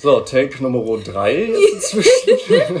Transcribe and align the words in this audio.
So, 0.00 0.20
Take 0.20 0.62
Nummer 0.62 0.96
3 0.96 1.44
jetzt 1.44 1.92
inzwischen. 1.92 2.80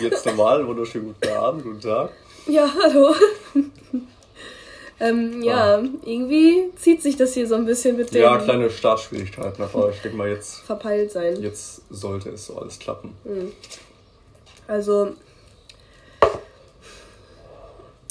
jetzt 0.00 0.26
normal, 0.26 0.66
wunderschönen 0.66 1.06
guten 1.06 1.32
Abend, 1.32 1.62
guten 1.62 1.80
Tag. 1.80 2.10
Ja, 2.46 2.68
hallo. 2.82 3.14
ähm, 5.00 5.42
ja, 5.42 5.76
ah. 5.76 5.82
irgendwie 6.04 6.70
zieht 6.76 7.00
sich 7.00 7.16
das 7.16 7.32
hier 7.32 7.46
so 7.46 7.54
ein 7.54 7.64
bisschen 7.64 7.96
mit 7.96 8.12
dem. 8.12 8.20
Ja, 8.20 8.36
kleine 8.36 8.68
Startschwierigkeiten, 8.68 9.64
aber 9.64 9.88
ich 9.88 10.02
denke 10.02 10.18
mal 10.18 10.28
jetzt. 10.28 10.56
Verpeilt 10.66 11.12
sein. 11.12 11.40
Jetzt 11.40 11.80
sollte 11.88 12.28
es 12.28 12.44
so 12.44 12.58
alles 12.58 12.78
klappen. 12.78 13.16
Mhm. 13.24 13.52
Also, 14.68 15.12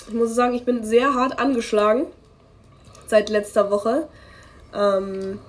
ich 0.08 0.14
muss 0.16 0.34
sagen, 0.34 0.56
ich 0.56 0.66
bin 0.66 0.84
sehr 0.84 1.14
hart 1.14 1.38
angeschlagen 1.38 2.08
seit 3.06 3.30
letzter 3.30 3.70
Woche. 3.70 4.08
Ähm, 4.74 5.40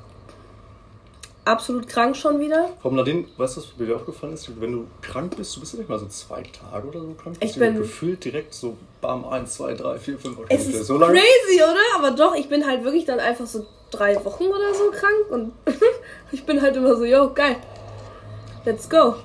absolut 1.51 1.89
krank 1.89 2.17
schon 2.17 2.39
wieder. 2.41 2.71
Warum 2.83 2.97
Nadine, 2.97 3.27
weißt 3.37 3.57
du, 3.57 3.61
was 3.61 3.69
mir 3.77 3.95
aufgefallen 3.95 4.35
ist? 4.35 4.49
Wenn 4.61 4.73
du 4.73 4.87
krank 5.03 5.37
bist, 5.37 5.55
du 5.57 5.61
bist 5.61 5.73
ja 5.73 5.79
nicht 5.81 5.89
mal 5.89 5.99
so 5.99 6.07
zwei 6.07 6.43
Tage 6.43 6.89
oder 6.89 7.01
so 7.01 7.15
krank. 7.21 7.37
Ich 7.41 7.59
bin 7.59 7.77
gefühlt 7.77 8.25
direkt 8.25 8.55
so 8.55 8.77
bam, 9.01 9.25
1, 9.25 9.55
2, 9.55 9.75
3, 9.75 9.99
4, 9.99 10.19
5 10.19 10.39
okay, 10.39 10.47
Es 10.49 10.67
ist 10.67 10.87
so 10.87 10.99
lang. 10.99 11.11
crazy, 11.11 11.63
oder? 11.63 11.99
Aber 11.99 12.13
doch, 12.13 12.35
ich 12.35 12.49
bin 12.49 12.67
halt 12.67 12.85
wirklich 12.85 13.05
dann 13.05 13.19
einfach 13.19 13.47
so 13.47 13.67
drei 13.91 14.15
Wochen 14.25 14.45
oder 14.45 14.75
so 14.75 14.91
krank 14.91 15.31
und 15.31 15.53
ich 16.33 16.45
bin 16.45 16.63
halt 16.63 16.77
immer 16.77 16.97
so, 16.97 17.05
yo, 17.05 17.33
geil. 17.35 17.57
Let's 18.65 18.89
go. 18.89 19.17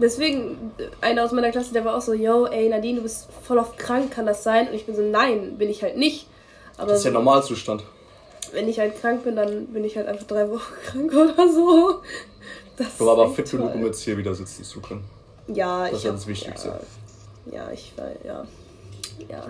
Deswegen, 0.00 0.72
einer 1.00 1.24
aus 1.24 1.32
meiner 1.32 1.50
Klasse, 1.50 1.72
der 1.72 1.84
war 1.84 1.96
auch 1.96 2.00
so, 2.02 2.12
yo, 2.12 2.46
ey, 2.46 2.68
Nadine, 2.68 2.96
du 2.96 3.02
bist 3.02 3.28
voll 3.42 3.58
oft 3.58 3.76
krank, 3.78 4.12
kann 4.12 4.26
das 4.26 4.44
sein? 4.44 4.68
Und 4.68 4.74
ich 4.74 4.86
bin 4.86 4.94
so, 4.94 5.02
nein, 5.02 5.58
bin 5.58 5.68
ich 5.70 5.82
halt 5.82 5.96
nicht. 5.96 6.28
Aber 6.76 6.90
das 6.90 7.00
ist 7.00 7.06
ja 7.06 7.10
Normalzustand 7.10 7.82
wenn 8.52 8.68
ich 8.68 8.78
halt 8.78 9.00
krank 9.00 9.24
bin, 9.24 9.36
dann 9.36 9.66
bin 9.66 9.84
ich 9.84 9.96
halt 9.96 10.06
einfach 10.06 10.26
drei 10.26 10.48
Wochen 10.50 10.72
krank 10.86 11.12
oder 11.12 11.48
so. 11.52 12.00
Das 12.76 12.96
du 12.96 13.10
aber 13.10 13.30
fit 13.30 13.50
genug, 13.50 13.74
um 13.74 13.84
jetzt 13.84 14.02
hier 14.02 14.16
wieder 14.16 14.34
sitzen 14.34 14.64
zu 14.64 14.80
können. 14.80 15.04
Ja, 15.48 15.82
das 15.82 15.86
ich. 15.86 15.90
Das 15.90 15.98
ist 15.98 16.04
ja 16.04 16.12
das 16.12 16.26
Wichtigste. 16.26 16.80
Ja, 17.50 17.64
ja, 17.64 17.70
ich 17.72 17.92
war, 17.96 18.08
ja. 18.24 18.44
Ja. 19.28 19.46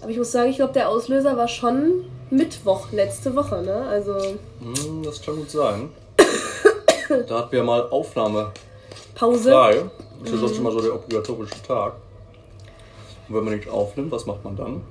Aber 0.00 0.10
ich 0.10 0.18
muss 0.18 0.32
sagen, 0.32 0.50
ich 0.50 0.56
glaube, 0.56 0.72
der 0.72 0.88
Auslöser 0.88 1.36
war 1.36 1.48
schon 1.48 2.04
Mittwoch, 2.30 2.92
letzte 2.92 3.34
Woche, 3.34 3.62
ne? 3.62 3.86
Also. 3.88 4.18
Hm, 4.20 5.02
das 5.02 5.22
kann 5.22 5.36
gut 5.36 5.50
sein. 5.50 5.90
da 7.28 7.38
hatten 7.38 7.52
wir 7.52 7.62
mal 7.64 7.88
Aufnahme. 7.88 8.52
Pause. 9.14 9.50
Frei. 9.50 9.84
Das 10.22 10.32
ist 10.32 10.40
mhm. 10.42 10.54
schon 10.54 10.62
mal 10.64 10.72
so 10.72 10.80
der 10.80 10.94
obligatorische 10.94 11.62
Tag. 11.66 11.94
Und 13.28 13.34
wenn 13.34 13.44
man 13.44 13.54
nicht 13.54 13.68
aufnimmt, 13.68 14.12
was 14.12 14.26
macht 14.26 14.44
man 14.44 14.56
dann? 14.56 14.82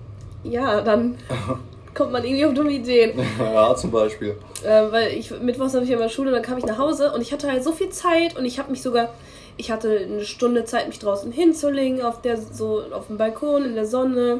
Ja, 0.44 0.81
dann 0.81 1.17
kommt 1.94 2.11
man 2.11 2.23
irgendwie 2.23 2.45
auf 2.45 2.53
dumme 2.53 2.72
Ideen. 2.72 3.19
ja, 3.39 3.75
zum 3.75 3.91
Beispiel. 3.91 4.36
Äh, 4.63 4.91
weil 4.91 5.13
ich 5.13 5.31
mittwochs 5.31 5.73
habe 5.73 5.83
ich 5.83 5.91
ja 5.91 5.97
mal 5.97 6.09
Schule, 6.09 6.31
dann 6.31 6.41
kam 6.41 6.58
ich 6.58 6.66
nach 6.66 6.77
Hause 6.77 7.11
und 7.13 7.22
ich 7.22 7.31
hatte 7.31 7.52
halt 7.52 7.63
so 7.63 7.72
viel 7.72 7.89
Zeit 7.89 8.38
und 8.38 8.45
ich 8.45 8.59
habe 8.59 8.72
mich 8.72 8.81
sogar, 8.81 9.09
ich 9.58 9.72
hatte 9.72 10.00
eine 10.00 10.23
Stunde 10.23 10.66
Zeit, 10.66 10.88
mich 10.88 11.00
draußen 11.00 11.31
hinzulegen, 11.31 12.02
auf 12.02 12.22
der 12.22 12.38
so 12.38 12.83
auf 12.91 13.08
dem 13.08 13.17
Balkon 13.17 13.66
in 13.66 13.75
der 13.75 13.85
Sonne, 13.85 14.39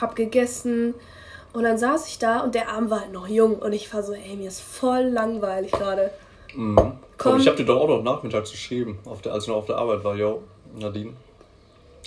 hab 0.00 0.16
gegessen 0.16 0.94
und 1.52 1.64
dann 1.64 1.78
saß 1.78 2.06
ich 2.08 2.18
da 2.18 2.40
und 2.40 2.54
der 2.54 2.68
Arm 2.68 2.90
war 2.90 3.00
halt 3.00 3.12
noch 3.12 3.26
jung 3.26 3.56
und 3.56 3.72
ich 3.72 3.92
war 3.92 4.02
so, 4.02 4.12
ey, 4.12 4.36
mir 4.36 4.48
ist 4.48 4.60
voll 4.60 5.02
langweilig 5.04 5.72
gerade. 5.72 6.10
Mhm. 6.54 6.92
Komm, 7.18 7.38
ich 7.38 7.46
habe 7.46 7.56
dir 7.56 7.66
doch 7.66 7.80
auch 7.80 7.88
noch 7.88 8.02
nachmittags 8.02 8.50
geschrieben, 8.50 8.98
auf 9.04 9.20
der, 9.20 9.32
als 9.32 9.44
ich 9.44 9.48
noch 9.48 9.56
auf 9.56 9.66
der 9.66 9.76
Arbeit 9.76 10.04
war, 10.04 10.16
yo, 10.16 10.42
Nadine, 10.78 11.12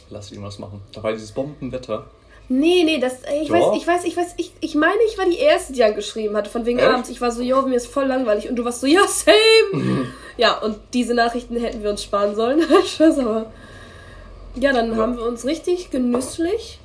lass 0.10 0.32
irgendwas 0.32 0.60
machen. 0.60 0.82
Da 0.92 1.04
war 1.04 1.12
dieses 1.12 1.32
Bombenwetter. 1.32 2.06
Nee, 2.50 2.84
nee, 2.84 3.00
das, 3.00 3.20
ich 3.42 3.48
Doch. 3.48 3.56
weiß, 3.56 3.78
ich 3.78 3.88
weiß, 3.88 4.04
ich 4.04 4.18
weiß, 4.18 4.34
ich, 4.38 4.52
ich 4.60 4.76
meine, 4.76 5.00
ich 5.08 5.18
war 5.18 5.26
die 5.26 5.38
Erste, 5.38 5.74
die 5.74 5.84
angeschrieben 5.84 6.36
hatte, 6.36 6.50
von 6.50 6.66
wegen 6.66 6.80
Echt? 6.80 6.88
abends. 6.88 7.10
Ich 7.10 7.22
war 7.22 7.32
so, 7.32 7.42
jo, 7.42 7.62
mir 7.62 7.76
ist 7.76 7.88
voll 7.88 8.06
langweilig. 8.06 8.50
Und 8.50 8.58
du 8.58 8.66
warst 8.66 8.82
so, 8.82 8.88
ja, 8.88 9.08
same. 9.08 10.08
ja, 10.38 10.60
und 10.60 10.78
diese 10.94 11.14
Nachrichten 11.14 11.56
hätten 11.56 11.82
wir 11.84 11.90
uns 11.90 12.04
sparen 12.04 12.36
sollen. 12.36 12.62
Spaß, 12.86 13.20
aber. 13.20 13.52
Ja, 14.56 14.74
dann 14.74 14.92
ja. 14.92 14.98
haben 14.98 15.18
wir 15.18 15.24
uns 15.24 15.46
richtig 15.46 15.90
genüsslich 15.90 16.80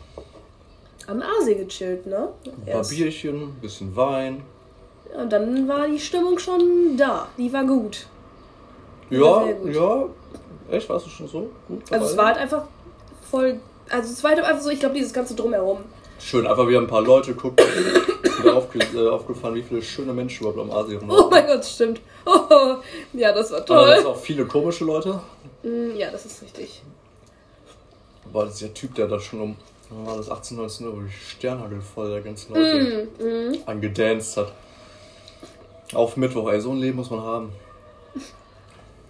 am 1.06 1.22
Aasee 1.22 1.54
gechillt, 1.54 2.06
ne? 2.06 2.28
Ein 2.46 2.72
paar. 2.72 2.84
Bierchen, 2.84 3.42
ein 3.42 3.60
bisschen 3.60 3.94
Wein. 3.96 4.42
Ja, 5.12 5.22
und 5.22 5.32
dann 5.32 5.68
war 5.68 5.88
die 5.88 5.98
Stimmung 5.98 6.38
schon 6.38 6.96
da. 6.96 7.28
Die 7.36 7.52
war 7.52 7.64
gut. 7.64 8.06
Die 9.10 9.16
ja, 9.16 9.22
war 9.22 9.52
gut. 9.52 9.74
ja. 9.74 10.06
Echt, 10.70 10.88
warst 10.88 11.06
du 11.06 11.10
schon 11.10 11.28
so 11.28 11.50
gut? 11.66 11.82
Also 11.90 12.06
es 12.06 12.16
war 12.16 12.26
halt 12.26 12.36
einfach 12.38 12.64
voll 13.30 13.58
also 13.90 14.12
es 14.12 14.22
war 14.22 14.30
halt 14.32 14.44
einfach 14.44 14.62
so, 14.62 14.70
ich 14.70 14.80
glaube, 14.80 14.94
dieses 14.94 15.12
ganze 15.12 15.34
Drumherum. 15.34 15.84
Schön, 16.20 16.46
einfach 16.46 16.66
wieder 16.66 16.80
ein 16.80 16.86
paar 16.86 17.02
Leute 17.02 17.34
gucken. 17.34 17.64
mir 18.42 18.54
aufge 18.54 18.80
äh, 18.80 19.08
aufgefallen, 19.08 19.54
wie 19.54 19.62
viele 19.62 19.82
schöne 19.82 20.12
Menschen 20.12 20.46
überhaupt 20.46 20.60
am 20.60 20.76
Asien 20.76 21.00
waren. 21.08 21.10
Oh 21.10 21.28
mein 21.30 21.46
Gott, 21.46 21.64
stimmt. 21.64 22.00
Oh, 22.26 22.76
ja, 23.12 23.32
das 23.32 23.52
war 23.52 23.64
toll. 23.64 23.78
Aber 23.78 23.96
es 23.96 24.04
auch 24.04 24.16
viele 24.16 24.46
komische 24.46 24.84
Leute. 24.84 25.20
Mm, 25.62 25.96
ja, 25.96 26.10
das 26.10 26.26
ist 26.26 26.42
richtig. 26.42 26.82
War 28.32 28.46
das 28.46 28.58
der 28.58 28.74
Typ, 28.74 28.94
der 28.94 29.06
da 29.06 29.18
schon 29.20 29.40
um 29.40 29.56
war 29.90 30.18
das 30.18 30.30
18, 30.30 30.58
19 30.58 30.86
Uhr, 30.86 30.96
wo 30.96 31.00
die 31.00 31.10
Sternhagel 31.10 31.80
voll 31.80 32.10
der 32.10 32.20
ganzen 32.20 32.52
Leute 32.54 33.08
mm, 33.18 33.24
mm. 33.24 33.58
angedanced 33.64 34.36
hat. 34.36 34.52
Auf 35.94 36.18
Mittwoch, 36.18 36.50
ey, 36.50 36.60
so 36.60 36.72
ein 36.72 36.76
Leben 36.76 36.96
muss 36.96 37.10
man 37.10 37.22
haben. 37.22 37.52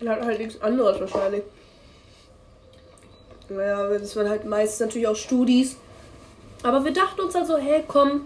Er 0.00 0.10
hat 0.12 0.22
halt 0.22 0.39
nichts 0.39 0.60
anderes 0.62 1.00
wahrscheinlich. 1.00 1.43
Naja, 3.48 3.88
das 3.98 4.14
waren 4.16 4.28
halt 4.28 4.44
meist 4.44 4.81
natürlich 4.81 5.09
auch 5.09 5.16
Studis. 5.16 5.76
Aber 6.62 6.84
wir 6.84 6.92
dachten 6.92 7.20
uns 7.20 7.34
also, 7.36 7.56
hey, 7.56 7.84
komm, 7.86 8.22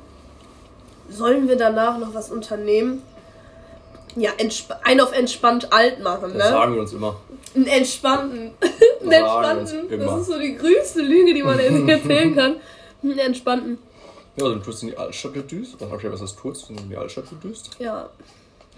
sollen 1.09 1.49
wir 1.49 1.57
danach 1.57 1.99
noch 1.99 2.15
was 2.15 2.31
unternehmen? 2.31 3.03
Ja, 4.17 4.31
ein 4.85 5.01
auf 5.01 5.13
entspannt 5.13 5.73
alt 5.73 6.03
machen, 6.03 6.33
ne? 6.33 6.39
Das 6.39 6.51
sagen 6.51 6.75
wir 6.75 6.83
uns 6.83 6.93
immer. 6.93 7.17
Einen 7.55 7.67
entspannten. 7.67 8.51
einen 9.01 9.13
entspannten. 9.13 9.99
Das 9.99 10.21
ist 10.21 10.27
so 10.27 10.39
die 10.39 10.57
größte 10.57 11.01
Lüge, 11.01 11.35
die 11.35 11.43
man 11.43 11.59
erzählen 11.89 12.35
kann. 12.35 12.57
Einen 13.03 13.19
entspannten. 13.19 13.79
Ja, 14.37 14.49
dann 14.49 14.63
tust 14.63 14.83
du 14.83 14.87
in 14.87 14.93
die 14.93 14.99
Altstadt 14.99 15.35
gedüst. 15.35 15.77
Dann 15.79 15.91
hab 15.91 15.99
ich 15.99 16.05
ja 16.05 16.13
was 16.13 16.21
das 16.21 16.37
tust, 16.37 16.71
in 16.71 16.89
die 16.89 16.97
Altstadt 16.97 17.29
gedüst. 17.29 17.71
Ja. 17.79 18.09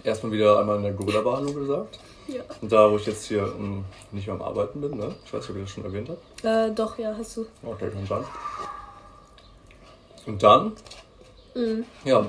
Erstmal 0.03 0.33
wieder 0.33 0.59
einmal 0.59 0.77
in 0.77 0.83
der 0.83 0.93
Gorilla-Behandlung 0.93 1.55
gesagt. 1.55 1.99
Ja. 2.27 2.43
Und 2.61 2.73
da, 2.73 2.91
wo 2.91 2.97
ich 2.97 3.07
jetzt 3.07 3.27
hier 3.27 3.43
m, 3.43 3.59
hm, 3.59 3.85
nicht 4.13 4.27
mehr 4.27 4.37
am 4.37 4.43
Arbeiten 4.43 4.81
bin, 4.81 4.97
ne? 4.97 5.15
Ich 5.25 5.33
weiß 5.33 5.43
nicht, 5.43 5.51
ob 5.51 5.57
ich 5.57 5.63
das 5.63 5.71
schon 5.71 5.85
erwähnt 5.85 6.09
habe. 6.09 6.49
Äh, 6.49 6.75
doch, 6.75 6.99
ja, 6.99 7.15
hast 7.17 7.37
du. 7.37 7.47
Okay, 7.63 7.91
und 7.95 8.11
dann. 8.11 8.25
Und 10.27 10.43
dann? 10.43 10.73
Mhm. 11.55 11.85
Ja, 12.05 12.27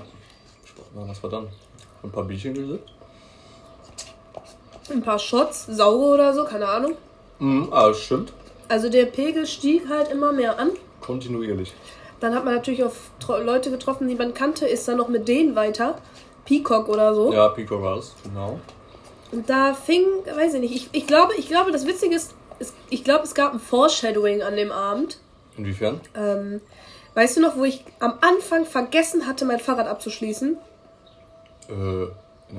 was 0.93 1.23
war 1.23 1.29
dann? 1.29 1.47
Ein 2.03 2.11
paar 2.11 2.23
Bierchen 2.23 2.53
gesippt. 2.53 2.91
Ein 4.91 5.01
paar 5.01 5.17
Shots, 5.17 5.65
saure 5.65 6.13
oder 6.13 6.33
so, 6.33 6.43
keine 6.43 6.67
Ahnung. 6.67 6.95
Mhm, 7.39 7.69
ah, 7.71 7.93
stimmt. 7.93 8.33
Also 8.67 8.89
der 8.89 9.05
Pegel 9.05 9.45
stieg 9.45 9.89
halt 9.89 10.09
immer 10.09 10.31
mehr 10.31 10.59
an. 10.59 10.71
Kontinuierlich. 11.01 11.73
Dann 12.19 12.33
hat 12.33 12.45
man 12.45 12.55
natürlich 12.55 12.83
auf 12.83 13.11
Leute 13.27 13.71
getroffen, 13.71 14.07
die 14.07 14.15
man 14.15 14.33
kannte, 14.33 14.65
ist 14.65 14.87
dann 14.87 14.97
noch 14.97 15.07
mit 15.07 15.27
denen 15.27 15.55
weiter. 15.55 15.95
Peacock 16.45 16.87
oder 16.87 17.13
so. 17.13 17.33
Ja, 17.33 17.49
Peacock 17.49 17.81
war 17.81 17.97
es, 17.97 18.13
genau. 18.23 18.59
Und 19.31 19.49
da 19.49 19.73
fing, 19.73 20.05
weiß 20.33 20.55
ich 20.55 20.61
nicht, 20.61 20.75
ich, 20.75 20.89
ich 20.91 21.07
glaube, 21.07 21.33
ich 21.35 21.47
glaube, 21.47 21.71
das 21.71 21.85
Witzige 21.85 22.15
ist, 22.15 22.35
ist 22.59 22.73
ich 22.89 23.03
glaube, 23.03 23.23
es 23.23 23.33
gab 23.33 23.53
ein 23.53 23.59
Foreshadowing 23.59 24.41
an 24.41 24.55
dem 24.55 24.71
Abend. 24.71 25.19
Inwiefern? 25.57 26.01
Ähm, 26.15 26.61
weißt 27.13 27.37
du 27.37 27.41
noch, 27.41 27.57
wo 27.57 27.63
ich 27.63 27.83
am 27.99 28.15
Anfang 28.21 28.65
vergessen 28.65 29.27
hatte, 29.27 29.45
mein 29.45 29.59
Fahrrad 29.59 29.87
abzuschließen? 29.87 30.57
Äh, 31.69 32.07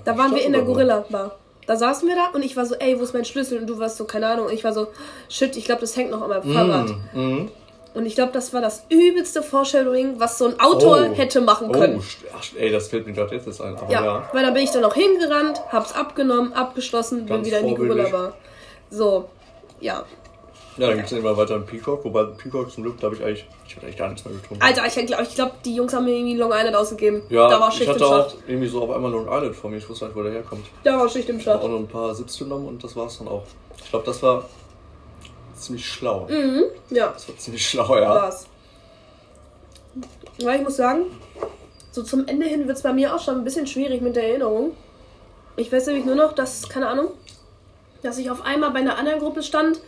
da 0.04 0.18
waren 0.18 0.34
wir 0.34 0.44
in 0.44 0.52
der 0.52 0.62
Gorilla-Bar. 0.62 1.36
Da 1.66 1.76
saßen 1.76 2.08
wir 2.08 2.14
da 2.14 2.28
und 2.32 2.44
ich 2.44 2.56
war 2.56 2.64
so, 2.64 2.76
ey, 2.76 2.98
wo 2.98 3.02
ist 3.02 3.12
mein 3.12 3.24
Schlüssel? 3.24 3.58
Und 3.58 3.66
du 3.66 3.78
warst 3.78 3.96
so, 3.96 4.04
keine 4.04 4.28
Ahnung. 4.28 4.46
Und 4.46 4.52
ich 4.52 4.62
war 4.62 4.72
so, 4.72 4.88
shit, 5.28 5.56
ich 5.56 5.64
glaube, 5.64 5.80
das 5.80 5.96
hängt 5.96 6.10
noch 6.10 6.22
an 6.22 6.28
meinem 6.28 6.52
Fahrrad. 6.52 6.90
Mm, 7.12 7.20
mm. 7.20 7.50
Und 7.96 8.04
ich 8.04 8.14
glaube, 8.14 8.30
das 8.32 8.52
war 8.52 8.60
das 8.60 8.84
übelste 8.90 9.42
Foreshadowing, 9.42 10.20
was 10.20 10.36
so 10.36 10.44
ein 10.44 10.60
Autor 10.60 11.08
oh. 11.10 11.14
hätte 11.14 11.40
machen 11.40 11.72
können. 11.72 11.98
Oh, 11.98 12.26
ach, 12.38 12.44
ey, 12.54 12.70
das 12.70 12.88
fällt 12.88 13.06
mir 13.06 13.14
gerade 13.14 13.34
jetzt 13.34 13.58
ein. 13.58 13.74
Ja, 13.88 14.04
ja, 14.04 14.28
weil 14.34 14.42
dann 14.42 14.52
bin 14.52 14.64
ich 14.64 14.70
dann 14.70 14.82
noch 14.82 14.92
hingerannt, 14.92 15.62
hab's 15.72 15.94
abgenommen, 15.94 16.52
abgeschlossen, 16.52 17.24
Ganz 17.24 17.40
bin 17.40 17.46
wieder 17.46 17.60
in 17.60 17.68
die 17.68 17.74
Gorilla 17.74 18.10
Bar. 18.10 18.36
So, 18.90 19.30
ja. 19.80 20.04
Ja, 20.76 20.88
dann 20.88 20.96
gibt's 20.96 21.10
dann 21.10 21.20
immer 21.20 21.34
weiter 21.38 21.54
einen 21.54 21.64
Peacock, 21.64 22.04
wobei 22.04 22.24
Peacock 22.24 22.70
zum 22.70 22.82
Glück, 22.82 23.00
da 23.00 23.06
habe 23.06 23.16
ich 23.16 23.24
eigentlich, 23.24 23.46
ich 23.66 23.76
habe 23.76 23.86
eigentlich 23.86 23.96
gar 23.96 24.08
nichts 24.08 24.26
mehr 24.26 24.34
getrunken. 24.34 24.62
Alter, 24.62 24.86
ich 24.86 25.06
glaube, 25.06 25.22
ich 25.22 25.34
glaub, 25.34 25.62
die 25.62 25.74
Jungs 25.74 25.94
haben 25.94 26.04
mir 26.04 26.16
irgendwie 26.16 26.36
Long 26.36 26.52
Island 26.52 26.76
ausgegeben. 26.76 27.22
Ja, 27.30 27.48
da 27.48 27.58
war 27.58 27.72
Schicht 27.72 27.84
ich 27.84 27.88
hatte 27.88 28.04
im 28.04 28.10
auch 28.10 28.34
irgendwie 28.46 28.68
so 28.68 28.82
auf 28.82 28.90
einmal 28.90 29.10
Long 29.10 29.26
Island 29.26 29.56
vor 29.56 29.70
mir, 29.70 29.78
ich 29.78 29.88
wusste 29.88 30.04
nicht, 30.04 30.14
wo 30.14 30.22
der 30.22 30.32
herkommt. 30.32 30.66
Da 30.84 30.98
war 30.98 31.08
Schicht 31.08 31.30
im 31.30 31.40
Schacht. 31.40 31.62
auch 31.62 31.68
noch 31.68 31.78
ein 31.78 31.88
paar 31.88 32.14
Sips 32.14 32.38
genommen 32.38 32.68
und 32.68 32.84
das 32.84 32.94
war's 32.94 33.16
dann 33.16 33.28
auch. 33.28 33.44
Ich 33.82 33.88
glaube, 33.88 34.04
das 34.04 34.22
war 34.22 34.44
ziemlich 35.56 35.86
schlau. 35.88 36.26
Mhm, 36.28 36.64
ja. 36.90 37.08
Das 37.08 37.28
war 37.28 37.36
ziemlich 37.36 37.68
schlau, 37.68 37.96
ja. 37.96 38.08
War's. 38.08 38.46
Weil 40.42 40.58
ich 40.58 40.62
muss 40.62 40.76
sagen, 40.76 41.06
so 41.90 42.02
zum 42.02 42.26
Ende 42.26 42.46
hin 42.46 42.66
wird 42.66 42.76
es 42.76 42.82
bei 42.82 42.92
mir 42.92 43.14
auch 43.14 43.20
schon 43.20 43.36
ein 43.36 43.44
bisschen 43.44 43.66
schwierig 43.66 44.02
mit 44.02 44.16
der 44.16 44.28
Erinnerung. 44.28 44.72
Ich 45.56 45.72
weiß 45.72 45.86
nämlich 45.86 46.04
nur 46.04 46.14
noch, 46.14 46.34
dass, 46.34 46.68
keine 46.68 46.88
Ahnung, 46.88 47.08
dass 48.02 48.18
ich 48.18 48.30
auf 48.30 48.42
einmal 48.44 48.70
bei 48.70 48.80
einer 48.80 48.98
anderen 48.98 49.20
Gruppe 49.20 49.42
stand, 49.42 49.80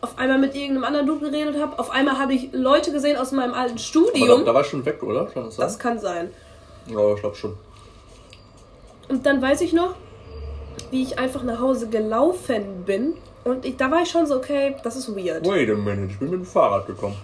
auf 0.00 0.18
einmal 0.18 0.38
mit 0.38 0.54
irgendeinem 0.54 0.84
anderen 0.84 1.06
Dude 1.06 1.30
geredet 1.30 1.60
habe, 1.60 1.78
auf 1.78 1.90
einmal 1.90 2.18
habe 2.18 2.34
ich 2.34 2.52
Leute 2.52 2.92
gesehen 2.92 3.16
aus 3.16 3.32
meinem 3.32 3.54
alten 3.54 3.78
Studium. 3.78 4.28
Aber 4.28 4.40
da, 4.40 4.44
da 4.46 4.54
war 4.54 4.60
ich 4.62 4.66
schon 4.66 4.84
weg, 4.84 5.02
oder? 5.02 5.26
Kann 5.26 5.44
das? 5.44 5.56
Das 5.56 5.78
kann 5.78 5.98
sein. 5.98 6.30
Ja, 6.88 7.14
ich 7.14 7.20
glaube 7.20 7.36
schon. 7.36 7.56
Und 9.08 9.24
dann 9.24 9.40
weiß 9.40 9.60
ich 9.60 9.72
noch, 9.72 9.94
wie 10.90 11.02
ich 11.02 11.18
einfach 11.18 11.42
nach 11.42 11.60
Hause 11.60 11.88
gelaufen 11.88 12.84
bin. 12.84 13.14
Und 13.44 13.64
ich, 13.64 13.76
da 13.76 13.90
war 13.90 14.02
ich 14.02 14.10
schon 14.10 14.26
so, 14.26 14.36
okay, 14.36 14.74
das 14.82 14.96
ist 14.96 15.14
weird. 15.14 15.46
Wait 15.46 15.70
a 15.70 15.74
minute, 15.74 16.12
ich 16.12 16.18
bin 16.18 16.30
mit 16.30 16.40
dem 16.40 16.46
Fahrrad 16.46 16.86
gekommen. 16.86 17.16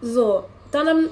So, 0.00 0.44
dann 0.70 0.88
am. 0.88 1.08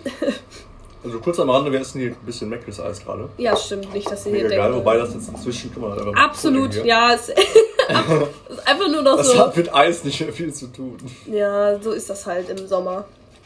also 1.05 1.19
kurz 1.21 1.39
am 1.39 1.51
Rande, 1.51 1.71
wir 1.71 1.81
essen 1.81 2.01
hier 2.01 2.11
ein 2.11 2.17
bisschen 2.25 2.49
Mc's 2.49 2.81
Eis 2.81 3.05
gerade. 3.05 3.29
Ja, 3.37 3.55
stimmt, 3.55 3.93
nicht, 3.93 4.11
dass 4.11 4.25
ihr 4.27 4.33
Mega 4.33 4.49
hier 4.49 4.57
geil, 4.57 4.75
wobei 4.75 4.97
das 4.97 5.13
jetzt 5.15 5.29
inzwischen, 5.29 5.71
mal, 5.79 6.15
Absolut, 6.15 6.75
ja. 6.85 7.15
Es 7.21 7.29
ist 7.29 8.69
einfach 8.69 8.89
nur 8.89 9.03
noch 9.03 9.17
das 9.17 9.27
so. 9.27 9.33
Das 9.33 9.47
hat 9.49 9.57
mit 9.57 9.75
Eis 9.75 10.05
nicht 10.05 10.21
mehr 10.21 10.33
viel 10.33 10.55
zu 10.55 10.69
tun. 10.69 10.97
Ja, 11.27 11.79
so 11.81 11.91
ist 11.91 12.09
das 12.09 12.25
halt 12.25 12.49
im 12.49 12.67
Sommer. 12.67 13.05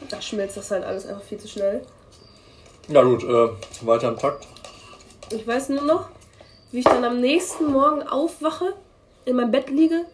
Da 0.09 0.21
schmilzt 0.21 0.57
das 0.57 0.69
halt 0.71 0.83
alles 0.83 1.07
einfach 1.07 1.23
viel 1.23 1.39
zu 1.39 1.47
schnell. 1.47 1.81
Ja 2.87 3.01
gut, 3.01 3.23
äh, 3.23 3.49
weiter 3.81 4.09
im 4.09 4.17
Takt. 4.17 4.47
Ich 5.31 5.47
weiß 5.47 5.69
nur 5.69 5.83
noch, 5.83 6.09
wie 6.71 6.79
ich 6.79 6.85
dann 6.85 7.03
am 7.03 7.19
nächsten 7.19 7.71
Morgen 7.71 8.03
aufwache, 8.03 8.73
in 9.25 9.37
meinem 9.37 9.51
Bett 9.51 9.69
liege. 9.69 10.05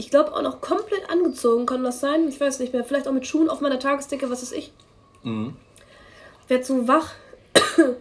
Ich 0.00 0.10
glaube 0.10 0.34
auch 0.34 0.40
noch 0.40 0.62
komplett 0.62 1.10
angezogen, 1.10 1.66
kann 1.66 1.84
das 1.84 2.00
sein? 2.00 2.26
Ich 2.26 2.40
weiß 2.40 2.58
nicht 2.58 2.72
mehr. 2.72 2.84
Vielleicht 2.84 3.06
auch 3.06 3.12
mit 3.12 3.26
Schuhen 3.26 3.50
auf 3.50 3.60
meiner 3.60 3.78
Tagesdecke, 3.78 4.30
was 4.30 4.42
ist 4.42 4.54
ich? 4.54 4.72
Mhm. 5.22 5.56
Werd 6.48 6.64
so 6.64 6.88
wach 6.88 7.12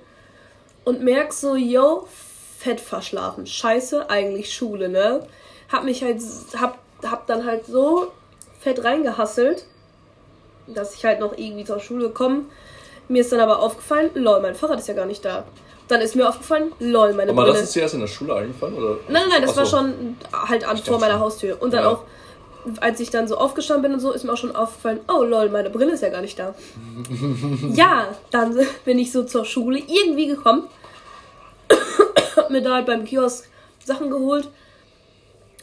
und 0.86 1.04
merk 1.04 1.34
so, 1.34 1.58
yo, 1.58 2.08
fett 2.58 2.80
verschlafen. 2.80 3.46
Scheiße, 3.46 4.10
eigentlich 4.10 4.54
Schule, 4.54 4.88
ne? 4.88 5.28
Hab 5.70 5.84
mich 5.84 6.02
halt, 6.02 6.22
hab, 6.58 6.80
hab 7.04 7.28
dann 7.28 7.46
halt 7.46 7.66
so 7.66 8.14
fett 8.62 8.82
reingehasselt, 8.82 9.66
dass 10.68 10.96
ich 10.96 11.04
halt 11.04 11.20
noch 11.20 11.38
irgendwie 11.38 11.66
zur 11.66 11.82
Schule 11.82 12.12
komme 12.12 12.46
mir 13.10 13.22
ist 13.22 13.32
dann 13.32 13.40
aber 13.40 13.60
aufgefallen, 13.60 14.12
lol, 14.14 14.40
mein 14.40 14.56
Fahrrad 14.56 14.80
ist 14.80 14.88
ja 14.88 14.94
gar 14.94 15.08
nicht 15.08 15.26
da. 15.26 15.44
Dann 15.90 16.02
ist 16.02 16.16
mir 16.16 16.30
aufgefallen, 16.30 16.72
lol, 16.80 17.14
meine 17.14 17.32
aber 17.32 17.42
Brille. 17.42 17.50
Aber 17.50 17.54
das 17.54 17.64
ist 17.64 17.76
dir 17.76 17.82
erst 17.82 17.96
in 17.96 18.00
der 18.00 18.08
Schule 18.08 18.36
eingefallen? 18.36 18.76
Oder? 18.76 19.00
Nein, 19.08 19.24
nein, 19.24 19.24
nein, 19.30 19.42
das 19.42 19.58
Achso. 19.58 19.62
war 19.62 19.66
schon 19.82 20.18
halt 20.32 20.64
an, 20.64 20.78
vor 20.78 21.00
meiner 21.00 21.20
Haustür. 21.20 21.58
Und 21.60 21.74
dann 21.74 21.84
ja. 21.84 21.90
auch, 21.90 22.04
als 22.80 23.00
ich 23.00 23.10
dann 23.10 23.28
so 23.28 23.38
aufgestanden 23.38 23.82
bin 23.82 23.94
und 23.94 24.00
so, 24.00 24.12
ist 24.12 24.24
mir 24.24 24.32
auch 24.32 24.38
schon 24.38 24.56
aufgefallen, 24.56 25.00
oh 25.08 25.24
lol, 25.24 25.50
meine 25.50 25.72
Brille 25.72 25.94
ist 25.94 26.04
ja 26.04 26.10
gar 26.10 26.22
nicht 26.22 26.38
da. 26.38 26.54
ja, 27.74 28.08
dann 28.30 28.56
bin 28.86 29.00
ich 29.00 29.12
so 29.12 29.24
zur 29.24 29.46
Schule 29.46 29.80
irgendwie 29.80 30.28
gekommen. 30.28 30.68
hab 32.36 32.50
mir 32.52 32.62
da 32.62 32.76
halt 32.76 32.86
beim 32.86 33.04
Kiosk 33.04 33.48
Sachen 33.84 34.12
geholt. 34.12 34.48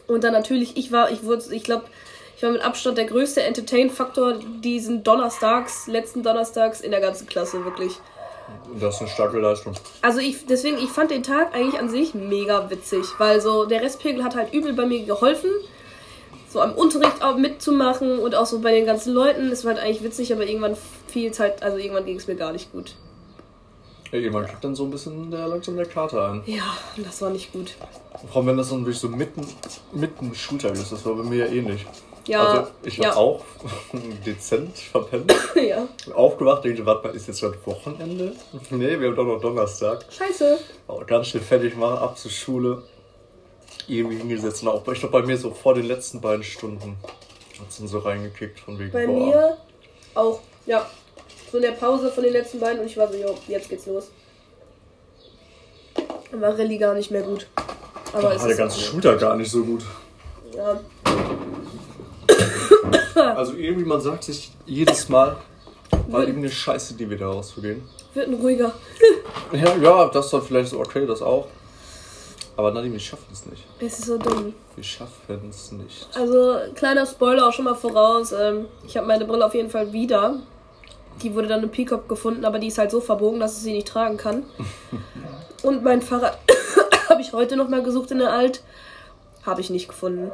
Und 0.08 0.25
dann 0.25 0.32
natürlich, 0.32 0.76
ich 0.76 0.90
war, 0.90 1.12
ich 1.12 1.23
wurde, 1.23 1.44
ich 1.55 1.62
glaube, 1.62 1.84
ich 2.37 2.43
war 2.43 2.50
mit 2.50 2.64
Abstand 2.64 2.99
der 2.99 3.06
größte 3.06 3.44
Entertain-Faktor 3.44 4.40
diesen 4.62 5.05
Donnerstags, 5.05 5.87
letzten 5.87 6.25
Donnerstags 6.25 6.81
in 6.81 6.90
der 6.90 7.00
ganzen 7.00 7.28
Klasse, 7.28 7.64
wirklich. 7.64 8.00
Das 8.81 8.96
ist 8.96 9.00
eine 9.00 9.10
starke 9.10 9.38
Leistung. 9.38 9.75
Also 10.02 10.19
ich, 10.19 10.46
deswegen, 10.46 10.78
ich 10.78 10.90
fand 10.90 11.10
den 11.10 11.22
Tag 11.22 11.54
eigentlich 11.54 11.81
an 11.81 11.88
sich 11.88 12.14
mega 12.14 12.70
witzig, 12.70 13.04
weil 13.19 13.40
so 13.40 13.64
der 13.64 13.82
Restpegel 13.82 14.22
hat 14.25 14.37
halt 14.37 14.52
übel 14.52 14.72
bei 14.72 14.87
mir 14.87 15.04
geholfen, 15.04 15.50
so 16.48 16.60
am 16.60 16.72
Unterricht 16.72 17.22
auch 17.22 17.37
mitzumachen 17.37 18.19
und 18.19 18.34
auch 18.34 18.46
so 18.46 18.60
bei 18.60 18.72
den 18.72 18.87
ganzen 18.87 19.12
Leuten. 19.12 19.50
Es 19.50 19.64
war 19.64 19.75
halt 19.75 19.82
eigentlich 19.82 20.02
witzig, 20.02 20.32
aber 20.32 20.46
irgendwann 20.46 20.76
fiel 21.06 21.31
es 21.31 21.40
halt, 21.40 21.62
also 21.62 21.78
irgendwann 21.78 22.04
ging 22.04 22.16
es 22.16 22.26
mir 22.26 22.37
gar 22.37 22.52
nicht 22.52 22.72
gut. 22.72 22.94
Ja, 24.12 24.19
irgendwann 24.19 24.46
kriegt 24.46 24.62
dann 24.62 24.75
so 24.75 24.84
ein 24.84 24.90
bisschen 24.90 25.31
der 25.31 25.49
langsam 25.49 25.76
der 25.76 25.87
Kater 25.87 26.31
ein. 26.31 26.42
Ja, 26.46 26.76
das 26.96 27.20
war 27.22 27.31
nicht 27.31 27.52
gut. 27.52 27.75
Vor 28.28 28.37
allem, 28.37 28.46
wenn 28.49 28.56
das 28.56 28.70
dann 28.70 28.81
wirklich 28.81 28.99
so 28.99 29.08
mitten, 29.08 29.46
mitten 29.92 30.34
Schultag 30.34 30.75
ist, 30.75 30.92
das 30.92 31.04
war 31.04 31.14
bei 31.14 31.25
mir 31.25 31.46
ja 31.46 31.52
ähnlich. 31.52 31.87
Ja, 32.26 32.43
also 32.43 32.70
ich 32.82 32.99
habe 32.99 33.08
ja. 33.08 33.17
auch 33.17 33.44
dezent 34.26 34.76
verpennt. 34.78 35.32
ja. 35.55 35.88
Aufgewacht, 36.12 36.64
denke, 36.64 36.84
warte 36.84 37.06
mal, 37.06 37.14
ist 37.14 37.28
jetzt 37.28 37.40
schon 37.40 37.55
Wochenende? 37.64 38.32
nee, 38.70 38.99
wir 38.99 39.08
haben 39.08 39.17
doch 39.17 39.25
noch 39.25 39.40
Donnerstag. 39.40 40.05
Scheiße. 40.11 40.58
Aber 40.88 41.05
ganz 41.05 41.28
schnell 41.28 41.43
fertig 41.43 41.76
machen, 41.76 41.99
ab 41.99 42.19
zur 42.19 42.31
Schule. 42.31 42.82
Irgendwie 43.87 44.17
hingesetzt. 44.17 44.62
Und 44.62 44.69
auch, 44.69 44.87
ich 44.88 44.99
glaube, 44.99 45.20
bei 45.20 45.26
mir 45.26 45.37
so 45.37 45.50
vor 45.50 45.75
den 45.75 45.87
letzten 45.87 46.20
beiden 46.20 46.43
Stunden 46.43 46.96
hat 47.61 47.69
es 47.69 47.78
dann 47.78 47.87
so 47.87 48.00
reingekickt. 48.00 48.58
Von 48.58 48.78
wegen, 48.78 48.90
bei 48.90 49.06
boah. 49.06 49.26
mir 49.26 49.56
auch, 50.14 50.40
ja. 50.67 50.84
So 51.52 51.58
in 51.58 51.62
der 51.62 51.73
Pause 51.73 52.11
von 52.11 52.25
den 52.25 52.32
letzten 52.32 52.58
beiden 52.58 52.81
und 52.81 52.87
ich 52.87 52.96
war 52.96 53.06
so, 53.06 53.17
jo, 53.17 53.37
jetzt 53.46 53.69
geht's 53.69 53.87
los. 53.87 54.11
Dann 56.32 56.40
war 56.40 56.58
Rallye 56.58 56.78
gar 56.78 56.94
nicht 56.94 57.12
mehr 57.12 57.23
gut. 57.23 57.46
Aber 58.12 58.31
da 58.31 58.40
war 58.40 58.49
der 58.49 58.56
ganze 58.56 58.81
Schultag 58.81 59.20
gar 59.20 59.37
nicht 59.37 59.50
so 59.50 59.62
gut. 59.62 59.84
Ja, 60.56 60.81
also 63.14 63.55
irgendwie, 63.55 63.84
man 63.84 64.00
sagt 64.00 64.25
sich 64.25 64.52
jedes 64.67 65.08
Mal, 65.08 65.37
war 66.08 66.20
irgendeine 66.20 66.50
Scheiße, 66.50 66.94
die 66.94 67.08
wir 67.08 67.19
da 67.19 67.28
rauszugehen. 67.28 67.82
Wird 68.14 68.28
ein 68.28 68.34
ruhiger. 68.34 68.73
ja, 69.52 69.76
ja, 69.76 70.08
das 70.08 70.31
dann 70.31 70.43
vielleicht 70.43 70.70
so 70.70 70.81
okay, 70.81 71.06
das 71.06 71.23
auch. 71.23 71.46
Aber 72.56 72.70
Nadine, 72.70 72.94
wir 72.94 73.00
schaffen 73.00 73.26
es 73.32 73.44
nicht. 73.46 73.64
Es 73.81 73.99
ist 73.99 74.06
so 74.06 74.17
dumm. 74.17 74.55
Wir 74.75 74.84
schaffen 74.84 75.50
es 75.50 75.73
nicht. 75.73 76.08
Also, 76.14 76.56
kleiner 76.75 77.05
Spoiler 77.05 77.46
auch 77.46 77.52
schon 77.52 77.67
mal 77.67 77.75
voraus. 77.75 78.32
Ähm, 78.32 78.67
ich 78.87 78.96
habe 78.96 79.06
meine 79.06 79.26
Brille 79.26 79.44
auf 79.44 79.55
jeden 79.55 79.69
Fall 79.69 79.93
wieder. 79.93 80.40
Die 81.23 81.34
wurde 81.34 81.49
dann 81.49 81.62
im 81.62 81.70
Peacock 81.70 82.08
gefunden, 82.08 82.44
aber 82.44 82.58
die 82.58 82.69
ist 82.69 82.78
halt 82.78 82.90
so 82.90 83.00
verbogen, 83.00 83.40
dass 83.40 83.56
ich 83.58 83.62
sie 83.62 83.73
nicht 83.73 83.88
tragen 83.88 84.17
kann. 84.17 84.44
Und 85.62 85.84
mein 85.84 86.00
Fahrrad 86.00 86.38
habe 87.08 87.20
ich 87.20 87.32
heute 87.32 87.56
noch 87.56 87.69
mal 87.69 87.82
gesucht 87.82 88.11
in 88.11 88.19
der 88.19 88.32
Alt. 88.32 88.62
Habe 89.44 89.61
ich 89.61 89.70
nicht 89.70 89.88
gefunden. 89.88 90.31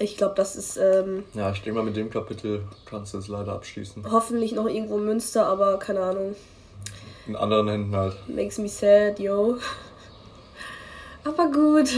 Ich 0.00 0.16
glaube, 0.16 0.34
das 0.36 0.56
ist. 0.56 0.76
Ähm, 0.76 1.24
ja, 1.34 1.50
ich 1.50 1.62
denke 1.62 1.78
mal, 1.78 1.84
mit 1.84 1.96
dem 1.96 2.10
Kapitel 2.10 2.62
kannst 2.84 3.14
du 3.14 3.18
es 3.18 3.28
leider 3.28 3.52
abschließen. 3.52 4.10
Hoffentlich 4.10 4.52
noch 4.52 4.68
irgendwo 4.68 4.96
Münster, 4.96 5.46
aber 5.46 5.78
keine 5.78 6.00
Ahnung. 6.00 6.36
In 7.26 7.36
anderen 7.36 7.68
Händen 7.68 7.96
halt. 7.96 8.16
Makes 8.28 8.58
me 8.58 8.68
sad, 8.68 9.18
yo. 9.18 9.56
Aber 11.24 11.50
gut, 11.50 11.88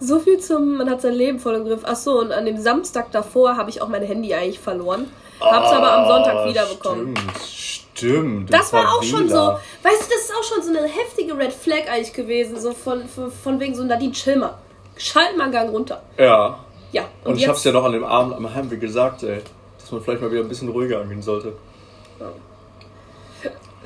so 0.00 0.18
viel 0.18 0.38
zum, 0.40 0.76
man 0.76 0.90
hat 0.90 1.00
sein 1.00 1.14
Leben 1.14 1.38
voll 1.38 1.54
im 1.54 1.64
Griff. 1.64 1.84
Achso, 1.84 2.18
und 2.20 2.32
an 2.32 2.44
dem 2.44 2.58
Samstag 2.58 3.10
davor 3.12 3.56
habe 3.56 3.70
ich 3.70 3.80
auch 3.80 3.88
mein 3.88 4.02
Handy 4.02 4.34
eigentlich 4.34 4.58
verloren. 4.58 5.06
Hab's 5.40 5.70
aber 5.70 5.92
am 5.92 6.08
Sonntag 6.08 6.34
ah, 6.34 6.48
wiederbekommen. 6.48 7.16
Stimmt, 7.16 7.88
stimmt. 7.94 8.52
Das 8.52 8.72
war 8.72 8.92
auch 8.92 9.02
schon 9.02 9.28
so, 9.28 9.36
weißt 9.36 10.02
du, 10.02 10.08
das 10.10 10.24
ist 10.24 10.32
auch 10.36 10.42
schon 10.42 10.62
so 10.62 10.76
eine 10.76 10.88
heftige 10.88 11.38
Red 11.38 11.52
Flag 11.52 11.88
eigentlich 11.88 12.12
gewesen. 12.12 12.60
So 12.60 12.72
von, 12.72 13.08
von, 13.08 13.30
von 13.30 13.60
wegen 13.60 13.74
so, 13.74 13.84
Nadine, 13.84 14.12
chill 14.12 14.36
mal. 14.36 14.58
Schalt 14.96 15.36
mal 15.36 15.44
einen 15.44 15.52
Gang 15.52 15.70
runter. 15.70 16.02
Ja. 16.18 16.58
Ja. 16.92 17.02
Und, 17.24 17.32
und 17.32 17.38
ich 17.38 17.48
hab's 17.48 17.64
ja 17.64 17.72
noch 17.72 17.84
an 17.84 17.92
dem 17.92 18.04
Abend 18.04 18.34
am 18.34 18.54
Heimweg 18.54 18.80
gesagt, 18.80 19.22
ey, 19.22 19.40
dass 19.78 19.92
man 19.92 20.02
vielleicht 20.02 20.22
mal 20.22 20.30
wieder 20.30 20.42
ein 20.42 20.48
bisschen 20.48 20.68
ruhiger 20.68 21.00
angehen 21.00 21.22
sollte. 21.22 21.52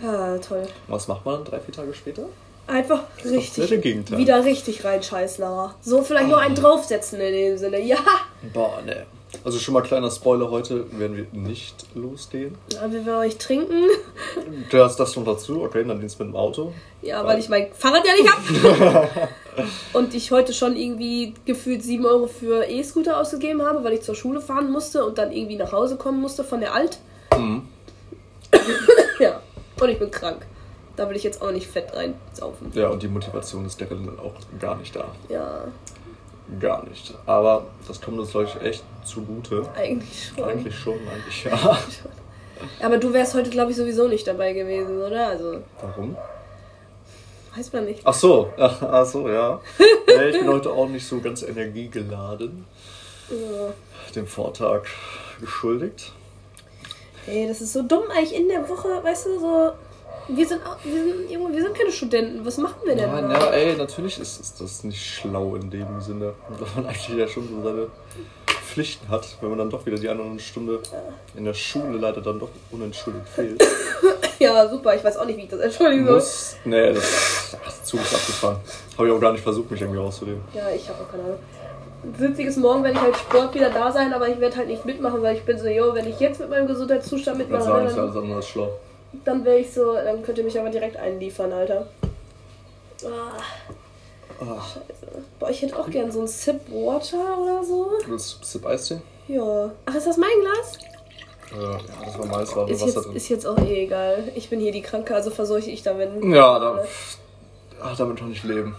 Ja, 0.03 0.39
toll. 0.39 0.67
Was 0.89 1.07
macht 1.09 1.25
man 1.25 1.37
dann 1.37 1.45
drei, 1.45 1.61
vier 1.61 1.75
Tage 1.75 1.95
später? 1.95 2.25
Einfach 2.67 3.03
richtig. 3.25 3.71
Wieder 4.11 4.45
richtig 4.45 4.85
reinscheißen, 4.85 5.45
Lara. 5.45 5.75
So 5.81 6.03
vielleicht 6.03 6.27
oh. 6.27 6.31
nur 6.31 6.39
einen 6.39 6.55
draufsetzen 6.55 7.21
in 7.21 7.33
dem 7.33 7.59
Sinne. 7.59 7.81
Ja. 7.81 7.99
Boah, 8.53 8.81
ne. 8.85 9.07
Also 9.45 9.59
schon 9.59 9.75
mal 9.75 9.81
kleiner 9.83 10.11
Spoiler, 10.11 10.51
heute 10.51 10.87
werden 10.99 11.17
wir 11.17 11.27
nicht 11.33 11.87
losgehen. 11.95 12.57
Ja, 12.73 12.91
wir 12.93 13.05
werden 13.05 13.21
euch 13.21 13.39
trinken. 13.39 13.85
Du 14.71 14.79
hast 14.83 14.97
das 14.99 15.13
schon 15.15 15.25
dazu, 15.25 15.63
okay, 15.63 15.85
dann 15.85 16.01
dienst 16.01 16.19
mit 16.19 16.29
dem 16.29 16.37
Auto. 16.37 16.73
Ja, 17.01 17.21
weil, 17.21 17.35
weil 17.35 17.39
ich 17.39 17.49
mein 17.49 17.73
Fahrrad 17.73 18.03
ja 18.07 18.13
nicht 18.15 18.95
hab. 18.95 19.29
und 19.93 20.15
ich 20.15 20.31
heute 20.31 20.53
schon 20.53 20.77
irgendwie 20.77 21.35
gefühlt 21.45 21.83
7 21.83 22.05
Euro 22.07 22.27
für 22.27 22.65
E-Scooter 22.69 23.19
ausgegeben 23.19 23.63
habe, 23.63 23.85
weil 23.85 23.95
ich 23.95 24.03
zur 24.03 24.15
Schule 24.15 24.41
fahren 24.41 24.71
musste 24.71 25.05
und 25.05 25.19
dann 25.19 25.33
irgendwie 25.33 25.57
nach 25.57 25.73
Hause 25.73 25.97
kommen 25.97 26.21
musste 26.21 26.45
von 26.45 26.61
der 26.61 26.75
Alt. 26.75 26.99
Mhm. 27.37 27.63
ja, 29.21 29.41
und 29.81 29.89
ich 29.89 29.99
bin 29.99 30.11
krank. 30.11 30.47
Da 30.97 31.09
will 31.09 31.17
ich 31.17 31.25
jetzt 31.25 31.41
auch 31.41 31.51
nicht 31.51 31.67
fett 31.67 31.95
reinsaufen. 31.95 32.71
Ja, 32.75 32.89
und 32.89 33.03
die 33.03 33.09
Motivation 33.09 33.65
ist 33.67 33.81
der 33.81 33.89
dann 33.89 34.19
auch 34.19 34.35
gar 34.61 34.77
nicht 34.77 34.95
da. 34.95 35.07
Ja. 35.29 35.65
Gar 36.61 36.85
nicht. 36.89 37.15
Aber 37.27 37.67
das 37.87 38.01
kommt 38.01 38.19
uns, 38.19 38.31
glaube 38.31 38.47
ich, 38.47 38.61
echt 38.63 38.85
zugute. 39.05 39.67
Eigentlich 39.75 40.33
schon. 40.35 40.45
Eigentlich 40.45 40.79
schon, 40.79 40.99
eigentlich 41.09 41.45
ja. 41.45 41.79
Aber 42.81 42.99
du 42.99 43.13
wärst 43.13 43.35
heute, 43.35 43.51
glaube 43.51 43.71
ich, 43.71 43.77
sowieso 43.77 44.09
nicht 44.09 44.27
dabei 44.27 44.53
gewesen, 44.53 45.01
oder? 45.01 45.29
Also. 45.29 45.63
Warum? 45.81 46.17
Weiß 47.57 47.73
man 47.73 47.85
nicht. 47.85 48.01
Ach 48.05 48.15
so, 48.15 48.51
ach 48.59 49.05
so, 49.05 49.29
ja. 49.29 49.61
ja 50.07 50.27
ich 50.27 50.39
bin 50.39 50.49
heute 50.49 50.71
auch 50.71 50.89
nicht 50.89 51.07
so 51.07 51.21
ganz 51.21 51.43
energiegeladen. 51.43 52.65
Ja. 53.31 53.73
Dem 54.15 54.27
Vortag 54.27 54.83
geschuldigt. 55.41 56.13
Ey, 57.27 57.47
das 57.47 57.61
ist 57.61 57.73
so 57.73 57.83
dumm 57.83 58.05
eigentlich 58.11 58.35
in 58.35 58.49
der 58.49 58.69
Woche, 58.69 58.89
weißt 59.03 59.27
du, 59.27 59.39
so 59.39 59.73
wir 60.37 60.47
sind, 60.47 60.61
wir, 60.85 60.93
sind, 60.93 61.31
Junge, 61.31 61.55
wir 61.55 61.63
sind 61.63 61.75
keine 61.75 61.93
Studenten. 61.93 62.45
Was 62.45 62.59
machen 62.59 62.77
wir 62.85 62.95
denn? 62.95 63.09
Ja, 63.09 63.21
na, 63.21 63.51
ey, 63.51 63.77
natürlich 63.77 64.19
ist, 64.19 64.41
ist 64.41 64.61
das 64.61 64.85
nicht 64.85 65.05
schlau 65.05 65.57
in 65.57 65.71
dem 65.71 66.01
Sinne. 66.01 66.35
Weil 66.49 66.69
man 66.77 66.87
eigentlich 66.87 67.09
ja 67.09 67.29
schon 67.29 67.49
so 67.49 67.63
seine 67.63 67.87
Pflichten 68.47 69.09
hat, 69.09 69.27
wenn 69.41 69.51
man 69.51 69.59
dann 69.59 69.71
doch 69.71 69.85
wieder 69.85 69.97
die 69.97 70.09
eine 70.09 70.39
Stunde 70.39 70.81
in 71.37 71.45
der 71.45 71.55
Schule 71.55 71.99
leider 71.99 72.21
dann 72.21 72.39
doch 72.39 72.49
unentschuldigt 72.71 73.29
fehlt. 73.29 73.63
ja, 74.39 74.69
super. 74.69 74.95
Ich 74.95 75.05
weiß 75.05 75.17
auch 75.19 75.27
nicht, 75.27 75.37
wie 75.37 75.43
ich 75.43 75.49
das 75.49 75.61
entschuldigen 75.61 76.07
soll. 76.07 76.15
Muss, 76.15 76.57
nee, 76.65 76.93
das, 76.93 77.51
der 77.53 77.85
Zug 77.85 78.01
ist 78.01 78.15
abgefahren. 78.15 78.57
Habe 78.97 79.09
ich 79.09 79.15
auch 79.15 79.21
gar 79.21 79.33
nicht 79.33 79.43
versucht, 79.43 79.71
mich 79.71 79.81
irgendwie 79.81 80.01
rauszulehnen. 80.01 80.43
Ja, 80.55 80.71
ich 80.71 80.89
habe 80.89 81.03
auch 81.03 81.11
keine 81.11 81.25
Ahnung. 81.25 81.39
Witziges 82.19 82.57
Morgen 82.57 82.83
werde 82.83 82.97
ich 82.97 83.03
halt 83.03 83.17
Sport 83.17 83.55
wieder 83.55 83.71
da 83.71 83.93
sein, 83.93 84.13
aber 84.13 84.29
ich 84.29 84.41
werde 84.41 84.57
halt 84.57 84.67
nicht 84.67 84.85
mitmachen, 84.85 85.23
weil 85.23 85.37
ich 85.37 85.45
bin 85.45 85.57
so, 85.57 85.69
yo, 85.69 85.95
wenn 85.95 86.09
ich 86.09 86.19
jetzt 86.19 86.41
mit 86.41 86.51
meinem 86.51 86.67
Gesundheitszustand 86.67 87.39
mitmache, 87.39 87.63
dann, 87.63 87.73
sagen, 87.73 87.87
ist 87.87 87.99
alles 87.99 88.17
andere 88.17 88.43
schlau 88.43 88.73
dann 89.25 89.45
wäre 89.45 89.59
ich 89.59 89.73
so, 89.73 89.95
dann 89.95 90.23
könnt 90.23 90.39
ihr 90.39 90.45
mich 90.45 90.59
aber 90.59 90.71
direkt 90.71 90.97
einliefern, 90.97 91.53
Alter. 91.53 91.87
Ah. 93.05 93.41
Oh. 94.41 94.45
Scheiße. 94.45 95.23
Boah, 95.39 95.51
ich 95.51 95.63
hätte 95.63 95.79
auch 95.79 95.89
gern 95.89 96.11
so 96.11 96.21
ein 96.23 96.27
Sip 96.27 96.61
Water 96.71 97.39
oder 97.39 97.63
so. 97.63 97.99
Du 98.05 98.11
willst 98.13 98.45
Sip 98.45 98.67
Eistee? 98.67 99.01
Ja. 99.29 99.71
Ach, 99.87 99.95
ist 99.95 100.07
das 100.07 100.17
mein 100.17 100.31
Glas? 100.41 100.79
Ja, 101.55 101.79
das 102.05 102.19
war 102.19 102.27
meins, 102.27 102.57
war 102.57 102.69
ist 102.69 102.81
Wasser 102.81 102.87
jetzt, 102.87 103.07
drin. 103.07 103.17
Ist 103.17 103.29
jetzt 103.29 103.47
auch 103.47 103.59
eh 103.59 103.85
egal. 103.85 104.33
Ich 104.35 104.49
bin 104.49 104.59
hier 104.59 104.73
die 104.73 104.81
Kranke, 104.81 105.15
also 105.15 105.31
verseuche 105.31 105.71
ich 105.71 105.83
damit. 105.83 106.11
Ja, 106.25 106.59
da, 106.59 106.85
ach, 107.83 107.97
damit 107.97 108.19
kann 108.19 108.33
ich 108.33 108.43
leben. 108.43 108.75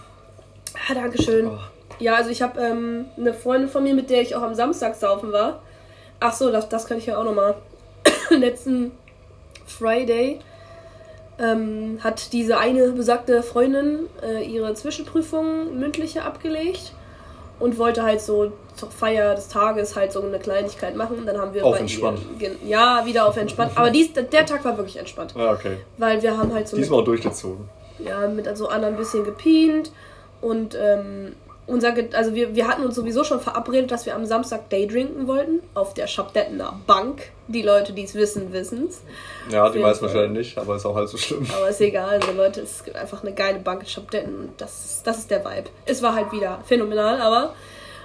Ah, 0.88 0.94
Dankeschön. 0.94 1.46
Oh. 1.46 1.58
Ja, 2.00 2.16
also 2.16 2.30
ich 2.30 2.42
habe 2.42 2.60
ähm, 2.60 3.06
eine 3.16 3.32
Freundin 3.32 3.70
von 3.70 3.84
mir, 3.84 3.94
mit 3.94 4.10
der 4.10 4.22
ich 4.22 4.34
auch 4.34 4.42
am 4.42 4.54
Samstag 4.54 4.96
saufen 4.96 5.32
war. 5.32 5.62
Ach 6.18 6.32
so, 6.32 6.50
das, 6.50 6.68
das 6.68 6.86
kann 6.86 6.98
ich 6.98 7.06
ja 7.06 7.16
auch 7.16 7.24
nochmal. 7.24 7.54
Letzten 8.30 8.90
Friday 9.66 10.40
ähm, 11.38 11.98
hat 12.02 12.32
diese 12.32 12.58
eine 12.58 12.92
besagte 12.92 13.42
Freundin 13.42 14.08
äh, 14.22 14.44
ihre 14.44 14.74
Zwischenprüfung 14.74 15.78
mündliche 15.78 16.22
abgelegt 16.22 16.92
und 17.58 17.78
wollte 17.78 18.02
halt 18.02 18.20
so 18.20 18.52
zur 18.76 18.90
Feier 18.90 19.34
des 19.34 19.48
Tages 19.48 19.96
halt 19.96 20.12
so 20.12 20.20
eine 20.22 20.38
Kleinigkeit 20.38 20.96
machen. 20.96 21.24
Dann 21.26 21.38
haben 21.38 21.54
wir 21.54 21.64
auf 21.64 21.78
entspannt. 21.78 22.20
Ihr, 22.38 22.52
ja, 22.64 23.02
wieder 23.04 23.26
auf 23.26 23.36
entspannt. 23.36 23.72
Aber 23.74 23.90
dies, 23.90 24.12
der 24.12 24.46
Tag 24.46 24.64
war 24.64 24.76
wirklich 24.76 24.96
entspannt. 24.96 25.34
Ja, 25.36 25.52
okay. 25.52 25.78
Weil 25.98 26.22
wir 26.22 26.36
haben 26.36 26.52
halt 26.52 26.68
so. 26.68 26.76
Diesmal 26.76 27.00
mit, 27.00 27.08
durchgezogen. 27.08 27.68
Ja, 27.98 28.26
mit 28.28 28.56
so 28.56 28.68
anderen 28.68 28.94
ein 28.94 28.98
bisschen 28.98 29.24
gepient 29.24 29.92
und 30.40 30.76
ähm, 30.80 31.34
unser, 31.66 31.94
also 32.12 32.34
wir, 32.34 32.54
wir 32.54 32.68
hatten 32.68 32.84
uns 32.84 32.94
sowieso 32.94 33.24
schon 33.24 33.40
verabredet, 33.40 33.90
dass 33.90 34.04
wir 34.04 34.14
am 34.14 34.26
Samstag 34.26 34.68
Daydrinken 34.68 35.26
wollten. 35.26 35.60
Auf 35.74 35.94
der 35.94 36.06
Schabdettener 36.06 36.78
Bank. 36.86 37.30
Die 37.48 37.62
Leute, 37.62 37.92
die 37.92 38.04
es 38.04 38.14
wissen, 38.14 38.52
wissen 38.52 38.88
es. 38.88 39.02
Ja, 39.50 39.68
die 39.70 39.78
meisten 39.78 40.04
wahrscheinlich 40.04 40.46
nicht, 40.46 40.58
aber 40.58 40.76
ist 40.76 40.86
auch 40.86 40.94
halt 40.94 41.08
so 41.08 41.16
schlimm. 41.16 41.46
Aber 41.56 41.68
ist 41.68 41.80
egal, 41.80 42.20
also 42.20 42.32
Leute, 42.32 42.60
es 42.60 42.84
gibt 42.84 42.96
einfach 42.96 43.22
eine 43.22 43.32
geile 43.32 43.58
Bank 43.58 43.82
in 43.82 43.88
Schabdetten 43.88 44.34
und 44.34 44.60
das, 44.60 45.02
das 45.04 45.18
ist 45.18 45.30
der 45.30 45.44
Vibe. 45.44 45.70
Es 45.86 46.02
war 46.02 46.14
halt 46.14 46.32
wieder 46.32 46.60
phänomenal, 46.64 47.20
aber 47.20 47.54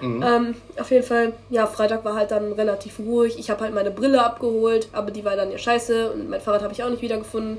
mhm. 0.02 0.24
ähm, 0.24 0.56
auf 0.80 0.92
jeden 0.92 1.06
Fall, 1.06 1.34
ja, 1.50 1.68
Freitag 1.68 2.04
war 2.06 2.16
halt 2.16 2.32
dann 2.32 2.54
relativ 2.54 3.00
ruhig. 3.00 3.38
Ich 3.40 3.50
habe 3.50 3.62
halt 3.64 3.74
meine 3.74 3.92
Brille 3.92 4.24
abgeholt, 4.24 4.90
aber 4.94 5.12
die 5.12 5.24
war 5.24 5.36
dann 5.36 5.52
ja 5.52 5.58
scheiße 5.58 6.12
und 6.12 6.30
mein 6.30 6.42
Fahrrad 6.42 6.62
habe 6.62 6.74
ich 6.74 6.84
auch 6.84 6.90
nicht 6.90 7.02
wiedergefunden. 7.02 7.58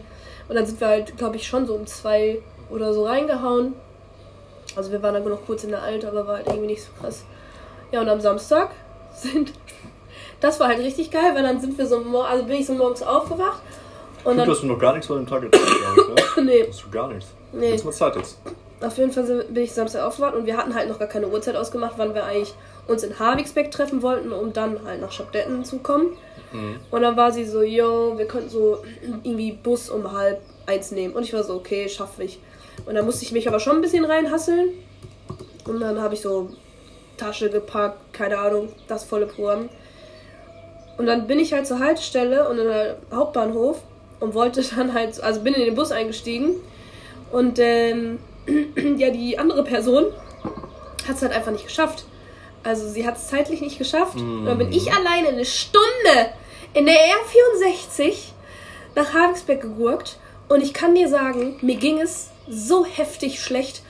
Und 0.49 0.55
dann 0.55 0.67
sind 0.67 0.81
wir 0.81 0.89
halt, 0.89 1.17
glaube 1.17 1.37
ich, 1.37 1.47
schon 1.47 1.67
so 1.67 1.75
um 1.75 1.87
zwei 1.87 2.41
oder 2.71 2.93
so 2.93 3.05
reingehauen. 3.07 3.75
Also 4.77 4.93
wir 4.93 5.03
waren 5.03 5.15
dann 5.15 5.25
noch 5.25 5.45
kurz 5.47 5.65
in 5.65 5.71
der 5.71 5.83
Alt, 5.83 6.05
aber 6.05 6.27
war 6.27 6.37
halt 6.37 6.47
irgendwie 6.47 6.69
nicht 6.69 6.83
so 6.83 6.91
krass. 7.01 7.25
Ja, 7.93 8.01
und 8.01 8.09
am 8.09 8.21
Samstag 8.21 8.71
sind. 9.15 9.53
Das 10.41 10.59
war 10.59 10.69
halt 10.69 10.79
richtig 10.79 11.11
geil, 11.11 11.35
weil 11.35 11.43
dann 11.43 11.61
sind 11.61 11.77
wir 11.77 11.87
so 11.87 11.97
also 12.23 12.45
bin 12.45 12.57
ich 12.57 12.67
so 12.67 12.73
morgens 12.73 13.03
aufgewacht. 13.03 13.61
Und 14.25 14.37
dann, 14.37 14.47
du 14.47 14.53
hast 14.53 14.63
noch 14.63 14.79
gar 14.79 14.93
nichts 14.93 15.07
vor 15.07 15.17
dem 15.17 15.27
Tag 15.27 15.43
getan, 15.43 15.61
glaube 15.95 16.15
ich, 16.17 16.37
ne? 16.37 16.43
nee. 16.45 16.67
Hast 16.69 16.85
du 16.85 16.91
gar 16.91 17.09
nichts. 17.09 17.31
Nee. 17.53 17.71
Jetzt 17.71 17.85
mal 17.85 17.93
Zeit 17.93 18.17
jetzt. 18.17 18.39
Auf 18.81 18.97
jeden 18.97 19.13
Fall 19.13 19.45
bin 19.51 19.65
ich 19.65 19.73
Samstag 19.73 20.03
aufgewacht 20.03 20.35
und 20.35 20.47
wir 20.47 20.57
hatten 20.57 20.75
halt 20.75 20.89
noch 20.89 20.99
gar 20.99 21.09
keine 21.09 21.29
Uhrzeit 21.29 21.57
ausgemacht, 21.57 21.95
wann 21.99 22.15
wir 22.15 22.25
eigentlich 22.25 22.55
uns 22.87 23.03
in 23.03 23.19
Havigsbeck 23.19 23.71
treffen 23.71 24.01
wollten, 24.03 24.33
um 24.33 24.53
dann 24.53 24.85
halt 24.85 25.01
nach 25.03 25.13
Schabdetten 25.13 25.65
zu 25.65 25.79
kommen. 25.79 26.17
Mhm. 26.53 26.81
Und 26.91 27.03
dann 27.03 27.17
war 27.17 27.31
sie 27.33 27.45
so, 27.45 27.63
yo, 27.63 28.17
wir 28.17 28.27
könnten 28.27 28.49
so 28.49 28.83
irgendwie 29.23 29.53
Bus 29.53 29.91
um 29.91 30.13
halb 30.13 30.41
eins 30.67 30.91
nehmen. 30.93 31.15
Und 31.15 31.25
ich 31.25 31.33
war 31.33 31.43
so, 31.43 31.55
okay, 31.55 31.89
schaffe 31.89 32.25
ich. 32.25 32.41
Und 32.87 32.95
dann 32.95 33.05
musste 33.05 33.25
ich 33.25 33.33
mich 33.33 33.49
aber 33.49 33.61
schon 33.61 33.77
ein 33.77 33.83
bisschen 33.83 34.05
reinhasseln. 34.05 34.71
Und 35.67 35.81
dann 35.81 36.01
habe 36.01 36.15
ich 36.15 36.21
so 36.21 36.51
Tasche 37.17 37.51
gepackt, 37.51 38.13
keine 38.13 38.39
Ahnung, 38.39 38.71
das 38.89 39.05
volle 39.05 39.27
Programm. 39.27 39.69
Und 40.97 41.07
dann 41.07 41.27
bin 41.27 41.39
ich 41.39 41.53
halt 41.53 41.67
zur 41.67 41.79
Haltestelle 41.79 42.49
und 42.49 42.59
in 42.59 42.67
der 42.67 42.97
Hauptbahnhof 43.13 43.81
und 44.21 44.35
wollte 44.35 44.63
dann 44.77 44.95
halt, 44.95 45.21
also 45.23 45.41
bin 45.41 45.55
in 45.55 45.65
den 45.65 45.75
Bus 45.75 45.93
eingestiegen. 45.93 46.57
Und 47.31 47.59
ähm, 47.59 48.19
ja, 48.97 49.11
die 49.11 49.39
andere 49.39 49.65
Person 49.65 50.07
hat 51.07 51.17
es 51.17 51.23
halt 51.23 51.33
einfach 51.33 51.53
nicht 51.53 51.67
geschafft. 51.67 52.05
Also 52.63 52.89
sie 52.89 53.07
hat 53.07 53.17
es 53.17 53.29
zeitlich 53.29 53.61
nicht 53.61 53.79
geschafft. 53.79 54.17
Und 54.17 54.47
dann 54.47 54.59
bin 54.59 54.73
ich 54.73 54.87
mhm. 54.87 54.93
alleine 54.93 55.29
eine 55.29 55.45
Stunde 55.45 55.85
in 56.75 56.87
der 56.87 56.95
R64 56.95 58.15
nach 58.95 59.15
Havensberg 59.15 59.61
gegurkt. 59.61 60.19
Und 60.49 60.63
ich 60.63 60.75
kann 60.75 60.95
dir 60.95 61.09
sagen, 61.09 61.57
mir 61.63 61.77
ging 61.77 62.01
es 62.01 62.30
so 62.51 62.85
heftig 62.85 63.41
schlecht. 63.43 63.83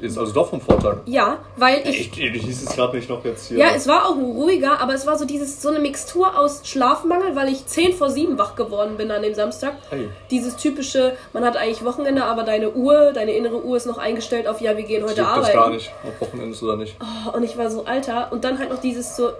Ist 0.00 0.18
also 0.18 0.32
doch 0.32 0.50
vom 0.50 0.60
Vortag? 0.60 0.98
Ja, 1.06 1.38
weil 1.56 1.86
ich. 1.86 2.18
Ich, 2.18 2.20
ich 2.20 2.42
hieß 2.42 2.62
es 2.62 2.74
gerade 2.74 2.96
nicht 2.96 3.08
noch 3.08 3.24
jetzt 3.24 3.48
hier. 3.48 3.58
Ja, 3.58 3.66
es 3.74 3.86
war 3.86 4.06
auch 4.06 4.16
ruhiger, 4.16 4.80
aber 4.80 4.94
es 4.94 5.06
war 5.06 5.16
so 5.16 5.24
dieses 5.24 5.62
so 5.62 5.68
eine 5.68 5.78
Mixtur 5.78 6.36
aus 6.36 6.62
Schlafmangel, 6.64 7.36
weil 7.36 7.48
ich 7.48 7.66
10 7.66 7.94
vor 7.94 8.10
7 8.10 8.38
wach 8.38 8.56
geworden 8.56 8.96
bin 8.96 9.10
an 9.10 9.22
dem 9.22 9.34
Samstag. 9.34 9.74
Hey. 9.90 10.08
Dieses 10.30 10.56
typische, 10.56 11.16
man 11.32 11.44
hat 11.44 11.56
eigentlich 11.56 11.84
Wochenende, 11.84 12.24
aber 12.24 12.42
deine 12.42 12.72
Uhr, 12.72 13.12
deine 13.12 13.32
innere 13.32 13.62
Uhr 13.64 13.76
ist 13.76 13.86
noch 13.86 13.98
eingestellt 13.98 14.48
auf 14.48 14.60
ja, 14.60 14.76
wir 14.76 14.84
gehen 14.84 15.04
heute 15.04 15.26
arbeiten. 15.26 15.46
Das 15.46 15.54
gar 15.54 15.70
nicht, 15.70 15.92
ob 16.04 16.20
Wochenende 16.20 16.52
ist 16.52 16.62
oder 16.62 16.76
nicht. 16.76 16.96
Oh, 17.00 17.36
und 17.36 17.44
ich 17.44 17.56
war 17.56 17.70
so, 17.70 17.84
Alter, 17.84 18.32
und 18.32 18.44
dann 18.44 18.58
halt 18.58 18.70
noch 18.70 18.80
dieses 18.80 19.16
so 19.16 19.30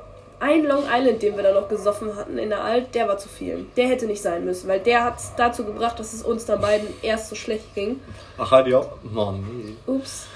ein 0.42 0.64
Long 0.64 0.82
Island, 0.92 1.22
den 1.22 1.36
wir 1.36 1.44
da 1.44 1.52
noch 1.52 1.68
gesoffen 1.68 2.16
hatten 2.16 2.36
in 2.36 2.48
der 2.48 2.64
Alt, 2.64 2.94
der 2.96 3.06
war 3.06 3.16
zu 3.16 3.28
viel. 3.28 3.64
Der 3.76 3.86
hätte 3.86 4.06
nicht 4.06 4.20
sein 4.20 4.44
müssen, 4.44 4.66
weil 4.68 4.80
der 4.80 5.04
hat 5.04 5.18
es 5.18 5.32
dazu 5.36 5.64
gebracht, 5.64 6.00
dass 6.00 6.12
es 6.12 6.22
uns 6.22 6.44
dann 6.44 6.60
beiden 6.60 6.88
erst 7.00 7.28
so 7.28 7.36
schlecht 7.36 7.72
ging. 7.76 8.00
Ach, 8.36 8.50
halt 8.50 8.66
ja. 8.66 8.84
Mann, 9.04 9.44
nee. 9.64 9.74
Ups. 9.86 10.26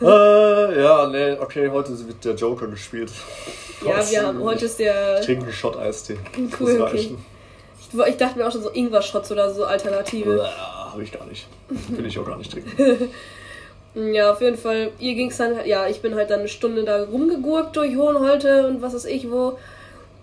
Äh, 0.00 0.82
ja, 0.82 1.06
nee, 1.06 1.32
okay, 1.38 1.70
heute 1.70 1.96
wird 2.06 2.24
der 2.24 2.34
Joker 2.34 2.66
gespielt. 2.66 3.12
Ja, 3.86 4.10
wir 4.10 4.26
haben, 4.26 4.42
heute 4.42 4.64
ist 4.64 4.80
der... 4.80 5.20
Ich 5.20 5.26
trinke 5.26 5.44
einen 5.44 5.52
Shot 5.52 5.76
Eistee. 5.76 6.18
Cool, 6.58 6.80
okay. 6.80 7.16
Ich, 7.78 7.98
ich, 8.08 8.16
dachte 8.16 8.38
mir 8.38 8.48
auch 8.48 8.52
schon 8.52 8.62
so 8.62 8.70
Ingwer-Shots 8.70 9.30
oder 9.30 9.54
so 9.54 9.64
Alternative. 9.64 10.50
Habe 10.92 11.04
ich 11.04 11.12
gar 11.12 11.24
nicht. 11.24 11.46
Will 11.68 12.06
ich 12.06 12.18
auch 12.18 12.26
gar 12.26 12.36
nicht 12.36 12.50
trinken. 12.50 13.10
Ja, 13.96 14.32
auf 14.32 14.42
jeden 14.42 14.58
Fall. 14.58 14.92
Ihr 14.98 15.14
ging 15.14 15.30
es 15.30 15.38
dann, 15.38 15.66
ja, 15.66 15.88
ich 15.88 16.02
bin 16.02 16.14
halt 16.14 16.28
dann 16.28 16.40
eine 16.40 16.48
Stunde 16.48 16.84
da 16.84 17.04
rumgegurkt 17.04 17.76
durch 17.76 17.96
Hohenholte 17.96 18.66
und 18.68 18.82
was 18.82 18.94
weiß 18.94 19.06
ich 19.06 19.30
wo. 19.30 19.58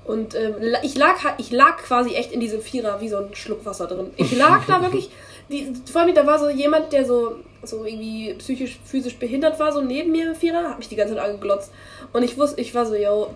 Und 0.06 0.36
ähm, 0.36 0.56
ich, 0.84 0.96
lag, 0.96 1.16
ich 1.40 1.50
lag 1.52 1.78
quasi 1.78 2.14
echt 2.14 2.32
in 2.32 2.40
diesem 2.40 2.62
Vierer 2.62 3.02
wie 3.02 3.10
so 3.10 3.18
ein 3.18 3.34
Schluck 3.34 3.66
Wasser 3.66 3.88
drin. 3.88 4.12
Ich 4.18 4.36
lag 4.38 4.64
da 4.68 4.82
wirklich, 4.84 5.10
die, 5.50 5.74
vor 5.92 6.02
allem 6.02 6.14
da 6.14 6.28
war 6.28 6.38
so 6.38 6.50
jemand, 6.50 6.94
der 6.94 7.06
so, 7.06 7.38
so 7.64 7.84
irgendwie 7.84 8.36
psychisch, 8.36 8.80
physisch 8.86 9.18
behindert 9.18 9.60
war, 9.60 9.72
so 9.72 9.82
neben 9.82 10.12
mir 10.12 10.30
im 10.30 10.36
Vierer, 10.36 10.70
hat 10.70 10.78
mich 10.78 10.90
die 10.90 10.96
ganze 10.96 11.16
Zeit 11.16 11.24
angeglotzt. 11.24 11.72
Und 12.12 12.22
ich 12.22 12.38
wusste, 12.38 12.62
ich 12.62 12.76
war 12.76 12.86
so, 12.86 12.94
yo, 12.96 13.34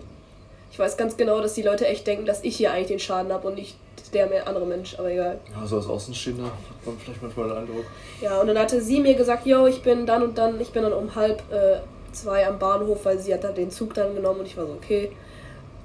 ich 0.72 0.77
weiß 0.77 0.98
ganz 0.98 1.17
genau, 1.17 1.41
dass 1.41 1.56
die 1.56 1.63
Leute 1.63 1.88
echt 1.88 2.06
denken, 2.06 2.27
dass 2.27 2.44
ich 2.44 2.58
hier 2.58 2.72
eigentlich 2.72 2.89
den 2.89 3.00
Schaden 3.00 3.34
habe 3.34 3.48
und 3.48 3.56
nicht 3.56 3.75
der 4.14 4.48
andere 4.48 4.66
Mensch, 4.66 4.98
aber 4.98 5.12
egal. 5.12 5.40
Ja, 5.54 5.66
so 5.66 5.78
als 5.78 5.88
Außenstehender 5.88 6.46
hat 6.46 6.86
man 6.86 6.98
vielleicht 6.98 7.22
manchmal 7.22 7.50
den 7.50 7.58
Eindruck. 7.58 7.86
Ja, 8.22 8.40
und 8.42 8.48
dann 8.48 8.58
hatte 8.58 8.82
sie 8.82 9.00
mir 9.00 9.16
gesagt, 9.16 9.46
yo, 9.46 9.66
ich 9.66 9.82
bin 9.82 10.06
dann 10.06 10.24
und 10.24 10.38
dann, 10.38 10.60
ich 10.60 10.72
bin 10.72 10.84
dann 10.84 10.94
um 10.94 11.16
halb 11.16 11.42
äh, 11.52 11.80
zwei 12.12 12.48
am 12.48 12.60
Bahnhof, 12.60 13.06
weil 13.06 13.20
sie 13.20 13.34
hat 13.34 13.44
dann 13.44 13.56
den 13.56 13.72
Zug 13.72 13.94
dann 13.94 14.16
genommen 14.16 14.42
und 14.42 14.46
ich 14.46 14.58
war 14.58 14.66
so, 14.66 14.74
okay. 14.74 15.12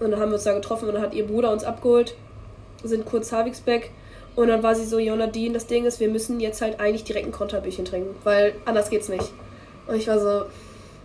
Und 0.00 0.11
dann 0.11 0.21
haben 0.21 0.31
wir 0.31 0.35
uns 0.35 0.45
da 0.45 0.55
getroffen 0.55 0.88
und 0.88 0.95
dann 0.95 1.02
hat 1.02 1.14
ihr 1.14 1.26
Bruder 1.26 1.52
uns 1.52 1.64
abgeholt, 1.64 2.14
sind 2.83 3.05
kurz 3.05 3.33
Havigsbeck 3.33 3.91
und 4.35 4.49
dann 4.49 4.62
war 4.62 4.75
sie 4.75 4.85
so, 4.85 4.99
ja 4.99 5.14
Nadine, 5.14 5.55
das 5.55 5.67
Ding 5.67 5.85
ist, 5.85 6.00
wir 6.00 6.09
müssen 6.09 6.41
jetzt 6.41 6.62
halt 6.62 6.81
eigentlich 6.81 7.05
direkt 7.05 7.26
ein 7.26 7.33
Konterbierchen 7.33 7.85
trinken, 7.85 8.14
weil 8.25 8.55
anders 8.64 8.91
geht's 8.91 9.09
nicht. 9.09 9.31
Und 9.87 9.97
ich 9.97 10.09
war 10.09 10.19
so, 10.19 10.45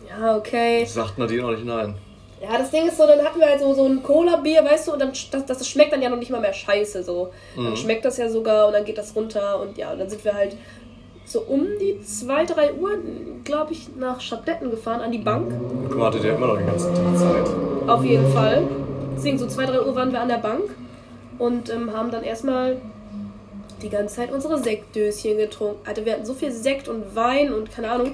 ja, 0.10 0.38
okay. 0.38 0.86
Sagt 0.86 1.18
Nadine 1.18 1.46
auch 1.46 1.52
nicht 1.52 1.66
nein. 1.66 1.96
Ja, 2.42 2.58
das 2.58 2.70
Ding 2.70 2.88
ist 2.88 2.98
so, 2.98 3.08
dann 3.08 3.20
hatten 3.24 3.40
wir 3.40 3.48
halt 3.48 3.60
so, 3.60 3.74
so 3.74 3.86
ein 3.86 4.04
Cola-Bier, 4.04 4.64
weißt 4.64 4.88
du, 4.88 4.94
und 4.94 5.00
dann 5.00 5.12
das, 5.32 5.46
das 5.46 5.68
schmeckt 5.68 5.92
dann 5.92 6.02
ja 6.02 6.10
noch 6.10 6.18
nicht 6.18 6.30
mal 6.30 6.40
mehr 6.40 6.54
scheiße 6.54 7.04
so. 7.04 7.32
Mhm. 7.56 7.64
Dann 7.66 7.78
schmeckt 7.78 8.06
das 8.06 8.18
ja 8.18 8.30
sogar 8.30 8.68
und 8.68 8.74
dann 8.74 8.86
geht 8.86 8.98
das 8.98 9.16
runter 9.16 9.60
und 9.60 9.78
ja, 9.78 9.92
und 9.92 10.00
dann 10.00 10.10
sind 10.10 10.24
wir 10.24 10.34
halt 10.34 10.56
so 11.26 11.42
um 11.42 11.66
die 11.82 12.00
2, 12.00 12.46
3 12.46 12.74
Uhr, 12.76 12.92
glaube 13.44 13.74
ich, 13.74 13.96
nach 13.98 14.22
Schabdetten 14.22 14.70
gefahren, 14.70 15.02
an 15.02 15.12
die 15.12 15.18
Bank. 15.18 15.52
Du 15.90 16.04
hattet 16.04 16.24
ja 16.24 16.36
immer 16.36 16.48
noch 16.48 16.58
die 16.58 16.66
ganze 16.66 16.94
Zeit. 16.94 17.50
Auf 17.88 18.04
jeden 18.04 18.32
Fall. 18.32 18.64
Deswegen 19.16 19.38
so 19.38 19.48
2, 19.48 19.66
3 19.66 19.82
Uhr 19.82 19.96
waren 19.96 20.12
wir 20.12 20.22
an 20.22 20.30
der 20.30 20.38
Bank 20.38 20.70
und 21.40 21.70
ähm, 21.70 21.92
haben 21.92 22.12
dann 22.12 22.24
erstmal 22.24 22.78
die 23.82 23.90
ganze 23.90 24.16
Zeit 24.16 24.32
unsere 24.32 24.58
Sektdöschen 24.58 25.38
getrunken. 25.38 25.80
Alter, 25.86 26.06
wir 26.06 26.14
hatten 26.14 26.26
so 26.26 26.34
viel 26.34 26.52
Sekt 26.52 26.88
und 26.88 27.16
Wein 27.16 27.54
und 27.54 27.72
keine 27.72 27.92
Ahnung 27.92 28.14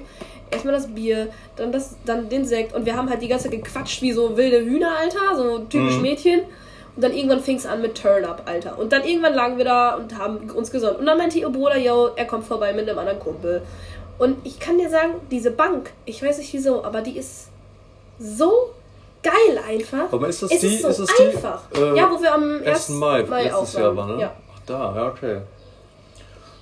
erstmal 0.50 0.74
das 0.74 0.88
Bier, 0.88 1.28
dann, 1.56 1.72
das, 1.72 1.96
dann 2.04 2.28
den 2.28 2.44
Sekt 2.44 2.74
und 2.74 2.86
wir 2.86 2.96
haben 2.96 3.10
halt 3.10 3.22
die 3.22 3.28
ganze 3.28 3.50
Zeit 3.50 3.62
gequatscht 3.62 4.02
wie 4.02 4.12
so 4.12 4.36
wilde 4.36 4.64
Hühner, 4.64 4.96
Alter, 4.98 5.36
so 5.36 5.58
typisch 5.60 5.96
mhm. 5.96 6.02
Mädchen. 6.02 6.40
Und 6.96 7.02
dann 7.02 7.12
irgendwann 7.12 7.40
fing 7.40 7.56
es 7.56 7.66
an 7.66 7.82
mit 7.82 8.00
Turn-Up, 8.00 8.42
Alter. 8.46 8.78
Und 8.78 8.92
dann 8.92 9.02
irgendwann 9.02 9.34
lagen 9.34 9.58
wir 9.58 9.64
da 9.64 9.96
und 9.96 10.16
haben 10.16 10.48
uns 10.50 10.70
gesund. 10.70 10.98
Und 10.98 11.06
dann 11.06 11.18
meinte 11.18 11.38
ihr 11.38 11.48
Bruder, 11.48 11.76
yo, 11.76 12.10
er 12.14 12.24
kommt 12.24 12.46
vorbei 12.46 12.72
mit 12.72 12.88
einem 12.88 12.98
anderen 12.98 13.18
Kumpel. 13.18 13.62
Und 14.18 14.36
ich 14.46 14.60
kann 14.60 14.78
dir 14.78 14.88
sagen, 14.88 15.14
diese 15.30 15.50
Bank, 15.50 15.92
ich 16.04 16.22
weiß 16.22 16.38
nicht 16.38 16.52
wieso, 16.52 16.84
aber 16.84 17.00
die 17.00 17.18
ist 17.18 17.48
so 18.20 18.70
geil 19.24 19.60
einfach. 19.66 20.12
Aber 20.12 20.28
ist 20.28 20.42
das 20.42 20.52
es 20.52 20.60
die? 20.60 20.66
Ist, 20.68 20.82
so 20.82 20.88
ist 20.88 20.98
es 21.00 21.20
einfach. 21.20 21.62
Die, 21.74 21.80
äh, 21.80 21.96
ja, 21.96 22.10
wo 22.10 22.22
wir 22.22 22.32
am 22.32 22.62
1. 22.64 22.88
Mai, 22.90 23.22
Mai 23.24 23.44
letztes 23.44 23.72
Jahr 23.72 23.96
waren, 23.96 24.16
ne? 24.16 24.22
Ja. 24.22 24.32
Ach, 24.54 24.60
da, 24.64 24.94
ja, 24.94 25.08
okay. 25.08 25.40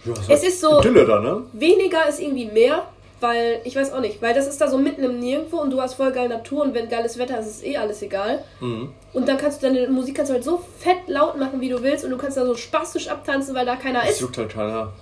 Ja, 0.05 0.13
es 0.29 0.43
ist 0.43 0.61
so, 0.61 0.81
da, 0.81 1.21
ne? 1.21 1.43
weniger 1.53 2.09
ist 2.09 2.21
irgendwie 2.21 2.47
mehr. 2.47 2.85
Weil, 3.23 3.61
ich 3.65 3.77
weiß 3.77 3.93
auch 3.93 4.01
nicht, 4.01 4.21
weil 4.21 4.35
das 4.35 4.47
ist 4.47 4.61
da 4.61 4.69
so 4.69 4.79
mitten 4.79 5.05
im 5.05 5.19
Nirgendwo 5.21 5.59
und 5.59 5.71
du 5.71 5.81
hast 5.81 5.95
voll 5.95 6.13
geile 6.13 6.29
Natur 6.29 6.65
und 6.65 6.75
wenn 6.75 6.89
geiles 6.89 7.19
Wetter 7.19 7.39
ist, 7.39 7.47
ist 7.47 7.65
eh 7.65 7.77
alles 7.77 8.03
egal. 8.03 8.43
Mhm. 8.61 8.93
Und 9.13 9.29
dann 9.29 9.39
kannst 9.39 9.63
du 9.63 9.69
deine 9.69 9.89
Musik 9.89 10.17
kannst 10.17 10.31
du 10.31 10.35
halt 10.35 10.45
so 10.45 10.61
fett 10.79 11.07
laut 11.07 11.39
machen, 11.39 11.61
wie 11.61 11.69
du 11.69 11.83
willst 11.83 12.05
und 12.05 12.11
du 12.11 12.19
kannst 12.19 12.37
da 12.37 12.45
so 12.45 12.57
spastisch 12.57 13.09
abtanzen, 13.09 13.55
weil 13.55 13.65
da 13.65 13.77
keiner 13.77 14.01
das 14.01 14.11
ist. 14.11 14.21
juckt 14.21 14.39
halt 14.39 14.51
keiner. 14.51 14.93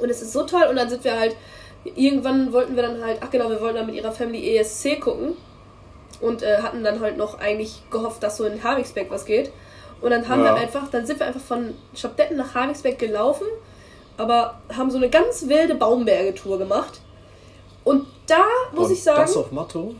Und 0.00 0.10
es 0.10 0.22
ist 0.22 0.32
so 0.32 0.44
toll 0.44 0.64
und 0.70 0.76
dann 0.76 0.88
sind 0.88 1.04
wir 1.04 1.18
halt 1.18 1.36
irgendwann 1.94 2.52
wollten 2.52 2.74
wir 2.74 2.82
dann 2.82 3.04
halt, 3.04 3.18
ach 3.22 3.30
genau, 3.30 3.48
wir 3.50 3.60
wollten 3.60 3.76
dann 3.76 3.86
mit 3.86 3.94
ihrer 3.94 4.12
Family 4.12 4.56
ESC 4.56 5.00
gucken 5.00 5.36
und 6.20 6.42
äh, 6.42 6.58
hatten 6.62 6.82
dann 6.82 7.00
halt 7.00 7.16
noch 7.16 7.38
eigentlich 7.38 7.82
gehofft, 7.90 8.22
dass 8.22 8.38
so 8.38 8.44
in 8.44 8.62
Havigsbeck 8.62 9.10
was 9.10 9.24
geht. 9.24 9.52
Und 10.00 10.10
dann 10.10 10.28
haben 10.28 10.44
ja. 10.44 10.54
wir 10.54 10.60
einfach, 10.60 10.90
dann 10.90 11.06
sind 11.06 11.20
wir 11.20 11.26
einfach 11.26 11.40
von 11.40 11.74
Schabdetten 11.94 12.36
nach 12.36 12.54
Havigsbeck 12.54 12.98
gelaufen, 12.98 13.46
aber 14.16 14.60
haben 14.74 14.90
so 14.90 14.96
eine 14.96 15.08
ganz 15.08 15.48
wilde 15.48 15.74
Baumberge-Tour 15.74 16.58
gemacht. 16.58 17.00
Und 17.86 18.04
da 18.26 18.44
muss 18.72 18.88
und 18.88 18.94
ich 18.94 19.02
sagen. 19.04 19.20
Das 19.20 19.36
auf 19.36 19.52
Matto? 19.52 19.94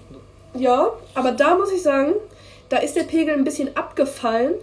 Ja, 0.55 0.91
aber 1.15 1.31
da 1.31 1.55
muss 1.55 1.71
ich 1.71 1.81
sagen, 1.81 2.15
da 2.69 2.79
ist 2.79 2.97
der 2.97 3.05
Pegel 3.05 3.33
ein 3.33 3.45
bisschen 3.45 3.77
abgefallen 3.77 4.55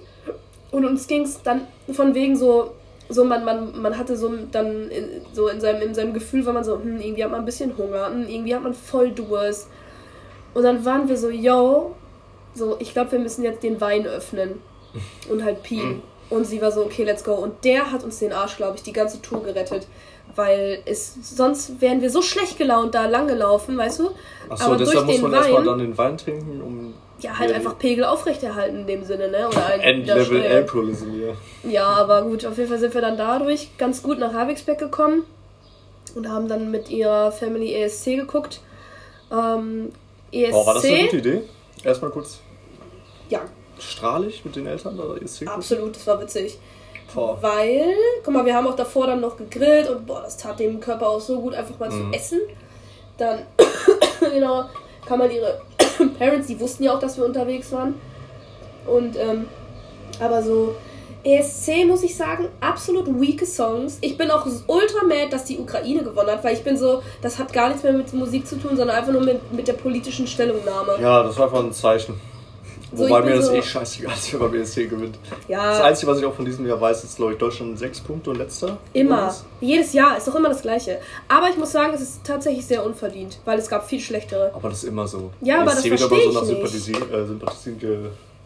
und 0.72 0.84
uns 0.84 1.08
ging 1.08 1.22
es 1.22 1.42
dann 1.42 1.66
von 1.94 2.14
wegen 2.16 2.36
so, 2.36 2.72
so 3.08 3.24
man, 3.24 3.46
man, 3.46 3.82
man 3.82 3.98
hatte 3.98 4.18
so 4.18 4.30
dann 4.52 4.90
in, 4.90 5.22
so 5.32 5.48
in 5.48 5.62
seinem, 5.62 5.82
in 5.84 5.96
seinem 5.96 6.14
Gefühl 6.14 6.46
war 6.46 6.52
man 6.52 6.66
so, 6.66 6.76
hm, 6.76 7.00
irgendwie 7.00 7.24
hat 7.24 7.32
man 7.32 7.40
ein 7.40 7.46
bisschen 7.46 7.78
Hunger, 7.78 8.08
hm, 8.08 8.28
irgendwie 8.28 8.54
hat 8.54 8.62
man 8.62 8.74
voll 8.74 9.12
Durst. 9.12 9.70
Und 10.54 10.64
dann 10.64 10.84
waren 10.84 11.08
wir 11.08 11.16
so, 11.16 11.30
yo, 11.30 11.96
so, 12.54 12.76
ich 12.80 12.92
glaube, 12.92 13.14
wir 13.14 13.20
müssen 13.20 13.46
jetzt 13.46 13.64
den 13.64 13.80
Wein 13.80 14.06
öffnen 14.06 14.62
und 15.30 15.46
halt 15.46 15.64
pien. 15.64 15.88
Mhm. 15.88 16.02
Und 16.30 16.46
sie 16.46 16.62
war 16.62 16.74
so, 16.74 16.82
okay, 16.82 17.06
let's 17.06 17.24
go. 17.24 17.36
Und 17.36 17.64
der 17.64 17.90
hat 17.90 18.04
uns 18.04 18.20
den 18.20 18.34
Arsch, 18.34 18.58
glaube 18.58 18.76
ich, 18.76 18.84
die 18.84 18.92
ganze 18.92 19.22
Tour 19.22 19.44
gerettet. 19.44 19.88
Weil 20.36 20.82
es, 20.86 21.14
sonst 21.22 21.80
wären 21.80 22.02
wir 22.02 22.10
so 22.10 22.22
schlecht 22.22 22.58
gelaunt 22.58 22.96
da 22.96 23.06
lang 23.06 23.28
gelaufen, 23.28 23.78
weißt 23.78 24.00
du? 24.00 24.10
Achso, 24.50 24.66
Aber 24.66 24.78
deshalb 24.78 25.06
muss 25.06 25.22
man 25.22 25.34
erstmal 25.34 25.64
dann 25.64 25.80
den 25.80 25.98
Wein 25.98 26.18
trinken, 26.18 26.62
um. 26.62 26.94
Ja, 27.20 27.38
halt 27.38 27.54
einfach 27.54 27.78
Pegel 27.78 28.04
aufrechterhalten 28.04 28.80
in 28.80 28.88
dem 28.88 29.04
Sinne, 29.06 29.30
ne? 29.30 29.48
Oder 29.48 29.82
Endlevel 29.82 30.46
Alkoholism 30.46 31.12
hier. 31.12 31.38
Ja, 31.64 31.86
aber 31.86 32.24
gut, 32.24 32.46
auf 32.46 32.58
jeden 32.58 32.70
Fall 32.70 32.80
sind 32.80 32.94
wir 32.94 33.02
dann 33.02 33.16
dadurch 33.16 33.78
ganz 33.78 34.02
gut 34.02 34.20
nach 34.20 34.34
Havigsbeck 34.34 34.80
gekommen 34.80 35.24
und 36.16 36.28
haben 36.28 36.48
dann 36.48 36.72
mit 36.72 36.90
ihrer 36.90 37.32
Family 37.32 37.74
ESC 37.74 38.18
geguckt. 38.18 38.60
Ähm, 39.32 39.92
ESC. 40.32 40.54
Oh, 40.54 40.66
war 40.66 40.74
das 40.74 40.86
eine 40.86 41.04
gute 41.04 41.18
Idee? 41.18 41.42
Erstmal 41.84 42.12
kurz. 42.12 42.40
Ja. 43.30 43.42
Strahlig 43.80 44.44
mit 44.44 44.56
den 44.56 44.68
Eltern 44.68 45.00
oder 45.00 45.22
ESC? 45.22 45.48
Absolut, 45.48 45.96
das 45.96 46.08
war 46.08 46.22
witzig. 46.22 46.58
Boah. 47.14 47.38
Weil, 47.42 47.94
guck 48.24 48.34
mal, 48.34 48.46
wir 48.46 48.56
haben 48.56 48.68
auch 48.68 48.76
davor 48.76 49.08
dann 49.08 49.22
noch 49.22 49.38
gegrillt 49.38 49.90
und 49.90 50.06
boah, 50.06 50.22
das 50.22 50.38
tat 50.38 50.60
dem 50.60 50.80
Körper 50.80 51.10
auch 51.10 51.22
so 51.22 51.40
gut, 51.40 51.54
einfach 51.54 51.78
mal 51.80 51.90
mhm. 51.90 52.12
zu 52.12 52.18
essen. 52.18 52.40
Dann, 53.18 53.40
genau, 54.20 54.66
kam 55.06 55.22
halt 55.22 55.34
ihre 55.34 55.62
Parents, 56.20 56.48
die 56.48 56.60
wussten 56.60 56.84
ja 56.84 56.94
auch, 56.94 57.00
dass 57.00 57.18
wir 57.18 57.26
unterwegs 57.26 57.72
waren. 57.72 57.96
Und, 58.86 59.16
ähm, 59.18 59.48
aber 60.20 60.44
so, 60.44 60.76
ESC 61.24 61.86
muss 61.88 62.04
ich 62.04 62.16
sagen, 62.16 62.50
absolut 62.60 63.08
weake 63.20 63.46
Songs. 63.46 63.98
Ich 64.02 64.18
bin 64.18 64.30
auch 64.30 64.46
ultra 64.68 65.06
mad, 65.06 65.30
dass 65.30 65.46
die 65.46 65.58
Ukraine 65.58 66.04
gewonnen 66.04 66.30
hat, 66.30 66.44
weil 66.44 66.54
ich 66.54 66.64
bin 66.64 66.78
so, 66.78 67.02
das 67.22 67.40
hat 67.40 67.54
gar 67.54 67.70
nichts 67.70 67.84
mehr 67.84 67.94
mit 67.94 68.12
Musik 68.14 68.46
zu 68.46 68.58
tun, 68.58 68.76
sondern 68.76 68.98
einfach 68.98 69.14
nur 69.14 69.22
mit, 69.22 69.54
mit 69.54 69.68
der 69.68 69.74
politischen 69.74 70.28
Stellungnahme. 70.28 70.98
Ja, 71.02 71.24
das 71.24 71.38
war 71.38 71.46
einfach 71.46 71.64
ein 71.64 71.72
Zeichen. 71.72 72.20
So, 72.96 73.06
Wobei 73.06 73.22
mir 73.24 73.36
das 73.36 73.48
so 73.48 73.54
eh 73.54 73.62
scheißegal 73.62 74.14
ist, 74.14 74.34
wenn 74.34 74.40
man 74.40 74.52
BSC 74.52 74.86
gewinnt. 74.86 75.18
Ja. 75.48 75.72
Das 75.72 75.82
Einzige, 75.82 76.12
was 76.12 76.20
ich 76.20 76.26
auch 76.26 76.34
von 76.34 76.46
diesem 76.46 76.68
Jahr 76.68 76.80
weiß, 76.80 77.04
ist, 77.04 77.16
glaube 77.16 77.34
ich, 77.34 77.40
Deutschland 77.40 77.80
sechs 77.80 78.00
Punkte 78.00 78.30
und 78.30 78.38
letzter. 78.38 78.78
Immer. 78.94 79.34
Jedes 79.62 79.94
Jahr 79.94 80.18
ist 80.18 80.28
doch 80.28 80.36
immer 80.36 80.50
das 80.50 80.62
Gleiche. 80.62 81.00
Aber 81.28 81.50
ich 81.50 81.58
muss 81.58 81.72
sagen, 81.72 81.94
es 81.96 82.02
ist 82.02 82.24
tatsächlich 82.24 82.66
sehr 82.66 82.86
unverdient, 82.86 83.40
weil 83.46 83.58
es 83.58 83.68
gab 83.68 83.88
viel 83.88 84.00
schlechtere. 84.00 84.52
Aber 84.54 84.70
das 84.70 84.84
ist 84.84 84.90
immer 84.90 85.08
so. 85.08 85.32
Ja, 85.42 85.62
aber 85.62 85.72
das 85.72 85.86
verstehe 85.86 86.00
wird 86.00 86.12
aber 86.12 86.22
so 86.22 86.40
nach 86.40 86.46
Sympathie, 86.46 87.72
äh, 87.72 87.76
ge 87.76 87.98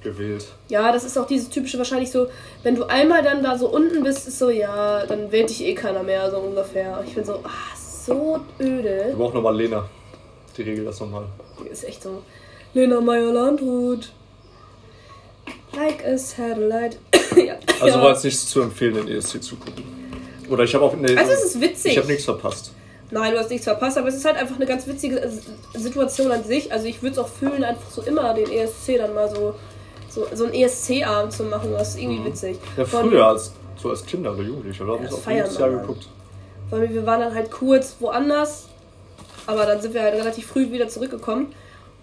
gewählt. 0.01 0.45
Ja, 0.69 0.91
das 0.91 1.03
ist 1.03 1.17
auch 1.17 1.25
dieses 1.25 1.49
typische 1.49 1.77
wahrscheinlich 1.79 2.11
so, 2.11 2.27
wenn 2.63 2.75
du 2.75 2.83
einmal 2.85 3.23
dann 3.23 3.43
da 3.43 3.57
so 3.57 3.67
unten 3.67 4.03
bist, 4.03 4.27
ist 4.27 4.37
so, 4.37 4.49
ja, 4.49 5.05
dann 5.05 5.31
wählt 5.31 5.49
dich 5.49 5.63
eh 5.65 5.73
keiner 5.73 6.03
mehr, 6.03 6.29
so 6.29 6.37
ungefähr. 6.37 7.03
Ich 7.05 7.15
bin 7.15 7.25
so, 7.25 7.41
ah, 7.43 7.75
so 7.75 8.39
öde. 8.59 9.05
Wir 9.07 9.15
brauchen 9.15 9.35
nochmal 9.35 9.57
Lena. 9.57 9.89
Die 10.55 10.61
regelt 10.61 10.87
das 10.87 10.99
nochmal. 10.99 11.25
Die 11.63 11.67
ist 11.67 11.83
echt 11.83 12.03
so. 12.03 12.21
Lena 12.73 13.01
Meyer-Landrut. 13.01 14.11
Like 15.75 16.03
a 16.05 16.17
satellite. 16.17 16.97
ja. 17.36 17.55
Also 17.79 17.99
war 17.99 18.12
jetzt 18.12 18.23
nichts 18.23 18.47
zu 18.47 18.62
empfehlen, 18.62 18.95
den 18.95 19.07
ESC 19.07 19.41
zu 19.43 19.55
gucken. 19.55 19.83
Oder 20.49 20.63
ich 20.63 20.73
habe 20.73 20.86
auch. 20.86 20.95
Nee, 20.95 21.15
also 21.15 21.31
es 21.31 21.43
ist 21.43 21.62
witzig. 21.62 21.91
Ich 21.91 21.97
habe 21.97 22.07
nichts 22.07 22.25
verpasst. 22.25 22.71
Nein, 23.10 23.33
du 23.33 23.39
hast 23.39 23.49
nichts 23.49 23.65
verpasst, 23.65 23.97
aber 23.97 24.10
es 24.10 24.15
ist 24.15 24.25
halt 24.25 24.36
einfach 24.36 24.55
eine 24.55 24.65
ganz 24.65 24.86
witzige 24.86 25.31
Situation 25.73 26.31
an 26.31 26.43
sich. 26.43 26.71
Also 26.71 26.88
ich 26.88 27.01
würde 27.01 27.13
es 27.13 27.19
auch 27.19 27.29
fühlen, 27.29 27.63
einfach 27.63 27.89
so 27.89 28.01
immer 28.01 28.33
den 28.33 28.51
ESC 28.51 28.97
dann 28.97 29.13
mal 29.13 29.33
so, 29.33 29.55
so, 30.10 30.27
so 30.33 30.45
einen 30.45 30.53
ESC-Abend 30.53 31.31
zu 31.31 31.43
machen. 31.43 31.71
Das 31.71 31.89
ist 31.89 31.99
irgendwie 31.99 32.19
mhm. 32.19 32.25
witzig. 32.25 32.57
Ja, 32.75 32.86
früher 32.86 33.27
als 33.27 33.53
so 33.77 33.89
als 33.91 34.05
Kinder 34.05 34.33
oder 34.33 34.43
Jugendliche, 34.43 34.83
oder? 34.83 34.95
Ja, 34.95 35.03
das 35.03 35.13
auch 35.13 35.31
jedes 35.31 35.57
Jahr 35.57 35.69
geguckt. 35.69 36.07
Weil 36.69 36.89
wir 36.89 37.05
waren 37.05 37.21
dann 37.21 37.33
halt 37.33 37.49
kurz 37.51 37.95
woanders, 37.99 38.67
aber 39.45 39.65
dann 39.65 39.79
sind 39.79 39.93
wir 39.93 40.01
halt 40.01 40.15
relativ 40.15 40.47
früh 40.47 40.71
wieder 40.71 40.89
zurückgekommen. 40.89 41.53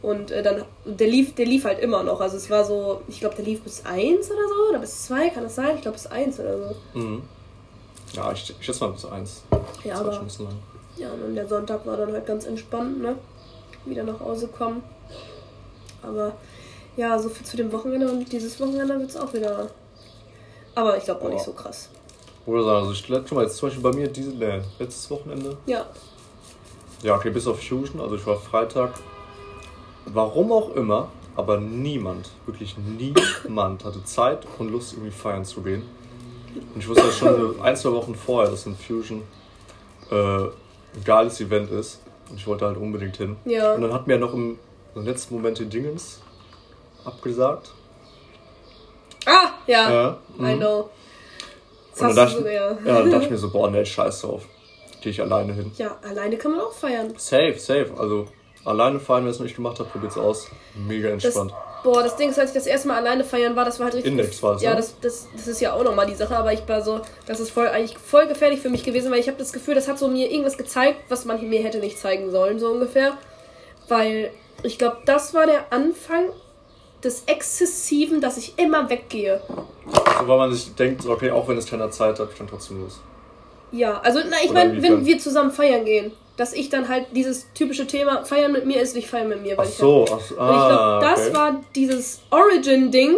Und 0.04 0.30
äh, 0.30 0.42
dann, 0.42 0.64
der 0.84 1.06
lief, 1.06 1.34
der 1.34 1.46
lief 1.46 1.64
halt 1.64 1.78
immer 1.78 2.02
noch. 2.02 2.20
Also 2.20 2.36
es 2.36 2.50
war 2.50 2.62
so, 2.62 3.00
ich 3.08 3.20
glaube, 3.20 3.36
der 3.36 3.44
lief 3.46 3.62
bis 3.62 3.86
1 3.86 4.30
oder 4.30 4.48
so, 4.48 4.68
oder 4.68 4.78
bis 4.78 5.06
2, 5.06 5.30
kann 5.30 5.44
das 5.44 5.54
sein? 5.54 5.76
Ich 5.76 5.80
glaube 5.80 5.96
bis 5.96 6.06
1 6.06 6.40
oder 6.40 6.58
so. 6.58 6.98
Mhm. 6.98 7.22
Ja, 8.12 8.30
ich, 8.30 8.54
ich 8.60 8.66
schätze 8.66 8.84
mal 8.84 8.92
bis 8.92 9.06
1. 9.06 9.44
Ja, 9.82 10.00
aber. 10.00 10.20
Ja, 10.98 11.08
und 11.10 11.34
der 11.34 11.48
Sonntag 11.48 11.86
war 11.86 11.96
dann 11.96 12.12
halt 12.12 12.26
ganz 12.26 12.44
entspannt, 12.44 13.00
ne? 13.00 13.16
Wieder 13.86 14.02
nach 14.02 14.20
Hause 14.20 14.48
kommen. 14.48 14.82
Aber 16.02 16.32
ja, 16.98 17.18
so 17.18 17.30
viel 17.30 17.46
zu 17.46 17.56
dem 17.56 17.72
Wochenende 17.72 18.06
und 18.10 18.30
dieses 18.30 18.60
Wochenende 18.60 18.98
wird 19.00 19.08
es 19.08 19.16
auch 19.16 19.32
wieder. 19.32 19.70
Aber 20.74 20.98
ich 20.98 21.04
glaube 21.04 21.24
auch 21.24 21.30
nicht 21.30 21.44
so 21.44 21.52
krass. 21.52 21.88
Oder 22.44 22.62
sagen, 22.62 22.88
also 22.88 22.92
ich 22.92 23.06
guck 23.06 23.32
mal, 23.32 23.44
jetzt 23.44 23.56
zum 23.56 23.70
Beispiel 23.70 23.82
bei 23.82 23.96
mir 23.96 24.08
Disneyland, 24.08 24.66
letztes 24.78 25.10
Wochenende. 25.10 25.56
Ja. 25.64 25.86
Ja, 27.02 27.16
okay, 27.16 27.30
bis 27.30 27.46
auf 27.46 27.58
Fusion, 27.62 28.02
also 28.02 28.16
ich 28.16 28.26
war 28.26 28.36
Freitag 28.36 28.92
warum 30.06 30.52
auch 30.52 30.74
immer, 30.74 31.08
aber 31.36 31.58
niemand, 31.58 32.30
wirklich 32.46 32.76
niemand 32.78 33.84
hatte 33.84 34.04
Zeit 34.04 34.46
und 34.58 34.70
Lust, 34.70 34.92
irgendwie 34.92 35.10
feiern 35.10 35.44
zu 35.44 35.62
gehen. 35.62 35.82
Und 36.74 36.80
ich 36.80 36.88
wusste 36.88 37.04
ja 37.04 37.12
schon 37.12 37.60
ein, 37.60 37.76
zwei 37.76 37.92
Wochen 37.92 38.14
vorher, 38.14 38.50
dass 38.50 38.66
ein 38.66 38.76
Fusion 38.76 39.22
äh, 40.10 40.14
ein 40.14 41.04
geiles 41.04 41.40
Event 41.40 41.70
ist. 41.70 42.00
Und 42.30 42.36
ich 42.36 42.46
wollte 42.46 42.66
halt 42.66 42.76
unbedingt 42.76 43.16
hin. 43.16 43.36
Ja. 43.44 43.74
Und 43.74 43.82
dann 43.82 43.92
hat 43.92 44.06
mir 44.06 44.18
noch 44.18 44.32
im, 44.32 44.58
im 44.94 45.04
letzten 45.04 45.34
Moment 45.34 45.58
die 45.58 45.66
Dingens 45.66 46.20
abgesagt. 47.04 47.72
Ah, 49.26 49.50
ja. 49.66 49.92
ja 49.92 50.18
I 50.38 50.42
mhm. 50.54 50.58
know. 50.58 50.90
Das 51.92 52.00
und 52.00 52.06
dann 52.08 52.16
dachte, 52.16 52.42
so, 52.42 52.48
ja. 52.48 52.70
ja, 52.72 53.00
dann 53.00 53.10
dachte 53.10 53.24
ich 53.24 53.30
mir 53.30 53.38
so, 53.38 53.50
boah, 53.50 53.70
ne, 53.70 53.84
scheiß 53.84 54.22
drauf. 54.22 54.46
Gehe 55.00 55.10
ich 55.10 55.20
alleine 55.20 55.52
hin. 55.52 55.70
Ja, 55.76 55.98
alleine 56.02 56.36
kann 56.36 56.52
man 56.52 56.60
auch 56.60 56.72
feiern. 56.72 57.12
Safe, 57.16 57.58
safe. 57.58 57.92
Also 57.98 58.26
Alleine 58.64 58.98
feiern, 58.98 59.20
wenn 59.20 59.28
ihr 59.28 59.32
es 59.32 59.38
noch 59.38 59.44
nicht 59.44 59.56
gemacht 59.56 59.78
habt, 59.78 59.92
probiert's 59.92 60.16
aus. 60.16 60.48
Mega 60.74 61.10
entspannt. 61.10 61.50
Das, 61.50 61.82
boah, 61.82 62.02
das 62.02 62.16
Ding 62.16 62.30
ist, 62.30 62.38
als 62.38 62.50
ich 62.50 62.54
das 62.54 62.66
erste 62.66 62.88
Mal 62.88 62.96
alleine 62.96 63.22
feiern 63.22 63.54
war, 63.56 63.64
das 63.66 63.78
war 63.78 63.86
halt 63.86 63.96
richtig. 63.96 64.12
Index 64.12 64.42
war 64.42 64.56
es, 64.56 64.62
Ja, 64.62 64.70
ne? 64.70 64.76
das, 64.76 64.98
das, 65.00 65.28
das 65.36 65.46
ist 65.46 65.60
ja 65.60 65.74
auch 65.74 65.84
nochmal 65.84 66.06
die 66.06 66.14
Sache, 66.14 66.34
aber 66.34 66.52
ich 66.52 66.66
war 66.66 66.80
so, 66.80 67.00
das 67.26 67.40
ist 67.40 67.50
voll, 67.50 67.68
eigentlich 67.68 67.98
voll 67.98 68.26
gefährlich 68.26 68.60
für 68.60 68.70
mich 68.70 68.82
gewesen, 68.82 69.12
weil 69.12 69.20
ich 69.20 69.28
habe 69.28 69.36
das 69.36 69.52
Gefühl, 69.52 69.74
das 69.74 69.86
hat 69.86 69.98
so 69.98 70.08
mir 70.08 70.30
irgendwas 70.30 70.56
gezeigt, 70.56 70.98
was 71.10 71.26
man 71.26 71.46
mir 71.46 71.62
hätte 71.62 71.78
nicht 71.78 71.98
zeigen 71.98 72.30
sollen, 72.30 72.58
so 72.58 72.70
ungefähr. 72.70 73.18
Weil 73.88 74.30
ich 74.62 74.78
glaube, 74.78 74.96
das 75.04 75.34
war 75.34 75.44
der 75.46 75.70
Anfang 75.70 76.30
des 77.02 77.24
Exzessiven, 77.26 78.22
dass 78.22 78.38
ich 78.38 78.58
immer 78.58 78.88
weggehe. 78.88 79.42
So, 79.46 80.26
weil 80.26 80.38
man 80.38 80.54
sich 80.54 80.74
denkt, 80.74 81.04
okay, 81.04 81.30
auch 81.30 81.46
wenn 81.48 81.58
es 81.58 81.66
keiner 81.66 81.90
Zeit 81.90 82.18
hat, 82.18 82.30
ich 82.32 82.38
kann 82.38 82.46
trotzdem 82.46 82.80
los. 82.80 83.02
Ja, 83.72 84.00
also, 84.00 84.20
na, 84.26 84.36
ich 84.42 84.52
meine, 84.52 84.80
wenn 84.82 85.04
wir 85.04 85.18
zusammen 85.18 85.50
feiern 85.50 85.84
gehen 85.84 86.12
dass 86.36 86.52
ich 86.52 86.68
dann 86.68 86.88
halt 86.88 87.06
dieses 87.12 87.52
typische 87.54 87.86
Thema 87.86 88.24
feiern 88.24 88.52
mit 88.52 88.66
mir 88.66 88.80
ist 88.80 88.96
nicht 88.96 89.08
feiern 89.08 89.28
mit 89.28 89.42
mir. 89.42 89.56
Weil 89.56 89.66
ach 89.66 89.72
so, 89.72 90.04
ich 90.04 90.10
halt, 90.10 90.22
ach 90.22 90.26
so. 90.26 90.38
Ah, 90.38 90.50
ich 90.50 90.68
glaube, 90.68 91.06
das 91.06 91.26
okay. 91.26 91.36
war 91.36 91.64
dieses 91.74 92.20
Origin-Ding, 92.30 93.16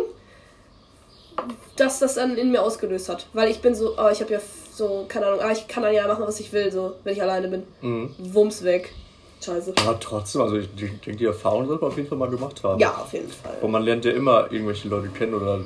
das 1.77 1.99
das 1.99 2.15
dann 2.15 2.37
in 2.37 2.51
mir 2.51 2.63
ausgelöst 2.63 3.09
hat. 3.09 3.27
Weil 3.33 3.51
ich 3.51 3.61
bin 3.61 3.75
so, 3.75 3.95
oh, 3.99 4.09
ich 4.11 4.21
habe 4.21 4.35
ja 4.35 4.41
so, 4.73 5.07
keine 5.09 5.27
Ahnung, 5.27 5.41
ah, 5.41 5.53
ich 5.53 5.67
kann 5.69 5.83
dann 5.83 5.95
ja 5.95 6.07
machen, 6.07 6.25
was 6.27 6.41
ich 6.41 6.53
will, 6.53 6.71
so, 6.71 6.95
wenn 7.05 7.15
ich 7.15 7.23
alleine 7.23 7.49
bin. 7.49 7.63
Mhm. 7.81 8.15
Wumms 8.19 8.65
weg. 8.65 8.93
Scheiße. 9.45 9.75
Ja, 9.85 9.95
trotzdem, 10.01 10.43
also 10.43 10.57
ich 10.57 10.69
denke, 10.75 11.13
die 11.13 11.27
Erfahrung 11.27 11.67
sollte 11.67 11.83
man 11.83 11.91
auf 11.91 11.97
jeden 11.97 12.09
Fall 12.09 12.19
mal 12.19 12.31
gemacht 12.31 12.63
haben. 12.65 12.81
Ja, 12.81 12.97
auf 12.97 13.13
jeden 13.13 13.31
Fall. 13.31 13.57
Und 13.61 13.71
man 13.71 13.83
lernt 13.83 14.05
ja 14.05 14.13
immer 14.13 14.51
irgendwelche 14.51 14.89
Leute 14.89 15.09
kennen 15.09 15.35
oder 15.35 15.61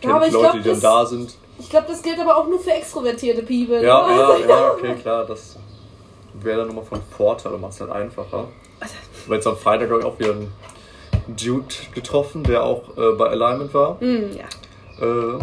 kennt 0.00 0.12
ja, 0.12 0.18
Leute, 0.18 0.30
glaub, 0.30 0.52
die 0.52 0.62
dann 0.62 0.80
da 0.80 1.06
sind. 1.06 1.34
Ich 1.58 1.70
glaube, 1.70 1.86
das 1.88 2.02
gilt 2.02 2.18
aber 2.18 2.36
auch 2.36 2.46
nur 2.46 2.58
für 2.58 2.72
extrovertierte 2.72 3.42
People. 3.42 3.82
Ja, 3.82 4.06
ne? 4.06 4.16
ja, 4.40 4.48
ja, 4.48 4.72
okay, 4.72 4.94
klar, 4.96 5.24
das 5.24 5.56
wäre 6.34 6.58
dann 6.58 6.68
nochmal 6.68 6.84
von 6.84 7.00
Vorteil 7.16 7.52
und 7.52 7.60
macht 7.60 7.72
es 7.72 7.80
halt 7.80 7.90
einfacher. 7.90 8.48
Also, 8.80 8.94
Weil 9.26 9.36
jetzt 9.36 9.46
am 9.46 9.56
Freitag 9.56 9.90
habe 9.90 10.00
ich 10.00 10.06
auch 10.06 10.18
wieder 10.18 10.32
einen 10.32 10.52
Dude 11.28 11.74
getroffen, 11.92 12.44
der 12.44 12.64
auch 12.64 12.96
äh, 12.96 13.12
bei 13.16 13.28
Alignment 13.28 13.72
war. 13.72 13.94
Mm, 14.02 14.32
ja. 14.36 15.04
Äh, 15.04 15.38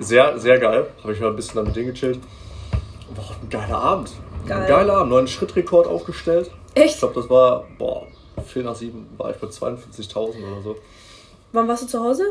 sehr, 0.00 0.38
sehr 0.38 0.58
geil. 0.58 0.86
Habe 1.02 1.12
ich 1.12 1.20
mal 1.20 1.28
ein 1.28 1.36
bisschen 1.36 1.56
damit 1.56 1.74
gechillt. 1.74 2.20
War 3.14 3.24
auch 3.24 3.34
ein 3.42 3.48
geiler 3.48 3.78
Abend. 3.78 4.10
Geil. 4.46 4.62
Ein 4.62 4.68
geiler 4.68 4.96
Abend. 4.98 5.10
Neuen 5.10 5.28
Schrittrekord 5.28 5.86
aufgestellt. 5.86 6.50
Echt? 6.74 6.94
Ich 6.94 6.98
glaube, 6.98 7.14
das 7.14 7.30
war, 7.30 7.66
boah, 7.78 8.06
4 8.46 8.64
nach 8.64 8.74
7 8.74 9.06
war 9.16 9.30
ich 9.30 9.36
bei 9.36 9.46
42.000 9.46 10.16
oder 10.18 10.62
so. 10.62 10.76
Wann 11.52 11.68
warst 11.68 11.84
du 11.84 11.86
zu 11.86 12.02
Hause? 12.02 12.24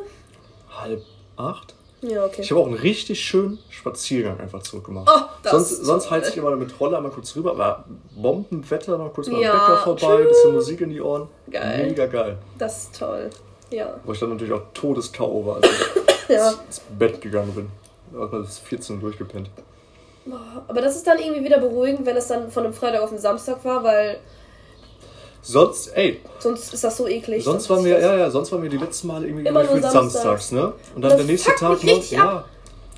Halb 0.70 1.02
acht. 1.38 1.76
Ja, 2.04 2.26
okay. 2.26 2.42
Ich 2.42 2.52
habe 2.52 2.60
auch 2.60 2.68
einen 2.68 2.76
richtig 2.76 3.24
schönen 3.24 3.60
Spaziergang 3.70 4.40
einfach 4.40 4.62
zurückgemacht. 4.62 5.10
Oh, 5.10 5.50
sonst 5.50 5.86
sonst 5.86 6.12
heiz 6.12 6.30
ich 6.30 6.38
immer 6.38 6.54
mit 6.56 6.78
Roller 6.80 7.00
mal 7.00 7.12
kurz 7.12 7.34
rüber, 7.36 7.52
aber 7.52 7.86
Bombenwetter, 8.16 8.98
noch 8.98 9.14
kurz 9.14 9.28
mal 9.28 9.42
ja, 9.42 9.54
Bäcker 9.54 9.78
vorbei, 9.84 10.22
ein 10.22 10.28
bisschen 10.28 10.54
Musik 10.54 10.82
in 10.82 10.90
die 10.90 11.02
Ohren. 11.02 11.30
Geil. 11.50 11.88
Mega 11.88 12.06
geil. 12.08 12.38
Das 12.58 12.84
ist 12.84 13.00
toll. 13.00 13.30
Ja. 13.70 14.00
Wo 14.04 14.12
ich 14.12 14.20
dann 14.20 14.30
natürlich 14.30 14.54
auch 14.54 14.64
todes-K.O. 14.74 15.46
war, 15.46 15.56
als 15.64 15.70
ich 16.28 16.36
ja. 16.36 16.52
ins 16.52 16.82
Bett 17.00 17.22
gegangen 17.22 17.54
bin. 17.54 17.70
Also 18.20 18.42
bis 18.42 18.60
14 18.60 19.00
durchgepennt. 19.00 19.50
Aber 20.68 20.82
das 20.82 20.96
ist 20.96 21.08
dann 21.08 21.20
irgendwie 21.20 21.44
wieder 21.44 21.60
beruhigend, 21.60 22.06
wenn 22.06 22.16
es 22.16 22.28
dann 22.28 22.52
von 22.52 22.66
einem 22.66 22.74
Freitag 22.74 23.02
auf 23.02 23.10
den 23.10 23.20
Samstag 23.20 23.64
war, 23.66 23.84
weil 23.84 24.20
Sonst, 25.44 25.96
ey. 25.96 26.22
Sonst 26.40 26.74
ist 26.74 26.84
das 26.84 26.96
so 26.96 27.08
eklig. 27.08 27.44
Sonst 27.44 27.70
waren 27.70 27.84
wir, 27.84 28.00
ja, 28.00 28.16
ja, 28.16 28.32
sonst 28.32 28.52
waren 28.54 28.64
wir 28.64 28.70
die 28.70 28.78
letzten 28.78 29.08
Male 29.08 29.28
irgendwie 29.28 29.46
Immer 29.46 29.64
nur 29.64 29.82
samstags. 29.82 30.14
samstags, 30.14 30.52
ne? 30.54 30.74
Und 30.96 31.02
dann 31.02 31.12
das 31.12 31.18
der 31.18 31.26
nächste 31.26 31.52
Tag 31.56 31.84
noch, 31.84 32.04
ja. 32.10 32.46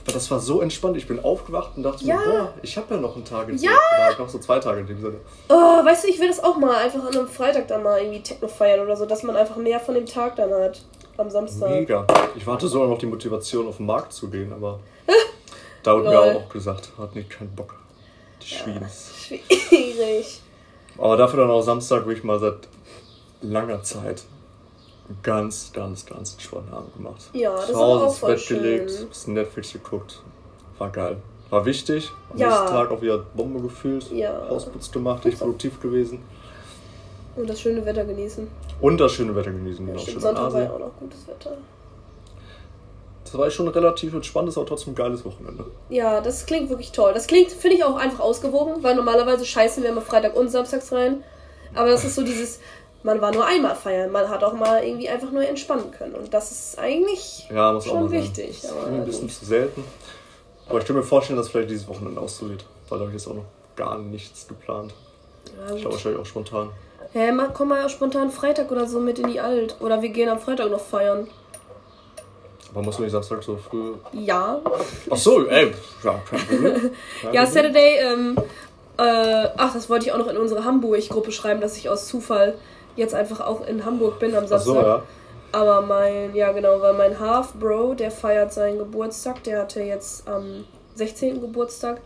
Aber 0.05 0.13
das 0.13 0.29
war 0.29 0.39
so 0.39 0.61
entspannt. 0.61 0.95
Ich 0.97 1.07
bin 1.07 1.23
aufgewacht 1.23 1.71
und 1.75 1.81
dachte 1.81 2.05
ja. 2.05 2.17
mir, 2.17 2.25
boah, 2.25 2.53
ich 2.61 2.77
habe 2.77 2.93
ja 2.93 3.01
noch 3.01 3.15
einen 3.15 3.25
Tag 3.25 3.49
in 3.49 3.57
Ja. 3.57 3.71
Oder 3.71 4.19
noch 4.19 4.29
so 4.29 4.37
zwei 4.37 4.59
Tage 4.59 4.81
in 4.81 4.87
dem 4.87 5.01
Sinne. 5.01 5.15
Oh, 5.49 5.53
weißt 5.53 6.03
du, 6.03 6.07
ich 6.09 6.19
will 6.19 6.27
das 6.27 6.43
auch 6.43 6.57
mal 6.57 6.75
einfach 6.75 7.03
an 7.03 7.17
einem 7.17 7.27
Freitag 7.27 7.67
dann 7.67 7.81
mal 7.81 7.99
irgendwie 7.99 8.21
Techno 8.21 8.47
feiern 8.47 8.81
oder 8.81 8.95
so, 8.95 9.07
dass 9.07 9.23
man 9.23 9.35
einfach 9.35 9.55
mehr 9.55 9.79
von 9.79 9.95
dem 9.95 10.05
Tag 10.05 10.35
dann 10.35 10.53
hat. 10.53 10.81
Am 11.17 11.29
Samstag. 11.29 11.69
Mega. 11.69 12.05
Ich 12.35 12.45
warte 12.45 12.67
sogar 12.67 12.89
noch 12.89 12.97
die 12.97 13.05
Motivation, 13.05 13.67
auf 13.67 13.77
den 13.77 13.85
Markt 13.85 14.13
zu 14.13 14.29
gehen, 14.29 14.51
aber 14.53 14.79
da 15.83 15.95
wurde 15.95 16.09
mir 16.09 16.19
auch 16.19 16.49
gesagt, 16.49 16.91
hat 16.99 17.15
nicht 17.15 17.29
keinen 17.29 17.55
Bock. 17.55 17.73
Die 18.41 18.47
Schwienes. 18.47 19.11
Ja, 19.29 19.37
schwierig. 19.47 20.41
Aber 20.97 21.17
dafür 21.17 21.41
dann 21.41 21.51
auch 21.51 21.61
Samstag, 21.61 22.05
wo 22.05 22.11
ich 22.11 22.23
mal 22.23 22.39
seit 22.39 22.67
langer 23.41 23.83
Zeit 23.83 24.23
ganz, 25.21 25.71
ganz, 25.73 26.05
ganz 26.05 26.33
entspannt 26.33 26.71
Abend 26.71 26.93
gemacht. 26.95 27.29
Ja, 27.33 27.55
das 27.55 27.67
Zu 27.67 27.75
Hause 27.75 28.05
ins 28.05 28.19
Bett 28.21 28.39
schön. 28.39 28.57
gelegt, 28.57 29.09
bisschen 29.09 29.33
Netflix 29.33 29.73
geguckt. 29.73 30.21
War 30.77 30.89
geil. 30.89 31.17
War 31.49 31.65
wichtig. 31.65 32.11
Am 32.31 32.37
ja. 32.37 32.47
nächsten 32.47 32.67
Tag 32.67 32.91
auch 32.91 33.01
wieder 33.01 33.19
Bombe 33.19 33.61
gefühlt. 33.61 34.11
Ja. 34.11 34.49
Hausputz 34.49 34.91
gemacht, 34.91 35.25
echt 35.25 35.39
produktiv 35.39 35.79
gewesen. 35.79 36.19
Und 37.35 37.49
das 37.49 37.59
schöne 37.59 37.85
Wetter 37.85 38.05
genießen. 38.05 38.47
Und 38.81 38.97
das 38.97 39.11
schöne 39.11 39.35
Wetter 39.35 39.51
genießen, 39.51 39.85
genau. 39.85 39.99
Ja, 39.99 40.19
Sonntag 40.19 40.53
war 40.53 40.61
ja 40.61 40.71
auch 40.71 40.79
noch 40.79 40.95
gutes 40.99 41.27
Wetter. 41.27 41.57
Das 43.35 43.41
war 43.41 43.51
schon 43.51 43.67
ein 43.67 43.73
relativ 43.73 44.13
entspanntes, 44.13 44.57
aber 44.57 44.65
trotzdem 44.65 44.95
geiles 44.95 45.25
Wochenende. 45.25 45.65
Ja, 45.89 46.21
das 46.21 46.45
klingt 46.45 46.69
wirklich 46.69 46.93
toll. 46.93 47.11
Das 47.13 47.27
klingt, 47.27 47.51
finde 47.51 47.75
ich, 47.75 47.83
auch 47.83 47.97
einfach 47.97 48.21
ausgewogen, 48.21 48.81
weil 48.81 48.95
normalerweise 48.95 49.43
scheißen 49.43 49.83
wir 49.83 49.89
immer 49.89 50.01
Freitag 50.01 50.37
und 50.37 50.47
Samstags 50.47 50.93
rein. 50.93 51.21
Aber 51.73 51.89
das 51.89 52.05
ist 52.05 52.15
so 52.15 52.23
dieses, 52.23 52.61
man 53.03 53.19
war 53.19 53.33
nur 53.33 53.45
einmal 53.45 53.75
feiern, 53.75 54.09
man 54.09 54.29
hat 54.29 54.41
auch 54.41 54.53
mal 54.53 54.85
irgendwie 54.85 55.09
einfach 55.09 55.31
nur 55.31 55.45
entspannen 55.45 55.91
können. 55.91 56.15
Und 56.15 56.33
das 56.33 56.49
ist 56.51 56.79
eigentlich 56.79 57.45
ja, 57.53 57.81
schon 57.81 58.09
wichtig. 58.09 58.61
Das 58.61 58.71
ist 58.71 58.87
ein 58.87 59.05
bisschen 59.05 59.29
zu 59.29 59.43
selten. 59.43 59.83
Aber 60.69 60.79
ich 60.79 60.85
kann 60.85 60.95
mir 60.95 61.03
vorstellen, 61.03 61.35
dass 61.35 61.49
vielleicht 61.49 61.71
dieses 61.71 61.89
Wochenende 61.89 62.21
wird. 62.21 62.65
Weil 62.87 62.99
da 62.99 63.05
habe 63.05 63.07
ich 63.07 63.21
jetzt 63.21 63.27
auch 63.27 63.35
noch 63.35 63.45
gar 63.75 63.97
nichts 63.97 64.47
geplant. 64.47 64.93
Ja, 65.57 65.75
ich 65.75 65.81
glaube 65.81 65.95
wahrscheinlich 65.95 66.21
auch 66.21 66.25
spontan. 66.25 66.69
Hä, 67.11 67.31
hey, 67.31 67.47
komm 67.53 67.67
mal 67.67 67.89
spontan 67.89 68.31
Freitag 68.31 68.71
oder 68.71 68.87
so 68.87 69.01
mit 69.01 69.19
in 69.19 69.27
die 69.27 69.41
Alt. 69.41 69.75
Oder 69.81 70.01
wir 70.01 70.09
gehen 70.09 70.29
am 70.29 70.39
Freitag 70.39 70.71
noch 70.71 70.79
feiern. 70.79 71.27
Aber 72.75 72.83
musst 72.83 72.99
du 72.99 73.03
nicht 73.03 73.13
Samstag 73.13 73.41
so 73.41 73.55
früh? 73.55 73.93
Ja. 74.11 74.61
Ach 75.09 75.15
so, 75.15 75.47
ey. 75.47 75.73
Ja, 77.31 77.45
Saturday, 77.47 77.99
ähm, 78.01 78.35
äh, 78.97 79.47
ach, 79.55 79.73
das 79.73 79.89
wollte 79.89 80.07
ich 80.07 80.11
auch 80.11 80.17
noch 80.17 80.27
in 80.27 80.35
unsere 80.35 80.65
Hamburg-Gruppe 80.65 81.31
schreiben, 81.31 81.61
dass 81.61 81.77
ich 81.77 81.87
aus 81.87 82.07
Zufall 82.07 82.55
jetzt 82.97 83.15
einfach 83.15 83.39
auch 83.39 83.65
in 83.65 83.85
Hamburg 83.85 84.19
bin 84.19 84.35
am 84.35 84.45
Samstag. 84.45 84.75
Ach 84.75 84.81
so, 84.81 84.87
ja. 84.87 85.03
Aber 85.53 85.81
mein, 85.83 86.35
ja 86.35 86.51
genau, 86.51 86.81
weil 86.81 86.95
mein 86.95 87.17
Half-Bro, 87.17 87.93
der 87.93 88.11
feiert 88.11 88.51
seinen 88.51 88.77
Geburtstag, 88.77 89.41
der 89.45 89.61
hatte 89.61 89.81
jetzt 89.81 90.27
am 90.27 90.65
16. 90.95 91.39
Geburtstag. 91.39 92.01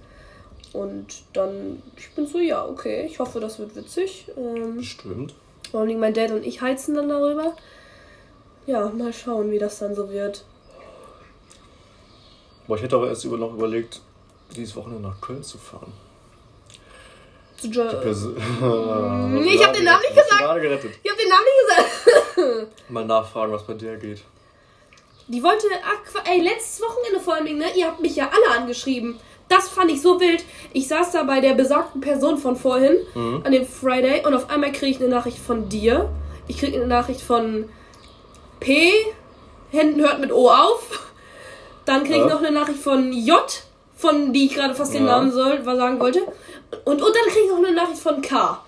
Und 0.71 1.23
dann, 1.33 1.81
ich 1.97 2.11
bin 2.11 2.27
so, 2.27 2.37
ja, 2.37 2.63
okay, 2.63 3.07
ich 3.07 3.17
hoffe, 3.17 3.39
das 3.39 3.57
wird 3.57 3.75
witzig. 3.75 4.31
Ähm, 4.37 4.77
Bestimmt. 4.77 5.33
Vor 5.71 5.79
allem 5.79 5.99
mein 5.99 6.13
Dad 6.13 6.29
und 6.29 6.45
ich 6.45 6.61
heizen 6.61 6.93
dann 6.93 7.09
darüber. 7.09 7.55
Ja, 8.67 8.87
mal 8.89 9.13
schauen, 9.13 9.49
wie 9.49 9.57
das 9.57 9.79
dann 9.79 9.95
so 9.95 10.11
wird. 10.11 10.45
Boah, 12.69 12.75
ich 12.75 12.83
hätte 12.83 12.97
aber 12.97 13.07
erst 13.07 13.25
noch 13.25 13.53
überlegt, 13.55 13.99
dieses 14.55 14.75
Wochenende 14.75 15.07
nach 15.09 15.19
Köln 15.19 15.41
zu 15.41 15.57
fahren. 15.57 15.91
Zu 17.57 17.67
jo 17.67 17.81
ich 17.81 17.89
habe 17.89 18.03
hab 18.03 19.73
den 19.73 19.85
Namen 19.85 20.01
nicht 20.01 20.15
gesagt. 20.15 20.39
Ich 20.39 20.45
habe 20.45 20.61
den 20.61 21.29
Namen 21.29 21.45
nicht 21.49 21.61
gesagt. 21.65 22.89
Mal 22.89 23.05
nachfragen, 23.05 23.51
was 23.51 23.65
bei 23.65 23.73
dir 23.73 23.97
geht. 23.97 24.21
Die 25.29 25.41
wollte, 25.41 25.65
ach, 25.83 26.23
ey, 26.29 26.41
letztes 26.41 26.79
Wochenende 26.83 27.19
vor 27.19 27.33
allem, 27.33 27.57
ne? 27.57 27.75
Ihr 27.75 27.87
habt 27.87 28.01
mich 28.01 28.15
ja 28.15 28.29
alle 28.29 28.59
angeschrieben. 28.59 29.19
Das 29.47 29.67
fand 29.67 29.89
ich 29.89 30.03
so 30.03 30.19
wild. 30.19 30.43
Ich 30.71 30.87
saß 30.87 31.11
da 31.11 31.23
bei 31.23 31.41
der 31.41 31.55
besagten 31.55 32.01
Person 32.01 32.37
von 32.37 32.55
vorhin 32.55 32.97
mhm. 33.15 33.41
an 33.45 33.51
dem 33.51 33.65
Friday 33.65 34.23
und 34.27 34.35
auf 34.35 34.47
einmal 34.51 34.71
kriege 34.73 34.91
ich 34.91 34.99
eine 34.99 35.09
Nachricht 35.09 35.39
von 35.39 35.69
dir. 35.69 36.07
Ich 36.47 36.59
kriege 36.59 36.77
eine 36.77 36.85
Nachricht 36.85 37.21
von 37.21 37.67
P. 38.59 38.91
Händen 39.71 40.01
hört 40.01 40.19
mit 40.19 40.31
O 40.31 40.51
auf. 40.51 41.08
Dann 41.85 42.03
kriege 42.03 42.19
ich 42.19 42.25
ja. 42.25 42.29
noch 42.29 42.39
eine 42.39 42.51
Nachricht 42.51 42.79
von 42.79 43.11
J, 43.11 43.39
von 43.95 44.31
die 44.33 44.45
ich 44.45 44.55
gerade 44.55 44.75
fast 44.75 44.93
den 44.93 45.05
ja. 45.05 45.11
Namen 45.11 45.31
soll, 45.31 45.65
was 45.65 45.77
sagen 45.77 45.99
wollte. 45.99 46.21
Und, 46.85 47.01
und 47.01 47.15
dann 47.15 47.31
kriege 47.31 47.45
ich 47.45 47.49
noch 47.49 47.57
eine 47.57 47.73
Nachricht 47.73 48.01
von 48.01 48.21
K. 48.21 48.61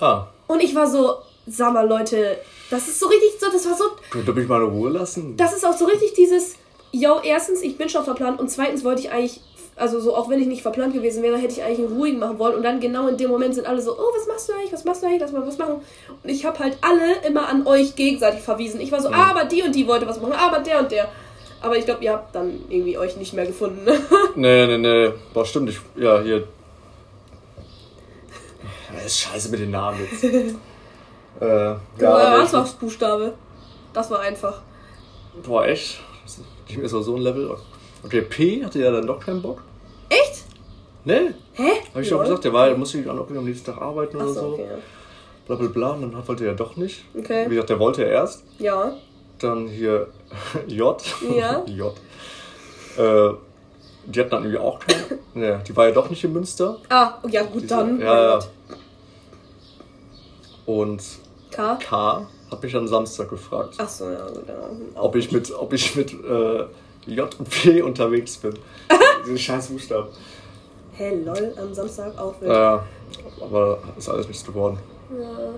Ah. 0.00 0.26
Und 0.46 0.62
ich 0.62 0.74
war 0.74 0.86
so, 0.86 1.16
sag 1.46 1.72
mal, 1.72 1.86
Leute, 1.86 2.38
das 2.70 2.88
ist 2.88 3.00
so 3.00 3.06
richtig 3.06 3.30
so, 3.40 3.50
das 3.50 3.66
war 3.66 3.76
so. 3.76 3.84
Könnt 4.10 4.28
ihr 4.28 4.34
mich 4.34 4.48
mal 4.48 4.62
in 4.62 4.68
Ruhe 4.68 4.90
lassen? 4.90 5.36
Das 5.36 5.54
ist 5.54 5.64
auch 5.64 5.76
so 5.76 5.86
richtig 5.86 6.12
dieses, 6.12 6.56
yo, 6.92 7.20
erstens, 7.22 7.62
ich 7.62 7.78
bin 7.78 7.88
schon 7.88 8.04
verplant 8.04 8.40
und 8.40 8.50
zweitens 8.50 8.84
wollte 8.84 9.02
ich 9.02 9.10
eigentlich, 9.10 9.40
also 9.76 10.00
so, 10.00 10.14
auch 10.14 10.28
wenn 10.28 10.40
ich 10.40 10.46
nicht 10.46 10.62
verplant 10.62 10.92
gewesen 10.92 11.22
wäre, 11.22 11.38
hätte 11.38 11.52
ich 11.52 11.62
eigentlich 11.62 11.86
einen 11.86 11.96
ruhigen 11.96 12.18
machen 12.18 12.38
wollen 12.38 12.56
und 12.56 12.62
dann 12.62 12.80
genau 12.80 13.06
in 13.08 13.16
dem 13.16 13.30
Moment 13.30 13.54
sind 13.54 13.66
alle 13.66 13.80
so, 13.80 13.92
oh, 13.92 14.12
was 14.16 14.26
machst 14.26 14.48
du 14.48 14.52
eigentlich, 14.52 14.72
was 14.72 14.84
machst 14.84 15.02
du 15.02 15.06
eigentlich, 15.06 15.20
lass 15.20 15.32
mal 15.32 15.46
was 15.46 15.58
machen. 15.58 15.76
Und 16.22 16.28
ich 16.28 16.44
habe 16.44 16.58
halt 16.58 16.78
alle 16.80 17.26
immer 17.26 17.48
an 17.48 17.66
euch 17.66 17.94
gegenseitig 17.94 18.40
verwiesen. 18.40 18.80
Ich 18.80 18.92
war 18.92 19.00
so, 19.00 19.08
mhm. 19.08 19.14
aber 19.14 19.44
die 19.44 19.62
und 19.62 19.74
die 19.74 19.86
wollte 19.86 20.06
was 20.06 20.20
machen, 20.20 20.34
aber 20.34 20.60
der 20.60 20.80
und 20.80 20.90
der. 20.90 21.08
Aber 21.60 21.76
ich 21.76 21.84
glaube, 21.84 22.04
ihr 22.04 22.12
habt 22.12 22.34
dann 22.34 22.60
irgendwie 22.68 22.98
euch 22.98 23.16
nicht 23.16 23.32
mehr 23.32 23.46
gefunden. 23.46 23.80
nee, 24.36 24.66
nee, 24.66 24.78
nee. 24.78 25.12
Boah, 25.34 25.44
stimmt. 25.44 25.70
Ich, 25.70 25.80
ja, 25.96 26.20
hier. 26.20 26.46
Das 28.92 29.06
ist 29.06 29.20
scheiße 29.20 29.50
mit 29.50 29.60
den 29.60 29.70
Namen 29.70 30.00
jetzt. 30.00 30.24
äh, 31.40 31.46
ja, 31.46 31.80
ja 31.98 32.34
Anfangsbuchstabe. 32.40 33.34
Das 33.92 34.10
war 34.10 34.20
einfach. 34.20 34.60
Boah, 35.42 35.66
echt? 35.66 36.00
Ich 36.66 36.76
mir 36.76 36.88
so 36.88 37.14
ein 37.14 37.22
Level. 37.22 37.56
Okay, 38.04 38.22
P 38.22 38.64
hatte 38.64 38.80
ja 38.80 38.90
dann 38.90 39.06
doch 39.06 39.18
keinen 39.18 39.42
Bock. 39.42 39.62
Echt? 40.08 40.44
Nee. 41.04 41.32
Hä? 41.54 41.70
Hab 41.94 42.02
ich 42.02 42.08
doch 42.08 42.20
gesagt, 42.20 42.44
der 42.44 42.52
war, 42.52 42.66
der 42.66 42.76
musste 42.76 42.98
ich 42.98 43.08
auch 43.08 43.28
am 43.28 43.44
nächsten 43.44 43.66
Tag 43.66 43.80
arbeiten 43.80 44.16
oder 44.16 44.28
so. 44.28 44.52
Okay, 44.52 44.66
ja. 44.66 44.78
Bla 45.46 45.56
bla 45.56 45.68
bla. 45.68 45.90
Und 45.90 46.02
dann 46.02 46.28
wollte 46.28 46.44
er 46.44 46.50
ja 46.50 46.56
doch 46.56 46.76
nicht. 46.76 47.04
Okay. 47.16 47.46
Wie 47.46 47.50
gesagt, 47.50 47.70
der 47.70 47.78
wollte 47.78 48.02
ja 48.02 48.08
erst. 48.08 48.44
Ja. 48.58 48.92
Dann 49.38 49.68
hier 49.68 50.08
J. 50.66 51.02
Ja. 51.36 51.64
J. 51.66 51.94
Äh, 52.96 53.34
die 54.06 54.20
hatten 54.20 54.30
dann 54.30 54.42
irgendwie 54.44 54.58
auch 54.58 54.80
keine. 54.80 55.18
Ne, 55.34 55.62
die 55.66 55.76
war 55.76 55.86
ja 55.88 55.92
doch 55.92 56.08
nicht 56.08 56.24
in 56.24 56.32
Münster. 56.32 56.78
Ah, 56.88 57.14
ja 57.28 57.42
gut, 57.42 57.62
Diese, 57.62 57.76
dann. 57.76 58.00
Ja, 58.00 58.38
ja. 58.38 58.44
Und 60.66 61.02
K? 61.50 61.76
K 61.76 62.26
hat 62.50 62.62
mich 62.62 62.74
am 62.74 62.88
Samstag 62.88 63.28
gefragt. 63.28 63.74
Ach 63.78 63.88
so, 63.88 64.10
ja, 64.10 64.26
gut. 64.26 64.44
Ja, 64.48 65.02
ob, 65.02 65.14
ich 65.16 65.30
mit, 65.30 65.52
ob 65.52 65.72
ich 65.72 65.94
mit 65.94 66.12
äh, 66.12 66.64
J 67.06 67.38
und 67.38 67.50
P 67.50 67.82
unterwegs 67.82 68.36
bin. 68.38 68.54
Diese 69.24 69.38
scheiß 69.38 69.68
Buchstaben. 69.68 70.08
Hä, 70.92 71.10
hey, 71.10 71.22
lol, 71.22 71.54
am 71.56 71.72
Samstag 71.72 72.18
auch 72.18 72.40
wieder. 72.40 72.52
Ja, 72.52 72.84
aber 73.40 73.78
ist 73.96 74.08
alles 74.08 74.26
nichts 74.26 74.44
geworden. 74.44 74.78
Ja. 75.10 75.50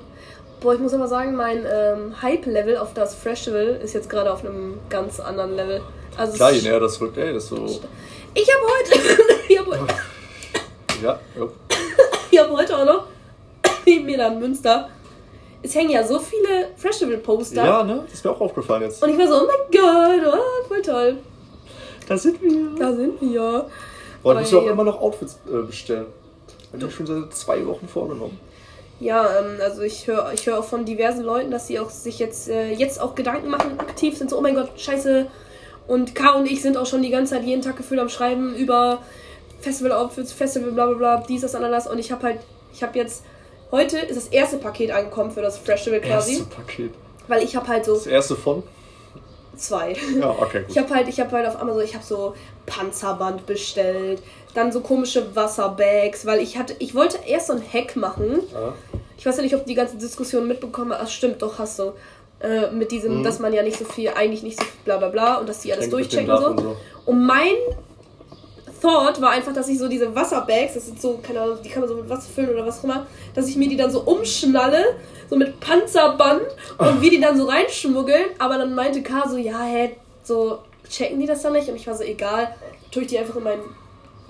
Boah, 0.60 0.74
ich 0.74 0.80
muss 0.80 0.92
aber 0.92 1.08
sagen, 1.08 1.36
mein 1.36 1.64
ähm, 1.66 2.20
Hype-Level 2.20 2.76
auf 2.76 2.92
das 2.92 3.14
Festival 3.14 3.80
ist 3.82 3.94
jetzt 3.94 4.10
gerade 4.10 4.30
auf 4.30 4.44
einem 4.44 4.78
ganz 4.90 5.18
anderen 5.18 5.56
Level. 5.56 5.80
Also 6.18 6.34
Klar, 6.34 6.52
je 6.52 6.60
näher 6.60 6.78
das 6.78 7.00
rückt, 7.00 7.16
ey, 7.16 7.32
das 7.32 7.48
so. 7.48 7.64
Ich 8.34 8.48
habe 8.52 8.66
heute. 8.66 9.18
ich 9.48 9.58
hab 9.58 9.66
heute 9.66 9.80
ja, 11.02 11.18
ja. 11.38 11.48
ich 12.30 12.38
habe 12.38 12.52
heute 12.52 12.76
auch 12.76 12.84
noch 12.84 13.04
neben 13.86 14.04
mir 14.04 14.18
da 14.18 14.28
in 14.28 14.38
Münster. 14.38 14.90
Es 15.62 15.74
hängen 15.74 15.90
ja 15.90 16.06
so 16.06 16.18
viele 16.18 16.68
Festival-Poster. 16.76 17.64
Ja, 17.64 17.82
ne? 17.82 18.02
Das 18.04 18.14
ist 18.14 18.24
mir 18.24 18.30
auch 18.30 18.40
aufgefallen 18.40 18.82
jetzt. 18.82 19.02
Und 19.02 19.10
ich 19.10 19.18
war 19.18 19.28
so, 19.28 19.34
oh 19.34 19.46
mein 19.46 19.80
Gott, 19.80 20.34
oh, 20.34 20.68
voll 20.68 20.82
toll. 20.82 21.16
Da 22.06 22.18
sind 22.18 22.40
wir. 22.42 22.78
Da 22.78 22.92
sind 22.92 23.20
wir. 23.20 23.66
Boah, 24.22 24.34
du 24.34 24.40
musst 24.40 24.52
ja 24.52 24.58
auch 24.58 24.66
immer 24.66 24.84
noch 24.84 25.00
Outfits 25.00 25.38
äh, 25.46 25.62
bestellen. 25.62 26.06
Habe 26.72 26.86
ich 26.86 26.94
schon 26.94 27.06
seit 27.06 27.34
zwei 27.34 27.66
Wochen 27.66 27.88
vorgenommen. 27.88 28.38
Ja, 29.00 29.38
ähm, 29.38 29.58
also 29.62 29.82
ich 29.82 30.06
höre 30.06 30.32
ich 30.34 30.46
hör 30.46 30.58
auch 30.58 30.64
von 30.64 30.84
diversen 30.84 31.24
Leuten, 31.24 31.50
dass 31.50 31.66
sie 31.66 31.80
auch 31.80 31.90
sich 31.90 32.18
jetzt, 32.18 32.48
äh, 32.48 32.70
jetzt 32.72 33.00
auch 33.00 33.14
Gedanken 33.14 33.48
machen, 33.48 33.80
aktiv 33.80 34.16
sind 34.16 34.30
so, 34.30 34.38
oh 34.38 34.42
mein 34.42 34.54
Gott, 34.54 34.78
scheiße. 34.78 35.26
Und 35.86 36.14
K 36.14 36.32
und 36.32 36.46
ich 36.46 36.62
sind 36.62 36.76
auch 36.76 36.86
schon 36.86 37.02
die 37.02 37.10
ganze 37.10 37.34
Zeit 37.34 37.44
jeden 37.44 37.62
Tag 37.62 37.76
gefühlt 37.76 37.98
am 37.98 38.10
Schreiben 38.10 38.54
über 38.54 39.02
Festival-Outfits, 39.60 40.32
Festival, 40.32 40.72
bla 40.72 40.86
bla 40.86 40.96
bla, 40.96 41.24
dies, 41.26 41.40
das, 41.40 41.54
anderes. 41.54 41.86
Und 41.86 41.98
ich 41.98 42.12
habe 42.12 42.22
halt, 42.22 42.40
ich 42.72 42.82
habe 42.82 42.96
jetzt, 42.98 43.24
heute 43.70 43.98
ist 43.98 44.16
das 44.16 44.28
erste 44.28 44.58
Paket 44.58 44.90
angekommen 44.90 45.30
für 45.30 45.42
das 45.42 45.58
Festival 45.58 46.00
quasi. 46.00 46.34
Erste 46.34 46.54
Paket. 46.54 46.90
Weil 47.26 47.42
ich 47.42 47.56
habe 47.56 47.68
halt 47.68 47.86
so. 47.86 47.94
Das 47.94 48.06
erste 48.06 48.36
von? 48.36 48.62
Zwei. 49.60 49.96
Ja, 50.18 50.30
okay, 50.30 50.60
gut. 50.60 50.70
Ich 50.70 50.78
habe 50.78 50.94
halt, 50.94 51.08
ich 51.08 51.20
habe 51.20 51.30
halt 51.32 51.46
auf 51.46 51.60
Amazon, 51.60 51.82
ich 51.82 51.94
habe 51.94 52.04
so 52.04 52.34
Panzerband 52.66 53.46
bestellt, 53.46 54.22
dann 54.54 54.72
so 54.72 54.80
komische 54.80 55.34
Wasserbags, 55.34 56.26
weil 56.26 56.40
ich 56.40 56.58
hatte, 56.58 56.74
ich 56.78 56.94
wollte 56.94 57.18
erst 57.26 57.48
so 57.48 57.52
ein 57.54 57.62
Hack 57.62 57.96
machen. 57.96 58.40
Ja. 58.52 58.74
Ich 59.16 59.26
weiß 59.26 59.36
ja 59.36 59.42
nicht, 59.42 59.54
ob 59.54 59.66
die 59.66 59.74
ganze 59.74 59.96
Diskussion 59.96 60.48
mitbekommen 60.48 60.92
hast. 60.92 61.00
Ach, 61.02 61.08
stimmt, 61.08 61.42
doch, 61.42 61.58
hast 61.58 61.78
du. 61.78 61.92
Äh, 62.40 62.70
mit 62.70 62.90
diesem, 62.90 63.18
mhm. 63.18 63.22
dass 63.22 63.38
man 63.38 63.52
ja 63.52 63.62
nicht 63.62 63.78
so 63.78 63.84
viel, 63.84 64.08
eigentlich 64.08 64.42
nicht 64.42 64.58
so 64.58 64.64
viel 64.64 64.80
bla 64.86 64.96
bla 64.96 65.08
bla 65.08 65.36
und 65.36 65.48
dass 65.48 65.60
die 65.60 65.74
alles 65.74 65.90
durchchecken 65.90 66.30
und 66.30 66.40
so. 66.40 66.46
und 66.48 66.60
so. 66.60 66.76
Und 67.04 67.26
mein 67.26 67.52
Thought 68.80 69.20
war 69.20 69.30
einfach, 69.30 69.52
dass 69.52 69.68
ich 69.68 69.78
so 69.78 69.88
diese 69.88 70.14
Wasserbags, 70.14 70.74
das 70.74 70.86
sind 70.86 71.00
so, 71.00 71.18
keine 71.22 71.40
Ahnung, 71.40 71.58
die 71.64 71.68
kann 71.68 71.80
man 71.80 71.88
so 71.88 71.96
mit 71.96 72.08
Wasser 72.08 72.28
füllen 72.34 72.50
oder 72.50 72.66
was 72.66 72.80
auch 72.80 72.84
immer, 72.84 73.06
dass 73.34 73.48
ich 73.48 73.56
mir 73.56 73.68
die 73.68 73.76
dann 73.76 73.90
so 73.90 74.00
umschnalle, 74.00 74.96
so 75.28 75.36
mit 75.36 75.60
Panzerband 75.60 76.42
und 76.78 77.02
wir 77.02 77.10
die 77.10 77.20
dann 77.20 77.36
so 77.36 77.46
reinschmuggeln. 77.46 78.30
Aber 78.38 78.58
dann 78.58 78.74
meinte 78.74 79.02
K 79.02 79.28
so, 79.28 79.36
ja, 79.36 79.62
hä, 79.62 79.96
so 80.22 80.58
checken 80.88 81.20
die 81.20 81.26
das 81.26 81.42
dann 81.42 81.52
nicht? 81.52 81.68
Und 81.68 81.76
ich 81.76 81.86
war 81.86 81.94
so, 81.94 82.02
egal, 82.02 82.54
tue 82.90 83.02
ich 83.02 83.08
die 83.08 83.18
einfach 83.18 83.36
in 83.36 83.44
mein, 83.44 83.60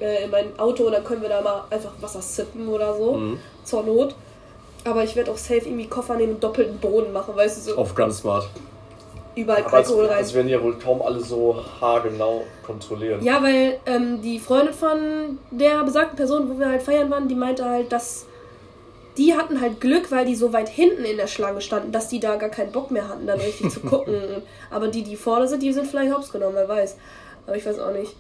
äh, 0.01 0.25
in 0.25 0.31
mein 0.31 0.59
Auto 0.59 0.85
und 0.85 0.93
dann 0.93 1.05
können 1.05 1.23
wir 1.23 1.29
da 1.29 1.41
mal 1.41 1.65
einfach 1.71 1.93
Wasser 2.01 2.23
sippen 2.23 2.69
oder 2.69 2.97
so, 2.97 3.15
mhm. 3.15 3.39
zur 3.65 3.83
Not. 3.85 4.15
Aber 4.85 5.05
ich 5.05 5.15
werde 5.15 5.31
auch 5.31 5.37
safe 5.37 5.67
irgendwie 5.67 5.87
Koffer 5.87 6.17
nehmen 6.17 6.35
und 6.35 6.45
doppelten 6.45 6.79
Boden 6.79 7.13
machen, 7.13 7.37
weißt 7.37 7.59
du 7.59 7.73
so. 7.73 7.77
Auf 7.77 7.95
ganz 7.95 8.19
smart 8.19 8.49
überall 9.41 9.65
Aber 9.65 9.77
Alkohol 9.79 10.07
rein. 10.07 10.19
Das 10.19 10.35
werden 10.35 10.49
ja 10.49 10.63
wohl 10.63 10.79
kaum 10.79 11.03
alle 11.03 11.21
so 11.21 11.63
haargenau 11.81 12.45
kontrollieren. 12.65 13.23
Ja, 13.23 13.43
weil 13.43 13.81
ähm, 13.87 14.21
die 14.23 14.39
Freundin 14.39 14.75
von 14.75 15.39
der 15.51 15.83
besagten 15.85 16.17
Person, 16.17 16.49
wo 16.49 16.59
wir 16.59 16.69
halt 16.69 16.83
feiern 16.83 17.11
waren, 17.11 17.29
die 17.29 17.35
meinte 17.35 17.65
halt, 17.65 17.93
dass 17.93 18.27
die 19.17 19.35
hatten 19.35 19.61
halt 19.61 19.81
Glück, 19.81 20.11
weil 20.11 20.25
die 20.25 20.35
so 20.35 20.53
weit 20.53 20.69
hinten 20.69 21.05
in 21.05 21.17
der 21.17 21.27
Schlange 21.27 21.61
standen, 21.61 21.93
dass 21.93 22.09
die 22.09 22.21
da 22.21 22.37
gar 22.37 22.49
keinen 22.49 22.73
Bock 22.73 22.91
mehr 22.91 23.09
hatten, 23.09 23.27
dann 23.27 23.41
richtig 23.41 23.71
zu 23.71 23.81
gucken. 23.91 24.43
Aber 24.71 24.89
die, 24.89 25.03
die 25.03 25.17
vorne 25.17 25.49
sind, 25.49 25.63
die 25.63 25.73
sind 25.73 25.87
vielleicht 25.87 26.15
hops 26.15 26.33
genommen, 26.33 26.55
wer 26.55 26.69
weiß. 26.69 26.97
Aber 27.47 27.57
ich 27.57 27.67
weiß 27.67 27.79
auch 27.81 27.93
nicht. 27.93 28.15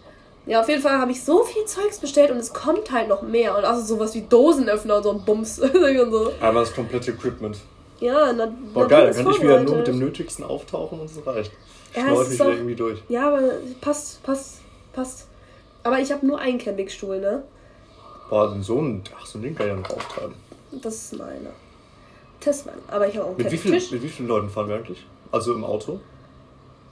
Ja, 0.46 0.60
auf 0.60 0.68
jeden 0.68 0.82
Fall 0.82 0.98
habe 0.98 1.12
ich 1.12 1.22
so 1.22 1.44
viel 1.44 1.64
Zeugs 1.64 1.98
bestellt 1.98 2.30
und 2.30 2.38
es 2.38 2.52
kommt 2.52 2.90
halt 2.90 3.08
noch 3.08 3.22
mehr. 3.22 3.56
Und 3.56 3.64
also 3.64 3.82
sowas 3.82 4.14
wie 4.14 4.22
Dosenöffner 4.22 4.96
und 4.96 5.02
so 5.02 5.10
ein 5.10 5.24
Bums 5.24 5.58
und 5.60 5.72
so. 5.72 6.32
Einmal 6.40 6.64
das 6.64 6.74
komplette 6.74 7.12
Equipment. 7.12 7.58
Ja, 8.00 8.32
na, 8.32 8.52
Boah, 8.74 8.88
geil, 8.88 9.12
dann 9.12 9.24
kann 9.24 9.34
ich 9.34 9.42
wieder 9.42 9.60
nur 9.60 9.76
mit 9.76 9.86
dem 9.86 9.98
Nötigsten 9.98 10.44
auftauchen 10.44 11.00
und 11.00 11.06
es 11.06 11.26
reicht. 11.26 11.52
Ja, 11.94 12.02
Schnaue 12.02 12.22
ich 12.22 12.28
mich 12.30 12.40
wieder 12.40 12.52
irgendwie 12.52 12.74
durch. 12.74 13.02
Ja, 13.08 13.28
aber 13.28 13.40
passt, 13.80 14.22
passt, 14.22 14.60
passt. 14.92 15.26
Aber 15.82 15.98
ich 15.98 16.10
habe 16.12 16.26
nur 16.26 16.38
einen 16.38 16.58
Campingstuhl, 16.58 17.20
ne? 17.20 17.42
Boah, 18.28 18.56
so 18.60 18.80
ein, 18.80 19.02
ach, 19.18 19.26
so 19.26 19.38
ein 19.38 19.42
Ding 19.42 19.54
kann 19.54 19.66
ich 19.66 19.72
ja 19.72 19.78
noch 19.78 19.90
auftreiben. 19.90 20.34
Das 20.72 20.94
ist 20.94 21.18
meiner. 21.18 21.30
Meiner. 21.34 21.52
Aber 22.88 23.08
ich 23.08 23.16
habe 23.16 23.26
auch 23.26 23.30
einen 23.30 23.38
mit 23.38 23.52
wie, 23.52 23.58
viel, 23.58 23.72
mit 23.72 24.02
wie 24.02 24.08
vielen 24.08 24.28
Leuten 24.28 24.48
fahren 24.48 24.68
wir 24.68 24.76
eigentlich? 24.76 25.04
Also 25.32 25.52
im 25.52 25.64
Auto? 25.64 26.00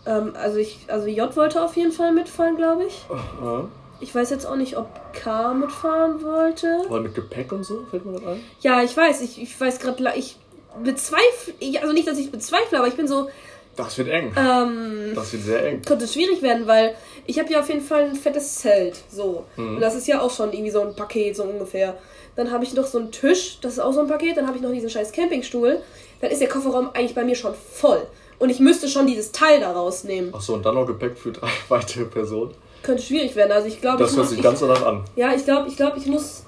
Ähm, 0.05 0.33
also 0.35 0.59
ich, 0.59 0.81
also 0.89 1.07
J 1.07 1.35
wollte 1.37 1.63
auf 1.63 1.77
jeden 1.77 1.93
Fall 1.93 2.13
mitfahren, 2.13 2.57
glaube 2.57 2.85
ich. 2.85 3.07
Aha. 3.09 3.69
Ich 4.01 4.15
weiß 4.15 4.31
jetzt 4.31 4.47
auch 4.47 4.57
nicht, 4.57 4.77
ob 4.77 4.89
K 5.13 5.55
mitfahren 5.55 6.23
wollte. 6.23 6.81
Oder 6.89 7.01
mit 7.01 7.15
Gepäck 7.15 7.51
und 7.53 7.65
so, 7.65 7.85
fällt 7.91 8.05
mir 8.05 8.13
das 8.13 8.25
ein? 8.25 8.41
Ja, 8.61 8.83
ich 8.83 8.97
weiß. 8.97 9.23
Ich, 9.23 9.43
ich 9.43 9.61
weiß 9.61 9.81
gerade, 9.81 10.13
ich 10.17 10.37
bezweifle, 10.83 11.55
also 11.81 11.93
nicht, 11.93 12.07
dass 12.07 12.19
ich 12.19 12.31
bezweifle, 12.31 12.79
aber 12.79 12.89
ich 12.89 12.95
bin 12.95 13.09
so. 13.09 13.29
Das 13.77 13.97
wird 13.97 14.09
eng. 14.09 14.33
Ähm, 14.37 15.13
das 15.15 15.33
wird 15.33 15.45
sehr 15.45 15.65
eng. 15.65 15.83
Könnte 15.83 16.09
schwierig 16.09 16.43
werden, 16.43 16.67
weil 16.67 16.97
ich 17.27 17.39
habe 17.39 17.53
ja 17.53 17.61
auf 17.61 17.69
jeden 17.69 17.81
Fall 17.81 18.05
ein 18.05 18.17
fettes 18.17 18.57
Zelt. 18.57 18.97
So. 19.09 19.45
Mhm. 19.57 19.77
Und 19.77 19.81
das 19.81 19.95
ist 19.95 20.09
ja 20.09 20.21
auch 20.21 20.35
schon 20.35 20.53
irgendwie 20.53 20.71
so 20.71 20.81
ein 20.81 20.97
Paket, 20.97 21.37
so 21.37 21.45
ungefähr. 21.45 21.97
Dann 22.35 22.51
habe 22.51 22.65
ich 22.65 22.75
noch 22.75 22.87
so 22.87 22.99
einen 22.99 23.13
Tisch, 23.13 23.59
das 23.61 23.75
ist 23.75 23.79
auch 23.79 23.93
so 23.93 24.01
ein 24.01 24.09
Paket. 24.09 24.37
Dann 24.37 24.47
habe 24.47 24.57
ich 24.57 24.63
noch 24.63 24.73
diesen 24.73 24.91
scheiß 24.91 25.13
Campingstuhl. 25.13 25.81
Dann 26.21 26.31
ist 26.31 26.41
der 26.41 26.49
Kofferraum 26.49 26.91
eigentlich 26.93 27.15
bei 27.15 27.25
mir 27.25 27.37
schon 27.37 27.55
voll. 27.55 28.05
Und 28.41 28.51
ich 28.51 28.61
müsste 28.61 28.89
schon 28.89 29.07
dieses 29.07 29.33
Teil 29.33 29.61
da 29.61 29.73
rausnehmen. 29.73 30.35
Achso, 30.35 30.55
und 30.55 30.65
dann 30.65 30.75
noch 30.75 30.87
Gepäck 30.87 31.17
für 31.17 31.33
drei 31.33 31.49
weitere 31.69 32.05
Personen. 32.05 32.55
Könnte 32.83 33.03
schwierig 33.03 33.37
werden. 33.37 33.53
Also 33.53 33.69
ich 33.69 33.81
glaube. 33.81 33.99
Das 33.99 34.17
hört 34.17 34.29
sich 34.29 34.43
ganz 34.43 34.61
danach 34.61 34.85
an. 34.85 35.05
Ja, 35.15 35.35
ich 35.35 35.45
glaube, 35.45 35.69
ich, 35.69 35.77
glaub, 35.77 35.97
ich 35.97 36.07
muss 36.07 36.45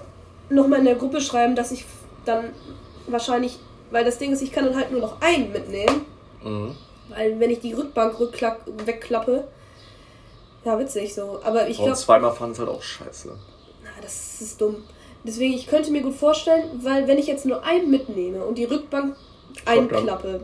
nochmal 0.49 0.79
in 0.79 0.85
der 0.85 0.95
Gruppe 0.95 1.21
schreiben, 1.21 1.55
dass 1.55 1.71
ich 1.71 1.85
dann 2.25 2.49
wahrscheinlich 3.07 3.59
weil 3.91 4.03
das 4.03 4.17
Ding 4.17 4.31
ist, 4.31 4.41
ich 4.41 4.51
kann 4.51 4.65
dann 4.65 4.75
halt 4.75 4.91
nur 4.91 5.01
noch 5.01 5.21
einen 5.21 5.51
mitnehmen. 5.51 6.05
Mhm. 6.43 6.75
Weil 7.09 7.39
wenn 7.39 7.49
ich 7.49 7.59
die 7.59 7.73
Rückbank 7.73 8.15
wegklappe, 8.85 9.47
ja, 10.63 10.79
witzig 10.79 11.13
so. 11.13 11.39
Aber 11.43 11.67
ich 11.67 11.77
glaube. 11.77 11.93
zweimal 11.93 12.33
fahren 12.33 12.51
ist 12.51 12.59
halt 12.59 12.69
auch 12.69 12.81
scheiße. 12.81 13.29
Na, 13.83 13.89
das 14.01 14.41
ist 14.41 14.61
dumm. 14.61 14.83
Deswegen, 15.23 15.53
ich 15.53 15.67
könnte 15.67 15.91
mir 15.91 16.01
gut 16.01 16.15
vorstellen, 16.15 16.63
weil 16.83 17.07
wenn 17.07 17.17
ich 17.17 17.27
jetzt 17.27 17.45
nur 17.45 17.63
einen 17.63 17.91
mitnehme 17.91 18.43
und 18.43 18.57
die 18.57 18.63
Rückbank 18.63 19.15
einklappe, 19.65 20.41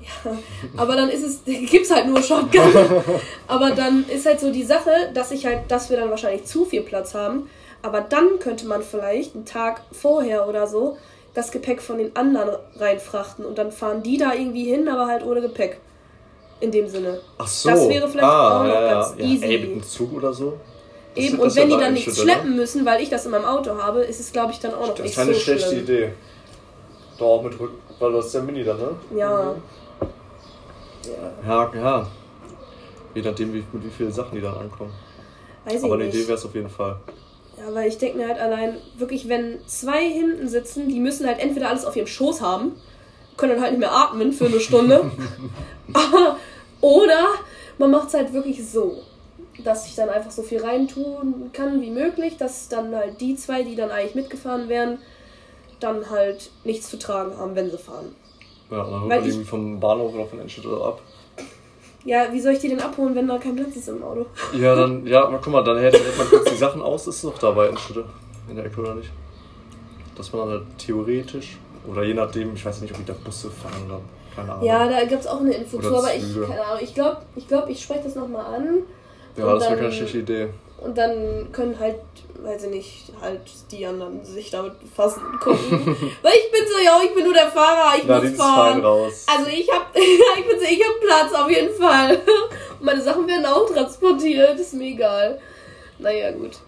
ja, 0.00 0.38
aber 0.76 0.96
dann 0.96 1.10
ist 1.10 1.22
es, 1.22 1.44
gibt's 1.70 1.90
halt 1.90 2.06
nur 2.06 2.22
Shotgun. 2.22 3.02
aber 3.46 3.70
dann 3.70 4.04
ist 4.08 4.26
halt 4.26 4.40
so 4.40 4.50
die 4.50 4.64
Sache, 4.64 4.90
dass 5.14 5.30
ich 5.30 5.46
halt, 5.46 5.70
dass 5.70 5.90
wir 5.90 5.96
dann 5.96 6.10
wahrscheinlich 6.10 6.44
zu 6.44 6.64
viel 6.64 6.82
Platz 6.82 7.14
haben. 7.14 7.48
Aber 7.82 8.00
dann 8.00 8.38
könnte 8.40 8.66
man 8.66 8.82
vielleicht 8.82 9.34
einen 9.34 9.44
Tag 9.44 9.82
vorher 9.92 10.48
oder 10.48 10.66
so 10.66 10.96
das 11.36 11.50
Gepäck 11.50 11.82
von 11.82 11.98
den 11.98 12.16
anderen 12.16 12.56
reinfrachten 12.76 13.44
und 13.44 13.58
dann 13.58 13.70
fahren 13.70 14.02
die 14.02 14.16
da 14.16 14.32
irgendwie 14.32 14.64
hin, 14.64 14.88
aber 14.88 15.06
halt 15.06 15.22
ohne 15.22 15.42
Gepäck. 15.42 15.78
In 16.60 16.70
dem 16.70 16.88
Sinne. 16.88 17.20
Ach 17.36 17.46
so. 17.46 17.68
Das 17.68 17.86
wäre 17.86 18.08
vielleicht 18.08 18.26
ah, 18.26 18.60
auch 18.60 18.64
noch 18.64 18.72
ja, 18.72 18.94
ganz 18.94 19.14
ja. 19.18 19.24
easy. 19.26 19.44
Ey, 19.44 19.58
mit 19.58 19.70
dem 19.72 19.82
Zug 19.82 20.14
oder 20.14 20.32
so? 20.32 20.58
Das 21.14 21.24
Eben, 21.24 21.38
und 21.38 21.54
wenn 21.54 21.68
die 21.68 21.76
dann 21.76 21.92
nichts 21.92 22.18
schleppen 22.18 22.56
müssen, 22.56 22.86
weil 22.86 23.02
ich 23.02 23.10
das 23.10 23.26
in 23.26 23.32
meinem 23.32 23.44
Auto 23.44 23.76
habe, 23.76 24.00
ist 24.00 24.18
es, 24.18 24.32
glaube 24.32 24.52
ich, 24.52 24.60
dann 24.60 24.72
auch 24.72 24.88
noch 24.88 24.94
das 24.94 25.00
nicht 25.00 25.14
so 25.14 25.20
Das 25.20 25.36
ist 25.36 25.44
keine 25.46 25.58
schlechte 25.58 25.76
Idee. 25.76 26.12
Doch, 27.18 27.26
auch 27.26 27.42
mit 27.42 27.60
Rücken, 27.60 27.76
weil 27.98 28.12
du 28.12 28.18
hast 28.18 28.32
ja 28.32 28.40
Mini 28.40 28.64
dann, 28.64 28.78
ne? 28.78 28.90
Ja. 29.14 29.54
Ja, 31.46 31.72
ja. 31.74 32.06
Je 33.14 33.22
nachdem, 33.22 33.52
wie, 33.52 33.64
mit 33.72 33.84
wie 33.84 33.90
vielen 33.90 34.12
Sachen 34.12 34.34
die 34.34 34.40
dann 34.40 34.54
ankommen. 34.54 34.92
Weiß 35.66 35.84
Aber 35.84 35.94
eine 35.94 36.06
Idee 36.06 36.26
wäre 36.26 36.38
es 36.38 36.44
auf 36.46 36.54
jeden 36.54 36.70
Fall. 36.70 36.96
Ja, 37.58 37.74
weil 37.74 37.88
ich 37.88 37.98
denke 37.98 38.18
mir 38.18 38.28
halt 38.28 38.38
allein, 38.38 38.76
wirklich, 38.96 39.28
wenn 39.28 39.58
zwei 39.66 40.04
hinten 40.04 40.48
sitzen, 40.48 40.88
die 40.88 41.00
müssen 41.00 41.26
halt 41.26 41.38
entweder 41.38 41.70
alles 41.70 41.84
auf 41.84 41.96
ihrem 41.96 42.06
Schoß 42.06 42.40
haben, 42.40 42.72
können 43.36 43.54
dann 43.54 43.62
halt 43.62 43.72
nicht 43.72 43.80
mehr 43.80 43.92
atmen 43.92 44.32
für 44.32 44.46
eine 44.46 44.60
Stunde. 44.60 45.10
Oder 46.80 47.26
man 47.78 47.90
macht 47.90 48.08
es 48.08 48.14
halt 48.14 48.32
wirklich 48.32 48.66
so, 48.68 49.02
dass 49.64 49.86
ich 49.86 49.94
dann 49.94 50.08
einfach 50.08 50.30
so 50.30 50.42
viel 50.42 50.62
reintun 50.62 51.50
kann 51.52 51.80
wie 51.80 51.90
möglich, 51.90 52.36
dass 52.36 52.68
dann 52.68 52.94
halt 52.94 53.20
die 53.20 53.36
zwei, 53.36 53.62
die 53.62 53.76
dann 53.76 53.90
eigentlich 53.90 54.14
mitgefahren 54.14 54.68
wären, 54.68 54.98
dann 55.80 56.10
halt 56.10 56.50
nichts 56.64 56.88
zu 56.88 56.98
tragen 56.98 57.36
haben, 57.36 57.54
wenn 57.54 57.70
sie 57.70 57.78
fahren. 57.78 58.14
Ja, 58.70 58.78
dann 58.78 59.00
holt 59.00 59.08
man 59.08 59.24
irgendwie 59.24 59.44
vom 59.44 59.80
Bahnhof 59.80 60.14
oder 60.14 60.26
von 60.26 60.40
Enschede 60.40 60.68
ab. 60.68 61.00
Ja, 62.06 62.32
wie 62.32 62.40
soll 62.40 62.52
ich 62.52 62.60
die 62.60 62.68
denn 62.68 62.80
abholen, 62.80 63.16
wenn 63.16 63.26
da 63.26 63.36
kein 63.36 63.56
Platz 63.56 63.74
ist 63.74 63.88
im 63.88 64.02
Auto? 64.02 64.26
Ja, 64.56 64.76
dann, 64.76 65.04
ja, 65.06 65.22
guck 65.42 65.52
mal, 65.52 65.64
dann 65.64 65.78
hält, 65.78 65.94
hält 65.94 66.16
man 66.16 66.28
kurz 66.28 66.48
die 66.48 66.56
Sachen 66.56 66.80
aus, 66.80 67.08
ist 67.08 67.16
es 67.16 67.24
noch 67.24 67.36
dabei 67.38 67.68
in 67.68 67.76
Schritte. 67.76 68.04
In 68.48 68.54
der 68.54 68.64
Ecke 68.64 68.80
oder 68.80 68.94
nicht? 68.94 69.10
Dass 70.16 70.32
man 70.32 70.42
dann 70.42 70.50
halt 70.50 70.78
theoretisch, 70.78 71.58
oder 71.84 72.04
je 72.04 72.14
nachdem, 72.14 72.54
ich 72.54 72.64
weiß 72.64 72.80
nicht, 72.80 72.94
ob 72.94 73.00
ich 73.00 73.06
da 73.06 73.12
Busse 73.12 73.50
fahren 73.50 73.88
dann. 73.88 74.02
Keine 74.36 74.52
Ahnung. 74.52 74.64
Ja, 74.64 74.88
da 74.88 75.04
gibt 75.04 75.22
es 75.22 75.26
auch 75.26 75.40
eine 75.40 75.52
Info 75.52 75.80
zu, 75.80 75.96
aber 75.96 76.14
ich, 76.14 76.32
keine 76.32 76.64
Ahnung, 76.64 76.80
ich 76.80 76.94
glaube, 76.94 77.22
ich, 77.34 77.48
glaub, 77.48 77.68
ich 77.68 77.82
spreche 77.82 78.04
das 78.04 78.14
nochmal 78.14 78.54
an. 78.54 78.68
Ja, 79.36 79.52
das 79.54 79.68
wäre 79.68 79.76
keine 79.76 79.92
schlechte 79.92 80.18
Idee. 80.18 80.48
Und 80.78 80.98
dann 80.98 81.50
können 81.52 81.78
halt, 81.78 82.00
weiß 82.38 82.64
ich 82.64 82.70
nicht, 82.70 83.12
halt 83.20 83.40
die 83.70 83.86
anderen 83.86 84.24
sich 84.24 84.50
damit 84.50 84.78
befassen 84.78 85.24
und 85.24 85.40
gucken. 85.40 85.96
Weil 86.22 86.32
ich 86.34 86.52
bin 86.52 86.66
so, 86.66 86.84
ja, 86.84 87.00
ich 87.02 87.14
bin 87.14 87.24
nur 87.24 87.32
der 87.32 87.50
Fahrer, 87.50 87.96
ich 87.96 88.04
Na, 88.06 88.20
muss 88.20 88.36
fahren. 88.36 88.84
Also 88.84 89.50
ich 89.50 89.70
hab, 89.70 89.90
ich 89.94 90.46
bin 90.46 90.58
so, 90.58 90.64
ich 90.64 90.82
hab 90.84 91.00
Platz 91.00 91.32
auf 91.32 91.50
jeden 91.50 91.74
Fall. 91.74 92.16
Und 92.78 92.80
meine 92.84 93.00
Sachen 93.00 93.26
werden 93.26 93.46
auch 93.46 93.68
transportiert, 93.72 94.60
ist 94.60 94.74
mir 94.74 94.88
egal. 94.88 95.40
Naja, 95.98 96.30
gut. 96.32 96.58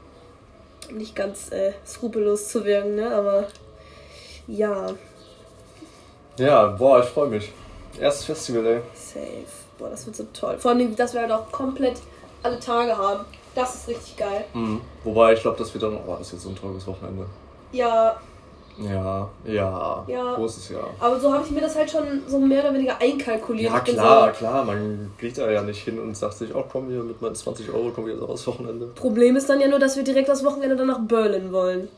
Nicht 0.90 1.14
ganz 1.14 1.52
äh, 1.52 1.72
skrupellos 1.86 2.48
zu 2.48 2.64
wirken, 2.64 2.94
ne, 2.94 3.14
aber 3.14 3.46
ja. 4.46 4.86
Ja, 6.38 6.66
boah, 6.66 7.00
ich 7.00 7.10
freue 7.10 7.28
mich. 7.28 7.52
Erstes 8.00 8.24
Festival, 8.24 8.66
ey. 8.66 8.80
Safe. 8.94 9.44
Boah, 9.78 9.90
das 9.90 10.06
wird 10.06 10.16
so 10.16 10.26
toll. 10.32 10.56
Vor 10.58 10.70
allem, 10.70 10.96
dass 10.96 11.12
wir 11.12 11.20
halt 11.20 11.32
auch 11.32 11.52
komplett 11.52 11.96
alle 12.42 12.58
Tage 12.58 12.96
haben. 12.96 13.26
Das 13.58 13.74
ist 13.74 13.88
richtig 13.88 14.16
geil. 14.16 14.44
Mhm. 14.54 14.80
Wobei, 15.02 15.32
ich 15.32 15.40
glaube, 15.40 15.58
das 15.58 15.74
wird 15.74 15.82
dann 15.82 15.96
auch, 15.96 16.02
oh, 16.06 16.14
das 16.16 16.28
ist 16.28 16.34
jetzt 16.34 16.42
so 16.44 16.50
ein 16.50 16.54
teures 16.54 16.86
Wochenende. 16.86 17.26
Ja. 17.72 18.16
Ja, 18.78 19.28
ja. 19.44 20.04
Ja. 20.06 20.34
Großes 20.36 20.68
Jahr. 20.68 20.90
Aber 21.00 21.18
so 21.18 21.32
habe 21.34 21.44
ich 21.44 21.50
mir 21.50 21.62
das 21.62 21.74
halt 21.74 21.90
schon 21.90 22.22
so 22.28 22.38
mehr 22.38 22.62
oder 22.62 22.72
weniger 22.74 23.00
einkalkuliert. 23.00 23.72
Ja, 23.72 23.80
klar, 23.80 24.28
so 24.28 24.38
klar. 24.38 24.64
Man 24.64 25.10
geht 25.18 25.38
da 25.38 25.50
ja 25.50 25.62
nicht 25.62 25.82
hin 25.82 25.98
und 25.98 26.16
sagt 26.16 26.34
sich, 26.34 26.54
oh 26.54 26.64
komm, 26.70 26.88
hier 26.88 27.02
mit 27.02 27.20
meinen 27.20 27.34
20 27.34 27.74
Euro 27.74 27.92
wir 27.96 28.12
jetzt 28.12 28.22
aufs 28.22 28.46
Wochenende. 28.46 28.86
Problem 28.94 29.34
ist 29.34 29.50
dann 29.50 29.60
ja 29.60 29.66
nur, 29.66 29.80
dass 29.80 29.96
wir 29.96 30.04
direkt 30.04 30.28
das 30.28 30.44
Wochenende 30.44 30.76
dann 30.76 30.86
nach 30.86 31.00
Berlin 31.00 31.50
wollen. 31.50 31.88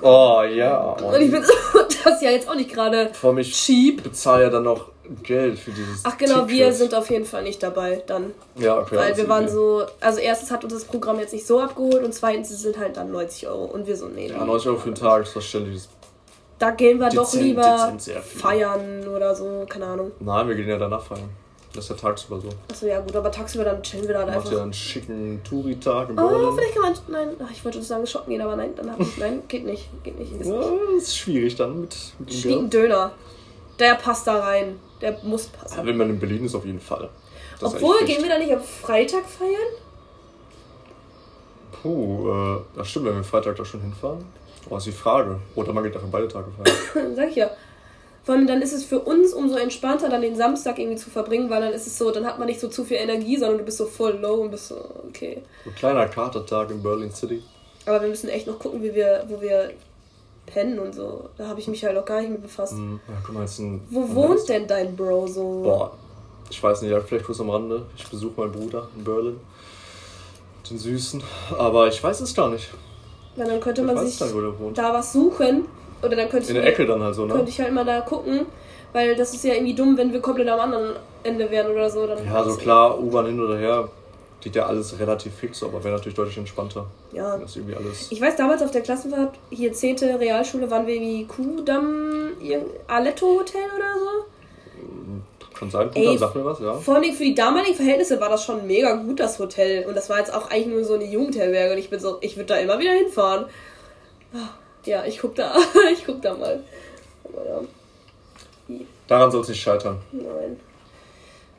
Oh 0.00 0.42
ja. 0.42 0.92
Und 0.92 1.20
ich 1.20 1.30
bin 1.30 1.42
das 2.04 2.14
ist 2.14 2.22
ja 2.22 2.30
jetzt 2.30 2.48
auch 2.48 2.54
nicht 2.54 2.72
gerade 2.72 3.12
cheap. 3.42 3.98
Ich 3.98 4.02
bezahle 4.02 4.44
ja 4.44 4.48
dann 4.48 4.62
noch 4.62 4.91
Geld 5.22 5.58
für 5.58 5.70
dieses. 5.70 6.04
Ach 6.04 6.16
genau, 6.16 6.48
wir 6.48 6.72
sind 6.72 6.94
auf 6.94 7.10
jeden 7.10 7.24
Fall 7.24 7.42
nicht 7.42 7.62
dabei 7.62 8.02
dann. 8.06 8.32
Ja, 8.56 8.78
okay. 8.78 8.96
Weil 8.96 9.16
wir 9.16 9.28
waren 9.28 9.48
so, 9.48 9.84
also 10.00 10.18
erstens 10.18 10.50
hat 10.50 10.64
uns 10.64 10.72
das 10.72 10.84
Programm 10.84 11.18
jetzt 11.18 11.32
nicht 11.32 11.46
so 11.46 11.60
abgeholt 11.60 12.04
und 12.04 12.12
zweitens 12.12 12.48
sind 12.48 12.78
halt 12.78 12.96
dann 12.96 13.10
90 13.10 13.48
Euro 13.48 13.64
und 13.64 13.86
wir 13.86 13.96
so, 13.96 14.08
nee. 14.08 14.28
Ja, 14.28 14.44
90 14.44 14.68
Euro 14.68 14.78
für 14.78 14.86
einen 14.86 14.94
Tag 14.94 15.22
ist 15.22 15.32
verständlich. 15.32 15.82
Da 16.58 16.70
gehen 16.70 16.98
wir 16.98 17.08
dezent, 17.08 17.26
doch 17.26 17.34
lieber 17.34 17.96
feiern 18.22 19.08
oder 19.08 19.34
so, 19.34 19.66
keine 19.68 19.86
Ahnung. 19.86 20.12
Nein, 20.20 20.48
wir 20.48 20.54
gehen 20.54 20.68
ja 20.68 20.78
danach 20.78 21.02
feiern. 21.02 21.28
Das 21.74 21.84
ist 21.84 21.90
ja 21.90 21.96
tagsüber 21.96 22.38
so. 22.38 22.48
Achso, 22.70 22.86
ja 22.86 23.00
gut, 23.00 23.16
aber 23.16 23.30
tagsüber 23.30 23.64
dann 23.64 23.82
chillen 23.82 24.06
wir 24.06 24.14
da 24.14 24.26
einfach. 24.26 24.44
Macht 24.44 24.52
ja 24.52 24.62
einen 24.62 24.72
schicken 24.72 25.40
Touri-Tag 25.42 26.14
Berlin. 26.14 26.44
Oh, 26.44 26.52
vielleicht 26.52 26.74
kann 26.74 26.82
man... 26.82 26.94
Nein, 27.08 27.28
ach, 27.42 27.50
ich 27.50 27.64
wollte 27.64 27.82
sagen 27.82 28.06
shoppen 28.06 28.30
gehen, 28.30 28.42
aber 28.42 28.56
nein, 28.56 28.74
dann 28.76 28.92
hab 28.92 29.00
ich... 29.00 29.16
Nein, 29.16 29.42
geht 29.48 29.64
nicht. 29.64 29.88
Geht 30.02 30.18
nicht. 30.18 30.32
Ist 30.38 30.48
ja, 30.48 30.58
nicht. 30.58 30.98
ist 30.98 31.16
schwierig 31.16 31.56
dann 31.56 31.80
mit, 31.80 31.96
mit 32.18 32.44
dem. 32.44 32.68
Döner. 32.68 33.12
Der 33.78 33.94
passt 33.94 34.26
da 34.26 34.40
rein. 34.40 34.78
Der 35.02 35.18
muss 35.22 35.46
passen. 35.48 35.78
Ja, 35.78 35.86
wenn 35.86 35.96
man 35.96 36.10
in 36.10 36.18
Berlin 36.18 36.44
ist, 36.44 36.54
auf 36.54 36.64
jeden 36.64 36.80
Fall. 36.80 37.10
Das 37.60 37.74
Obwohl, 37.74 38.04
gehen 38.04 38.22
wir 38.22 38.30
da 38.30 38.38
nicht 38.38 38.52
am 38.52 38.62
Freitag 38.62 39.24
feiern? 39.26 39.52
Puh, 41.82 42.30
äh, 42.30 42.60
das 42.76 42.88
stimmt, 42.88 43.06
wenn 43.06 43.16
wir 43.16 43.24
Freitag 43.24 43.56
da 43.56 43.64
schon 43.64 43.80
hinfahren. 43.80 44.24
Oh, 44.70 44.76
ist 44.76 44.86
die 44.86 44.92
Frage. 44.92 45.40
Oder 45.56 45.72
man 45.72 45.82
geht 45.82 45.94
dafür 45.94 46.08
beide 46.10 46.28
Tage 46.28 46.46
feiern. 46.52 47.14
Sag 47.16 47.30
ich 47.30 47.36
ja. 47.36 47.50
Vor 48.24 48.36
allem 48.36 48.46
dann 48.46 48.62
ist 48.62 48.72
es 48.72 48.84
für 48.84 49.00
uns 49.00 49.32
umso 49.32 49.56
entspannter, 49.56 50.08
dann 50.08 50.22
den 50.22 50.36
Samstag 50.36 50.78
irgendwie 50.78 50.96
zu 50.96 51.10
verbringen, 51.10 51.50
weil 51.50 51.60
dann 51.60 51.72
ist 51.72 51.88
es 51.88 51.98
so, 51.98 52.12
dann 52.12 52.24
hat 52.24 52.38
man 52.38 52.46
nicht 52.46 52.60
so 52.60 52.68
zu 52.68 52.84
viel 52.84 52.98
Energie, 52.98 53.36
sondern 53.36 53.58
du 53.58 53.64
bist 53.64 53.78
so 53.78 53.86
voll 53.86 54.16
low 54.20 54.42
und 54.42 54.52
bist 54.52 54.68
so, 54.68 54.76
okay. 55.08 55.42
Ein 55.66 55.74
kleiner 55.74 56.06
Katertag 56.06 56.70
in 56.70 56.82
Berlin 56.82 57.10
City. 57.10 57.42
Aber 57.84 58.00
wir 58.00 58.08
müssen 58.08 58.28
echt 58.28 58.46
noch 58.46 58.60
gucken, 58.60 58.80
wie 58.80 58.94
wir, 58.94 59.24
wo 59.26 59.40
wir 59.40 59.72
pennen 60.46 60.78
und 60.78 60.94
so. 60.94 61.28
Da 61.36 61.48
habe 61.48 61.60
ich 61.60 61.68
mich 61.68 61.84
halt 61.84 61.96
auch 61.96 62.04
gar 62.04 62.20
nicht 62.20 62.30
mit 62.30 62.42
befasst. 62.42 62.74
Mm, 62.74 63.00
ja, 63.08 63.14
guck 63.24 63.34
mal, 63.34 63.42
jetzt 63.42 63.58
ein, 63.58 63.80
Wo 63.90 64.14
wohnt 64.14 64.48
denn 64.48 64.66
dein 64.66 64.96
Bro 64.96 65.26
so? 65.26 65.62
Boah, 65.62 65.92
ich 66.50 66.62
weiß 66.62 66.82
nicht, 66.82 66.94
vielleicht 67.06 67.24
kurz 67.24 67.40
am 67.40 67.50
Rande. 67.50 67.86
Ich 67.96 68.06
besuche 68.08 68.40
meinen 68.40 68.52
Bruder 68.52 68.88
in 68.96 69.04
Berlin. 69.04 69.40
Den 70.68 70.78
Süßen. 70.78 71.22
Aber 71.58 71.88
ich 71.88 72.02
weiß 72.02 72.20
es 72.20 72.34
gar 72.34 72.48
nicht. 72.50 72.70
Ja, 73.36 73.46
dann 73.46 73.60
könnte 73.60 73.80
ich 73.80 73.86
man 73.86 74.06
sich 74.06 74.18
da 74.18 74.92
was 74.92 75.12
suchen 75.12 75.66
oder 76.02 76.16
dann 76.16 76.28
könnte 76.28 76.48
In 76.48 76.54
der 76.56 76.66
Ecke 76.66 76.86
dann 76.86 77.02
halt 77.02 77.14
so, 77.14 77.24
ne? 77.24 77.34
Könnte 77.34 77.50
ich 77.50 77.60
halt 77.60 77.72
mal 77.72 77.84
da 77.84 78.00
gucken. 78.00 78.46
Weil 78.92 79.16
das 79.16 79.32
ist 79.32 79.44
ja 79.44 79.54
irgendwie 79.54 79.74
dumm, 79.74 79.96
wenn 79.96 80.12
wir 80.12 80.20
komplett 80.20 80.48
am 80.48 80.60
anderen 80.60 80.96
Ende 81.22 81.50
wären 81.50 81.72
oder 81.72 81.88
so. 81.88 82.06
Dann 82.06 82.24
ja, 82.24 82.44
so 82.44 82.56
klar, 82.56 83.00
U-Bahn 83.00 83.26
hin 83.26 83.40
oder 83.40 83.56
her, 83.56 83.88
geht 84.42 84.56
ja 84.56 84.66
alles 84.66 84.98
relativ 84.98 85.34
fix, 85.34 85.62
aber 85.62 85.82
wäre 85.84 85.94
natürlich 85.94 86.16
deutlich 86.16 86.36
entspannter. 86.36 86.86
Ja. 87.12 87.38
Das 87.38 87.56
irgendwie 87.56 87.76
alles. 87.76 88.10
Ich 88.10 88.20
weiß, 88.20 88.36
damals 88.36 88.62
auf 88.62 88.70
der 88.70 88.82
Klassenfahrt, 88.82 89.34
hier 89.50 89.72
10. 89.72 89.98
Realschule, 90.18 90.70
waren 90.70 90.86
wir 90.86 91.00
wie 91.00 91.24
Kuhdamm, 91.26 92.32
Aletto 92.88 93.26
Hotel 93.38 93.64
oder 93.74 93.94
so. 93.98 95.54
Kann 95.54 95.70
sein, 95.70 95.90
Kuhdamm, 95.90 96.18
sag 96.18 96.34
mir 96.34 96.44
was, 96.44 96.60
ja. 96.60 96.74
Vor 96.74 96.96
allem 96.96 97.12
für 97.12 97.24
die 97.24 97.34
damaligen 97.34 97.74
Verhältnisse 97.74 98.20
war 98.20 98.28
das 98.28 98.44
schon 98.44 98.66
mega 98.66 98.94
gut, 98.94 99.20
das 99.20 99.38
Hotel. 99.38 99.86
Und 99.86 99.96
das 99.96 100.10
war 100.10 100.18
jetzt 100.18 100.34
auch 100.34 100.50
eigentlich 100.50 100.74
nur 100.74 100.84
so 100.84 100.94
eine 100.94 101.04
Jugendherberge 101.04 101.72
und 101.74 101.78
ich 101.78 101.90
bin 101.90 102.00
so, 102.00 102.18
ich 102.20 102.36
würde 102.36 102.46
da 102.46 102.56
immer 102.56 102.78
wieder 102.78 102.92
hinfahren. 102.92 103.46
Ah. 104.34 104.48
Ja, 104.84 105.04
ich 105.04 105.18
guck 105.20 105.34
da. 105.34 105.54
ich 105.92 106.04
guck 106.04 106.20
da 106.22 106.34
mal. 106.34 106.62
Aber 107.24 107.46
ja. 107.46 107.60
Daran 109.06 109.30
soll 109.30 109.42
es 109.42 109.48
nicht 109.48 109.60
scheitern. 109.60 109.98
Nein. 110.10 110.58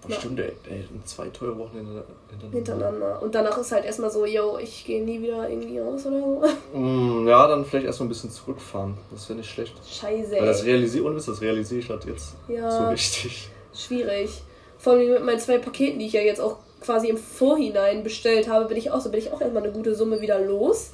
Oh, 0.08 0.12
stimmt, 0.12 0.39
ey, 0.39 0.52
ey, 0.70 0.86
zwei 1.06 1.30
teure 1.30 1.58
Wochen 1.58 1.78
hintereinander. 1.78 2.06
hintereinander. 2.52 3.22
Und 3.22 3.34
danach 3.34 3.58
ist 3.58 3.72
halt 3.72 3.86
erstmal 3.86 4.12
so, 4.12 4.26
yo, 4.26 4.58
ich 4.58 4.86
gehe 4.86 5.04
nie 5.04 5.22
wieder 5.22 5.50
irgendwie 5.50 5.80
raus 5.80 6.06
oder 6.06 6.20
so. 6.20 6.44
Mm, 6.74 7.28
ja, 7.28 7.48
dann 7.48 7.63
vielleicht 7.63 7.86
erstmal 7.86 8.08
ein 8.08 8.10
bisschen 8.10 8.32
zurückfahren. 8.32 8.98
Das 9.12 9.30
wäre 9.30 9.38
nicht 9.38 9.50
schlecht. 9.50 9.74
Scheiße. 9.88 10.32
Weil 10.32 10.46
das 10.46 10.66
realisiere 10.66 11.06
und 11.06 11.16
das 11.16 11.42
realisiere 11.42 11.80
ich 11.80 11.89
halt 11.89 12.06
jetzt 12.06 12.36
ja, 12.48 12.70
so 12.72 12.88
richtig. 12.89 13.50
Schwierig. 13.74 14.42
Vor 14.80 14.94
allem 14.94 15.13
mit 15.13 15.24
meinen 15.24 15.39
zwei 15.39 15.60
Paketen, 15.60 16.00
die 16.00 16.08
ich 16.08 16.13
ja 16.13 16.22
jetzt 16.22 16.42
auch 16.42 16.58
quasi 16.82 17.08
im 17.08 17.18
Vorhinein 17.18 18.04
bestellt 18.04 18.50
habe, 18.50 18.66
bin 18.66 18.78
ich 18.78 18.92
auch 18.92 19.00
so, 19.00 19.10
bin 19.10 19.20
ich 19.20 19.32
auch 19.32 19.39
erstmal 19.39 19.63
eine 19.63 19.72
gute 19.72 19.96
Summe 19.96 20.20
wieder 20.20 20.39
los. 20.39 20.92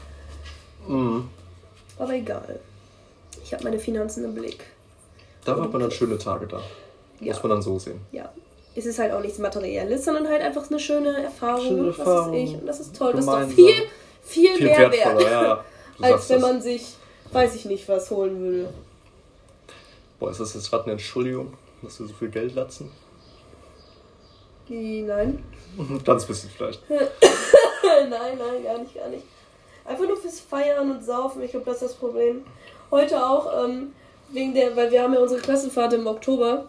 Mhm. 0.87 1.29
Aber 1.97 2.13
egal. 2.13 2.59
Ich 3.43 3.53
habe 3.53 3.63
meine 3.63 3.79
Finanzen 3.79 4.23
im 4.25 4.35
Blick. 4.35 4.65
Da 5.45 5.53
hat 5.59 5.71
man 5.71 5.81
dann 5.81 5.91
schöne 5.91 6.17
Tage 6.17 6.45
da. 6.45 6.61
Ja. 7.19 7.33
Muss 7.33 7.43
man 7.43 7.49
dann 7.49 7.61
so 7.61 7.79
sehen. 7.79 7.99
Ja. 8.11 8.31
Es 8.75 8.85
ist 8.85 8.99
halt 8.99 9.11
auch 9.11 9.21
nichts 9.21 9.39
Materielles, 9.39 10.05
sondern 10.05 10.27
halt 10.27 10.41
einfach 10.41 10.69
eine 10.69 10.79
schöne 10.79 11.23
Erfahrung. 11.23 11.67
Schöne 11.67 11.87
Erfahrung. 11.87 12.31
Das 12.31 12.41
ist 12.41 12.49
ich. 12.49 12.59
Und 12.59 12.67
das 12.67 12.79
ist 12.79 12.95
toll. 12.95 13.11
Gemeinsam. 13.11 13.41
Das 13.41 13.49
ist 13.49 13.57
doch 13.57 13.65
viel, 13.65 13.87
viel, 14.21 14.55
viel 14.55 14.65
mehr 14.65 14.91
wert. 14.91 15.21
Ja, 15.21 15.65
als 16.01 16.29
wenn 16.29 16.41
man 16.41 16.61
sich, 16.61 16.95
weiß 17.31 17.55
ich 17.55 17.65
nicht, 17.65 17.87
was 17.89 18.09
holen 18.11 18.39
würde. 18.39 18.73
Boah, 20.19 20.31
ist 20.31 20.39
das 20.39 20.53
jetzt 20.53 20.69
gerade 20.69 20.83
eine 20.83 20.93
Entschuldigung, 20.93 21.53
dass 21.81 21.99
wir 21.99 22.07
so 22.07 22.13
viel 22.13 22.29
Geld 22.29 22.55
latzen? 22.55 22.91
Nein. 24.69 25.43
Ganz 26.05 26.25
bisschen 26.25 26.49
vielleicht. 26.49 26.81
nein, 26.89 28.09
nein, 28.09 28.63
gar 28.63 28.77
nicht, 28.77 28.95
gar 28.95 29.09
nicht. 29.09 29.23
Einfach 29.85 30.07
nur 30.07 30.17
fürs 30.17 30.39
Feiern 30.39 30.91
und 30.91 31.03
Saufen. 31.03 31.41
Ich 31.41 31.51
glaube, 31.51 31.65
das 31.65 31.81
ist 31.81 31.83
das 31.83 31.93
Problem. 31.95 32.45
Heute 32.91 33.25
auch, 33.25 33.65
ähm, 33.65 33.93
wegen 34.29 34.53
der, 34.53 34.75
weil 34.75 34.91
wir 34.91 35.01
haben 35.01 35.13
ja 35.13 35.19
unsere 35.19 35.41
Klassenfahrt 35.41 35.93
im 35.93 36.05
Oktober. 36.05 36.67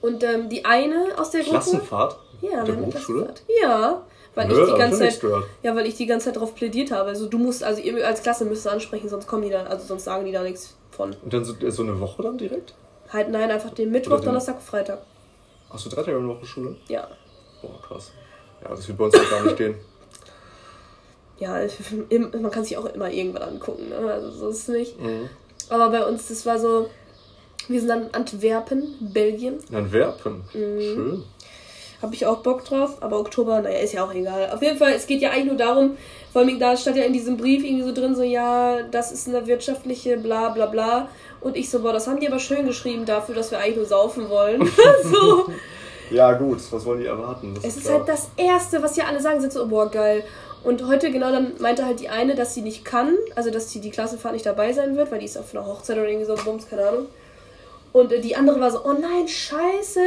Und 0.00 0.22
ähm, 0.22 0.48
die 0.48 0.64
eine 0.64 1.14
aus 1.16 1.30
der 1.30 1.40
Gruppe. 1.40 1.56
Klassenfahrt? 1.56 2.18
Ja, 2.40 2.62
der 2.64 2.72
Berufsschule? 2.72 3.34
Ja. 3.62 4.02
Weil 4.34 4.48
Nö, 4.48 4.62
ich 4.62 4.72
die 4.72 4.78
ganze 4.78 4.98
Zeit. 4.98 5.20
Ja, 5.62 5.74
weil 5.74 5.86
ich 5.86 5.96
die 5.96 6.06
ganze 6.06 6.26
Zeit 6.26 6.36
darauf 6.36 6.54
plädiert 6.54 6.92
habe. 6.92 7.08
Also 7.08 7.26
du 7.26 7.38
musst, 7.38 7.64
also 7.64 7.80
ihr 7.80 8.06
als 8.06 8.22
Klasse 8.22 8.44
müsst 8.44 8.66
ihr 8.66 8.72
ansprechen, 8.72 9.08
sonst 9.08 9.26
kommen 9.26 9.42
die 9.42 9.50
da, 9.50 9.64
also 9.64 9.84
sonst 9.84 10.04
sagen 10.04 10.24
die 10.24 10.32
da 10.32 10.42
nichts 10.42 10.76
von. 10.92 11.16
Und 11.24 11.32
dann 11.32 11.44
so, 11.44 11.54
so 11.70 11.82
eine 11.82 11.98
Woche 11.98 12.22
dann 12.22 12.38
direkt? 12.38 12.74
Halt 13.12 13.30
nein, 13.30 13.50
einfach 13.50 13.70
den 13.70 13.90
Mittwoch, 13.90 14.18
den... 14.18 14.26
Donnerstag, 14.26 14.62
Freitag. 14.62 15.00
Hast 15.70 15.86
du 15.86 15.90
drei 15.90 16.02
Tage 16.02 16.16
in 16.16 16.28
der 16.28 16.36
Woche 16.36 16.46
Schule? 16.46 16.76
Ja. 16.86 17.08
Boah, 17.62 17.80
krass. 17.82 18.12
Ja, 18.62 18.70
das 18.70 18.86
wird 18.86 18.98
bei 18.98 19.04
uns 19.06 19.14
halt 19.14 19.30
gar 19.30 19.42
nicht 19.42 19.56
gehen 19.56 19.74
ja, 21.38 21.60
man 22.10 22.50
kann 22.50 22.64
sich 22.64 22.76
auch 22.76 22.86
immer 22.86 23.10
irgendwann 23.10 23.42
angucken, 23.42 23.88
ne? 23.88 24.12
also 24.12 24.30
so 24.30 24.48
ist 24.48 24.62
es 24.62 24.68
nicht. 24.68 25.00
Mhm. 25.00 25.28
Aber 25.68 25.90
bei 25.90 26.04
uns, 26.04 26.28
das 26.28 26.44
war 26.46 26.58
so, 26.58 26.90
wir 27.68 27.80
sind 27.80 27.88
dann 27.88 28.08
Antwerpen, 28.12 28.96
Belgien. 29.00 29.58
Antwerpen, 29.72 30.42
mhm. 30.52 30.80
schön. 30.80 31.24
Habe 32.00 32.14
ich 32.14 32.26
auch 32.26 32.38
Bock 32.38 32.64
drauf, 32.64 32.98
aber 33.00 33.18
Oktober, 33.18 33.60
naja, 33.60 33.78
ist 33.78 33.92
ja 33.92 34.04
auch 34.04 34.14
egal. 34.14 34.50
Auf 34.54 34.62
jeden 34.62 34.78
Fall, 34.78 34.92
es 34.92 35.06
geht 35.06 35.20
ja 35.20 35.30
eigentlich 35.30 35.46
nur 35.46 35.56
darum, 35.56 35.96
vor 36.32 36.42
allem 36.42 36.58
da 36.60 36.76
stand 36.76 36.96
ja 36.96 37.04
in 37.04 37.12
diesem 37.12 37.36
Brief 37.36 37.64
irgendwie 37.64 37.84
so 37.84 37.92
drin, 37.92 38.14
so, 38.14 38.22
ja, 38.22 38.82
das 38.88 39.10
ist 39.10 39.28
eine 39.28 39.46
wirtschaftliche 39.46 40.16
bla 40.16 40.50
bla 40.50 40.66
bla. 40.66 41.08
Und 41.40 41.56
ich 41.56 41.68
so, 41.68 41.80
boah, 41.80 41.92
das 41.92 42.06
haben 42.06 42.20
die 42.20 42.28
aber 42.28 42.38
schön 42.38 42.66
geschrieben 42.66 43.04
dafür, 43.04 43.34
dass 43.34 43.50
wir 43.50 43.58
eigentlich 43.58 43.76
nur 43.76 43.86
saufen 43.86 44.28
wollen. 44.28 44.64
so. 45.04 45.46
Ja, 46.10 46.32
gut, 46.34 46.58
was 46.70 46.84
wollen 46.84 47.00
die 47.00 47.06
erwarten? 47.06 47.54
Das 47.54 47.64
es 47.64 47.76
ist, 47.76 47.84
ist 47.84 47.90
halt 47.90 48.08
das 48.08 48.30
Erste, 48.36 48.82
was 48.82 48.96
ja 48.96 49.06
alle 49.06 49.20
sagen, 49.20 49.40
sind 49.40 49.52
so, 49.52 49.66
boah, 49.66 49.90
geil. 49.90 50.22
Und 50.64 50.86
heute 50.86 51.10
genau 51.10 51.30
dann 51.30 51.52
meinte 51.60 51.84
halt 51.84 52.00
die 52.00 52.08
eine, 52.08 52.34
dass 52.34 52.54
sie 52.54 52.62
nicht 52.62 52.84
kann, 52.84 53.16
also 53.34 53.50
dass 53.50 53.70
sie 53.70 53.80
die 53.80 53.90
Klassenfahrt 53.90 54.34
nicht 54.34 54.46
dabei 54.46 54.72
sein 54.72 54.96
wird, 54.96 55.10
weil 55.10 55.20
die 55.20 55.26
ist 55.26 55.38
auf 55.38 55.54
einer 55.54 55.66
Hochzeit 55.66 55.96
oder 55.96 56.08
irgendwie 56.08 56.26
so 56.26 56.34
Bums, 56.34 56.68
keine 56.68 56.88
Ahnung. 56.88 57.06
Und 57.92 58.12
äh, 58.12 58.20
die 58.20 58.36
andere 58.36 58.60
war 58.60 58.70
so, 58.70 58.84
oh 58.84 58.92
nein, 58.92 59.26
scheiße, 59.26 60.00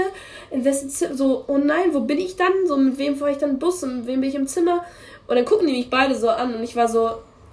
in 0.52 0.66
wessen 0.66 0.90
Zimmer, 0.90 1.16
so, 1.16 1.46
oh 1.48 1.58
nein, 1.58 1.94
wo 1.94 2.02
bin 2.02 2.20
ich 2.20 2.36
dann? 2.36 2.52
So, 2.68 2.78
mit 2.78 2.98
wem 2.98 3.16
fahre 3.16 3.32
ich 3.32 3.38
dann 3.38 3.60
Bus 3.60 3.84
und 3.84 4.00
mit 4.00 4.08
wem 4.08 4.22
bin 4.22 4.30
ich 4.30 4.36
im 4.36 4.48
Zimmer? 4.48 4.86
Und 5.28 5.36
dann 5.36 5.46
gucken 5.46 5.68
die 5.68 5.74
mich 5.74 5.90
beide 5.90 6.16
so 6.16 6.30
an 6.30 6.56
und 6.56 6.64
ich 6.64 6.76
war 6.76 6.88
so, 6.88 7.10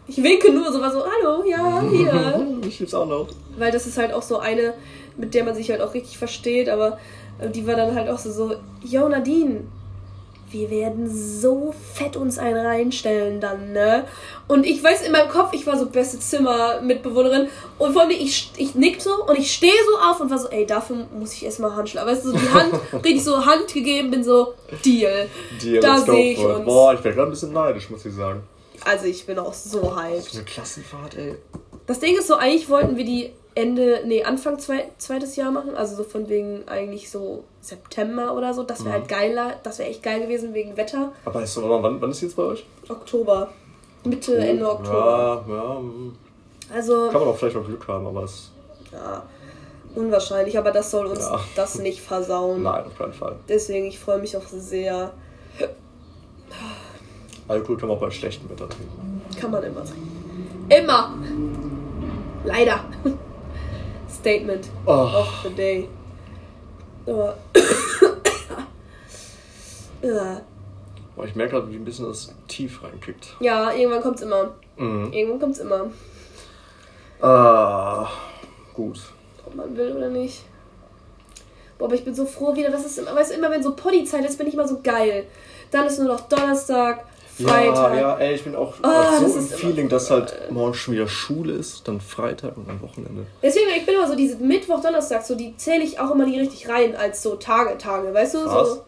ich 0.06 0.22
winke 0.22 0.52
nur, 0.52 0.72
so 0.72 0.80
war 0.80 0.90
so, 0.90 1.04
hallo, 1.04 1.44
ja, 1.44 1.82
hier. 1.82 2.46
ich 2.66 2.80
lieb's 2.80 2.94
auch 2.94 3.06
noch. 3.06 3.28
Weil 3.56 3.70
das 3.70 3.86
ist 3.86 3.98
halt 3.98 4.12
auch 4.12 4.22
so 4.22 4.38
eine, 4.38 4.74
mit 5.16 5.34
der 5.34 5.44
man 5.44 5.54
sich 5.54 5.70
halt 5.70 5.80
auch 5.80 5.94
richtig 5.94 6.18
versteht, 6.18 6.68
aber 6.68 6.98
äh, 7.38 7.50
die 7.50 7.66
war 7.66 7.76
dann 7.76 7.94
halt 7.94 8.08
auch 8.08 8.18
so, 8.18 8.30
so, 8.30 8.54
yo 8.82 9.08
Nadine, 9.08 9.64
wir 10.50 10.70
werden 10.70 11.08
so 11.11 11.74
fett 11.94 12.16
uns 12.16 12.38
einen 12.38 12.64
reinstellen 12.64 13.40
dann, 13.40 13.72
ne? 13.72 14.04
Und 14.46 14.64
ich 14.64 14.82
weiß 14.82 15.02
in 15.02 15.12
meinem 15.12 15.28
Kopf, 15.28 15.52
ich 15.52 15.66
war 15.66 15.78
so 15.78 15.87
beste 15.87 16.18
Zimmermitbewohnerin 16.18 17.48
und 17.78 17.92
vor 17.92 18.02
allem 18.02 18.11
ich, 18.11 18.50
ich 18.56 18.74
nick 18.74 19.00
so 19.00 19.24
und 19.26 19.38
ich 19.38 19.52
stehe 19.52 19.72
so 19.90 19.98
auf 19.98 20.20
und 20.20 20.30
war 20.30 20.38
so, 20.38 20.48
ey, 20.48 20.66
dafür 20.66 21.06
muss 21.18 21.34
ich 21.34 21.44
erstmal 21.44 21.74
Hand 21.74 21.90
schlagen. 21.90 22.08
Weißt 22.08 22.24
du, 22.24 22.30
so 22.30 22.37
die 22.37 22.50
Hand, 22.50 22.72
richtig 22.92 23.24
so 23.24 23.44
Hand 23.44 23.72
gegeben, 23.72 24.11
bin 24.11 24.24
so, 24.24 24.54
Deal. 24.84 25.28
Deal, 25.62 25.80
da 25.80 25.98
sehe 25.98 26.32
ich 26.32 26.38
uns. 26.38 26.64
Boah, 26.64 26.94
ich 26.94 27.04
wäre 27.04 27.14
gerade 27.14 27.28
ein 27.28 27.32
bisschen 27.32 27.52
neidisch, 27.52 27.90
muss 27.90 28.04
ich 28.04 28.14
sagen. 28.14 28.42
Also 28.84 29.06
ich 29.06 29.26
bin 29.26 29.38
auch 29.38 29.54
so 29.54 29.96
hyped. 29.96 30.24
So 30.24 30.38
eine 30.38 30.44
Klassenfahrt, 30.46 31.16
ey. 31.16 31.37
Das 31.87 32.00
Ding 32.00 32.16
ist 32.16 32.28
so, 32.28 32.37
eigentlich 32.37 32.68
wollten 32.68 32.96
wir 32.96 33.04
die 33.04 33.32
Ende, 33.58 34.02
nee, 34.06 34.22
Anfang 34.22 34.60
zwei, 34.60 34.88
zweites 34.98 35.34
Jahr 35.34 35.50
machen, 35.50 35.74
also 35.74 35.96
so 35.96 36.04
von 36.04 36.28
wegen 36.28 36.68
eigentlich 36.68 37.10
so 37.10 37.42
September 37.60 38.36
oder 38.36 38.54
so. 38.54 38.62
Das 38.62 38.84
wäre 38.84 38.92
halt 38.92 39.10
mhm. 39.10 39.14
halt 39.14 39.20
geiler, 39.20 39.54
das 39.64 39.80
wäre 39.80 39.88
echt 39.88 40.00
geil 40.04 40.20
gewesen 40.20 40.54
wegen 40.54 40.76
Wetter. 40.76 41.12
Aber 41.24 41.42
ist 41.42 41.54
so, 41.54 41.68
wann, 41.68 42.00
wann 42.00 42.10
ist 42.12 42.20
jetzt 42.20 42.36
bei 42.36 42.44
euch? 42.44 42.64
Oktober. 42.88 43.48
Mitte, 44.04 44.36
oh, 44.38 44.40
Ende 44.40 44.70
Oktober. 44.70 45.44
Ja, 45.48 45.54
ja. 45.54 45.78
Hm. 45.78 46.14
Also. 46.72 47.09
Kann 47.11 47.20
man 47.20 47.30
auch 47.30 47.36
vielleicht 47.36 47.56
auch 47.56 47.64
Glück 47.64 47.88
haben, 47.88 48.06
aber 48.06 48.22
es. 48.22 48.52
Ja, 48.92 49.24
unwahrscheinlich, 49.96 50.56
aber 50.56 50.70
das 50.70 50.92
soll 50.92 51.06
uns 51.06 51.18
ja. 51.18 51.40
das 51.56 51.80
nicht 51.80 52.00
versauen. 52.00 52.62
Nein, 52.62 52.84
auf 52.84 52.96
keinen 52.96 53.12
Fall. 53.12 53.36
Deswegen, 53.48 53.86
ich 53.86 53.98
freue 53.98 54.20
mich 54.20 54.36
auch 54.36 54.46
sehr. 54.46 55.11
Alkohol 57.48 57.76
kann 57.76 57.88
man 57.88 57.96
auch 57.96 58.00
bei 58.02 58.11
schlechtem 58.12 58.48
Wetter 58.50 58.68
trinken. 58.68 59.20
Kann 59.40 59.50
man 59.50 59.64
immer 59.64 59.84
trinken. 59.84 60.66
Immer! 60.68 61.14
Leider. 62.44 62.84
Statement 64.18 64.68
oh. 64.86 65.12
of 65.14 65.28
the 65.44 65.50
day. 65.50 65.88
Aber. 67.06 67.36
ja. 70.02 70.40
Boah, 71.14 71.24
ich 71.24 71.34
merke 71.34 71.52
gerade, 71.52 71.70
wie 71.70 71.76
ein 71.76 71.84
bisschen 71.84 72.06
das 72.06 72.34
tief 72.48 72.82
reinkickt. 72.82 73.36
Ja, 73.40 73.72
irgendwann 73.72 74.02
kommt's 74.02 74.22
immer. 74.22 74.54
Mhm. 74.76 75.12
Irgendwann 75.12 75.40
kommt's 75.40 75.58
immer. 75.58 75.90
Ah, 77.20 78.08
gut. 78.74 79.00
Ob 79.46 79.54
man 79.54 79.76
will 79.76 79.96
oder 79.96 80.10
nicht. 80.10 80.44
Boah, 81.78 81.86
aber 81.86 81.94
ich 81.94 82.04
bin 82.04 82.14
so 82.14 82.26
froh 82.26 82.56
wieder, 82.56 82.70
das 82.70 82.84
ist 82.84 82.98
immer, 82.98 83.14
weißt 83.14 83.30
du, 83.30 83.36
immer 83.36 83.50
wenn 83.50 83.62
so 83.62 83.74
Poddy-Zeit 83.74 84.24
ist, 84.24 84.36
bin 84.36 84.48
ich 84.48 84.54
immer 84.54 84.66
so 84.66 84.80
geil. 84.82 85.26
Dann 85.70 85.86
ist 85.86 85.98
nur 85.98 86.08
noch 86.08 86.28
Donnerstag, 86.28 87.04
Freitag. 87.45 87.95
Ja, 87.95 88.01
ja, 88.01 88.18
ey, 88.18 88.34
ich 88.34 88.45
bin 88.45 88.57
auch 88.57 88.74
oh, 88.82 89.26
so 89.26 89.39
im 89.39 89.47
Feeling, 89.47 89.89
dass 89.89 90.11
halt 90.11 90.51
morgen 90.51 90.74
schon 90.74 90.95
wieder 90.95 91.09
Schule 91.09 91.53
ist, 91.53 91.86
dann 91.86 92.01
Freitag 92.01 92.57
und 92.57 92.68
dann 92.68 92.80
Wochenende. 92.82 93.26
Deswegen, 93.43 93.66
ich 93.76 93.86
bin 93.86 93.95
immer 93.95 94.09
so 94.09 94.16
diese 94.16 94.36
Mittwoch, 94.36 94.80
Donnerstag, 94.80 95.24
so 95.24 95.34
die 95.34 95.57
zähle 95.57 95.84
ich 95.84 96.01
auch 96.01 96.11
immer 96.11 96.26
nie 96.26 96.39
richtig 96.39 96.68
rein 96.68 96.97
als 96.97 97.22
so 97.22 97.36
Tage, 97.36 97.78
Tage, 97.78 98.12
weißt 98.12 98.34
du? 98.34 98.47
Was? 98.47 98.68
So, 98.68 98.82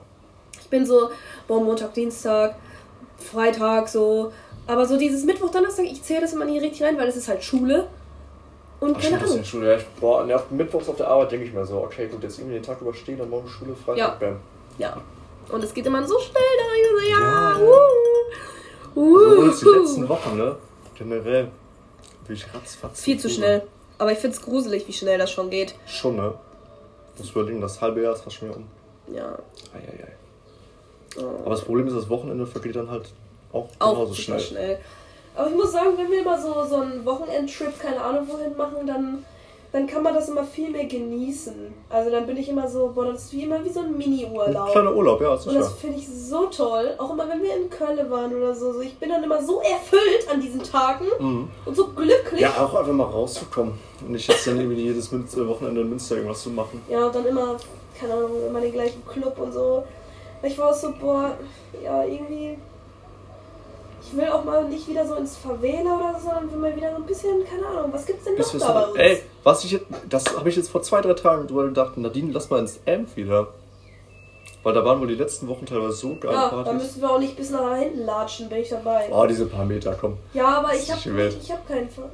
ich 0.60 0.68
bin 0.68 0.84
so, 0.84 1.10
boah, 1.46 1.60
Montag, 1.60 1.94
Dienstag, 1.94 2.56
Freitag, 3.18 3.88
so. 3.88 4.32
Aber 4.66 4.86
so 4.86 4.96
dieses 4.96 5.24
Mittwoch, 5.24 5.50
Donnerstag, 5.50 5.84
ich 5.86 6.02
zähle 6.02 6.22
das 6.22 6.32
immer 6.32 6.44
nie 6.44 6.58
richtig 6.58 6.82
rein, 6.82 6.98
weil 6.98 7.08
es 7.08 7.16
ist 7.16 7.28
halt 7.28 7.42
Schule. 7.42 7.86
Und 8.80 8.96
Ach, 8.96 9.02
keine 9.02 9.22
Ahnung. 9.22 9.44
Schule. 9.44 9.72
Ja, 9.72 9.76
ich, 9.76 9.86
boah, 10.00 10.24
nervt 10.24 10.50
Mittwochs 10.50 10.88
auf 10.88 10.96
der 10.96 11.08
Arbeit 11.08 11.32
denke 11.32 11.46
ich 11.46 11.52
mir 11.52 11.66
so, 11.66 11.78
okay, 11.78 12.06
gut, 12.08 12.22
jetzt 12.22 12.38
irgendwie 12.38 12.54
den 12.54 12.62
Tag 12.62 12.80
überstehen, 12.80 13.18
dann 13.18 13.28
morgen 13.28 13.46
Schule, 13.46 13.74
Freitag, 13.76 13.98
ja. 13.98 14.16
bam. 14.18 14.36
Ja. 14.78 14.96
Und 15.50 15.64
es 15.64 15.74
geht 15.74 15.84
immer 15.86 16.06
so 16.06 16.18
schnell, 16.18 16.42
da 16.56 16.64
so, 17.00 17.08
ja, 17.08 17.18
ja. 17.18 17.58
Uh, 17.58 17.99
uh. 18.96 19.50
So 19.52 19.72
die 19.72 19.78
letzten 19.78 20.08
Wochen, 20.08 20.36
ne? 20.36 20.56
Generell. 20.94 21.48
Wie 22.26 22.34
ich 22.34 22.46
ratzfatz. 22.54 23.02
Viel 23.02 23.18
zu 23.18 23.28
schnell. 23.28 23.62
Aber 23.98 24.12
ich 24.12 24.18
finde 24.18 24.36
es 24.36 24.42
gruselig, 24.42 24.86
wie 24.88 24.92
schnell 24.92 25.18
das 25.18 25.30
schon 25.30 25.50
geht. 25.50 25.74
Schon, 25.86 26.16
ne? 26.16 26.34
Muss 27.18 27.30
überlegen, 27.30 27.60
das 27.60 27.80
halbe 27.80 28.02
Jahr 28.02 28.14
ist 28.14 28.22
fast 28.22 28.36
schon 28.36 28.48
wieder 28.48 28.58
um. 28.58 28.66
Ja. 29.14 29.38
Eieiei. 29.74 30.12
Oh. 31.18 31.40
Aber 31.40 31.50
das 31.50 31.62
Problem 31.62 31.86
ist, 31.88 31.96
das 31.96 32.08
Wochenende 32.08 32.46
vergeht 32.46 32.76
dann 32.76 32.90
halt 32.90 33.12
auch 33.52 33.68
genauso 33.78 34.12
auch 34.12 34.14
schnell. 34.14 34.40
schnell. 34.40 34.78
Aber 35.34 35.48
ich 35.48 35.54
muss 35.54 35.72
sagen, 35.72 35.90
wenn 35.96 36.10
wir 36.10 36.20
immer 36.20 36.40
so, 36.40 36.64
so 36.64 36.76
einen 36.76 37.04
Wochenendtrip, 37.04 37.78
keine 37.78 38.00
Ahnung 38.00 38.28
wohin 38.28 38.56
machen, 38.56 38.86
dann 38.86 39.24
dann 39.72 39.86
kann 39.86 40.02
man 40.02 40.14
das 40.14 40.28
immer 40.28 40.42
viel 40.42 40.70
mehr 40.70 40.86
genießen. 40.86 41.72
Also 41.88 42.10
dann 42.10 42.26
bin 42.26 42.36
ich 42.36 42.48
immer 42.48 42.68
so, 42.68 42.90
boah, 42.92 43.06
das 43.06 43.24
ist 43.24 43.32
wie 43.32 43.44
immer 43.44 43.64
wie 43.64 43.70
so 43.70 43.80
ein 43.80 43.96
Mini-Urlaub. 43.96 44.66
Ein 44.66 44.72
kleiner 44.72 44.94
Urlaub, 44.94 45.20
ja, 45.20 45.36
sicher. 45.36 45.50
Und 45.50 45.60
das 45.60 45.72
finde 45.74 45.98
ich 45.98 46.08
so 46.08 46.46
toll. 46.46 46.94
Auch 46.98 47.12
immer, 47.12 47.28
wenn 47.28 47.40
wir 47.40 47.54
in 47.56 47.70
Köln 47.70 48.10
waren 48.10 48.34
oder 48.34 48.52
so. 48.54 48.72
so 48.72 48.80
ich 48.80 48.98
bin 48.98 49.10
dann 49.10 49.22
immer 49.22 49.40
so 49.42 49.60
erfüllt 49.60 50.28
an 50.32 50.40
diesen 50.40 50.62
Tagen 50.62 51.06
mhm. 51.20 51.48
und 51.64 51.76
so 51.76 51.88
glücklich. 51.88 52.40
Ja, 52.40 52.50
auch 52.50 52.74
einfach 52.74 52.92
mal 52.92 53.04
rauszukommen. 53.04 53.74
Und 54.00 54.10
nicht 54.10 54.28
jetzt 54.28 54.46
dann 54.46 54.58
irgendwie 54.58 54.82
jedes 54.82 55.12
äh, 55.12 55.48
Wochenende 55.48 55.82
in 55.82 55.88
Münster 55.88 56.16
irgendwas 56.16 56.42
zu 56.42 56.50
machen. 56.50 56.82
Ja, 56.88 57.06
und 57.06 57.14
dann 57.14 57.26
immer, 57.26 57.56
keine 57.98 58.14
Ahnung, 58.14 58.30
immer 58.48 58.60
den 58.60 58.72
gleichen 58.72 59.06
Club 59.06 59.38
und 59.38 59.52
so. 59.52 59.84
Ich 60.42 60.58
war 60.58 60.74
so, 60.74 60.92
boah, 60.98 61.36
ja, 61.84 62.02
irgendwie 62.02 62.56
ich 64.10 64.16
will 64.16 64.28
auch 64.28 64.44
mal 64.44 64.64
nicht 64.64 64.88
wieder 64.88 65.06
so 65.06 65.14
ins 65.14 65.36
Favela 65.36 65.96
oder 65.96 66.18
so, 66.18 66.26
sondern 66.26 66.50
will 66.50 66.58
mal 66.58 66.76
wieder 66.76 66.90
so 66.90 66.96
ein 66.96 67.06
bisschen, 67.06 67.44
keine 67.44 67.66
Ahnung, 67.66 67.92
was 67.92 68.06
gibt's 68.06 68.24
denn 68.24 68.36
noch 68.36 68.58
da 68.58 68.72
bei 68.72 68.86
uns? 68.86 68.98
Ey, 68.98 69.22
was 69.44 69.64
ich 69.64 69.72
jetzt, 69.72 69.86
das 70.08 70.36
habe 70.36 70.48
ich 70.48 70.56
jetzt 70.56 70.70
vor 70.70 70.82
zwei, 70.82 71.00
drei 71.00 71.14
Tagen 71.14 71.46
drüber 71.46 71.64
gedacht, 71.64 71.96
Nadine, 71.96 72.32
lass 72.32 72.50
mal 72.50 72.60
ins 72.60 72.80
Amp 72.86 73.16
wieder. 73.16 73.48
Weil 74.62 74.74
da 74.74 74.84
waren 74.84 75.00
wohl 75.00 75.06
die 75.06 75.14
letzten 75.14 75.48
Wochen 75.48 75.64
teilweise 75.64 75.94
so 75.94 76.16
geil. 76.16 76.32
Ja, 76.32 76.48
Partys. 76.48 76.66
da 76.66 76.72
müssen 76.72 77.00
wir 77.00 77.10
auch 77.10 77.18
nicht 77.18 77.36
bis 77.36 77.50
nach 77.50 77.76
hinten 77.76 78.04
latschen, 78.04 78.48
bin 78.48 78.58
ich 78.58 78.68
dabei. 78.68 79.08
Oh, 79.10 79.24
diese 79.26 79.46
paar 79.46 79.64
Meter, 79.64 79.96
komm. 79.98 80.18
Ja, 80.34 80.58
aber 80.58 80.74
ich 80.74 80.90
habe 80.90 81.28
ich 81.28 81.50
hab 81.50 81.66
keinen 81.66 81.88
Fahrrad. 81.88 82.10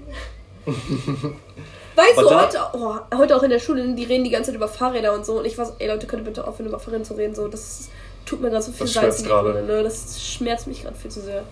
weißt 0.67 2.19
du, 2.19 2.41
heute, 2.41 2.59
oh, 2.75 2.95
heute 3.17 3.37
auch 3.37 3.43
in 3.43 3.51
der 3.51 3.59
Schule, 3.59 3.95
die 3.95 4.05
reden 4.05 4.23
die 4.23 4.31
ganze 4.31 4.51
Zeit 4.51 4.57
über 4.57 4.69
Fahrräder 4.69 5.15
und 5.15 5.27
so. 5.27 5.39
Und 5.39 5.45
ich 5.45 5.59
war 5.59 5.65
so, 5.65 5.73
ey 5.79 5.89
Leute, 5.89 6.07
könnt 6.07 6.23
ihr 6.23 6.27
bitte 6.27 6.47
aufhören, 6.47 6.69
über 6.69 6.79
Fahrräder 6.79 7.03
zu 7.03 7.15
reden? 7.15 7.35
So, 7.35 7.49
das 7.49 7.89
tut 8.27 8.41
mir 8.41 8.51
gerade 8.51 8.63
so 8.63 8.71
viel 8.71 8.87
Salz 8.87 9.23
in 9.23 9.25
die 9.25 9.33
ne? 9.33 9.83
Das 9.83 10.23
schmerzt 10.23 10.69
mich 10.69 10.83
gerade 10.83 10.97
viel 10.97 11.11
zu 11.11 11.21
sehr. 11.21 11.43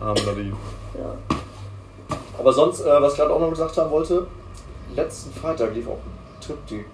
Arme 0.00 0.22
Nadine. 0.24 0.56
Ja. 0.94 1.36
Aber 2.38 2.52
sonst, 2.52 2.80
äh, 2.80 3.02
was 3.02 3.12
ich 3.12 3.18
gerade 3.18 3.32
auch 3.32 3.40
noch 3.40 3.50
gesagt 3.50 3.76
haben 3.76 3.90
wollte, 3.90 4.26
letzten 4.94 5.32
Freitag 5.32 5.74
lief 5.74 5.88
auch 5.88 5.98
ein 5.98 6.40
Trip, 6.40 6.66
die, 6.66 6.84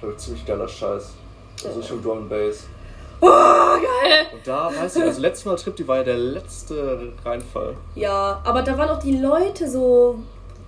glaube 0.00 0.14
ich, 0.14 0.20
ziemlich 0.20 0.44
geiler 0.44 0.68
Scheiß. 0.68 1.12
Also 1.64 1.82
schon 1.82 2.02
Drum 2.02 2.28
Bass. 2.28 2.64
Oh, 3.20 3.28
geil! 3.28 4.26
Und 4.32 4.44
da, 4.44 4.68
weißt 4.74 4.96
du, 4.96 5.02
also 5.02 5.20
letztes 5.20 5.44
Mal 5.44 5.54
Trip, 5.54 5.76
die 5.76 5.86
war 5.86 5.98
ja 5.98 6.02
der 6.02 6.16
letzte 6.16 7.12
Reinfall. 7.24 7.76
Ja, 7.94 8.40
aber 8.42 8.62
da 8.62 8.76
waren 8.76 8.90
auch 8.90 8.98
die 8.98 9.16
Leute 9.18 9.70
so. 9.70 10.18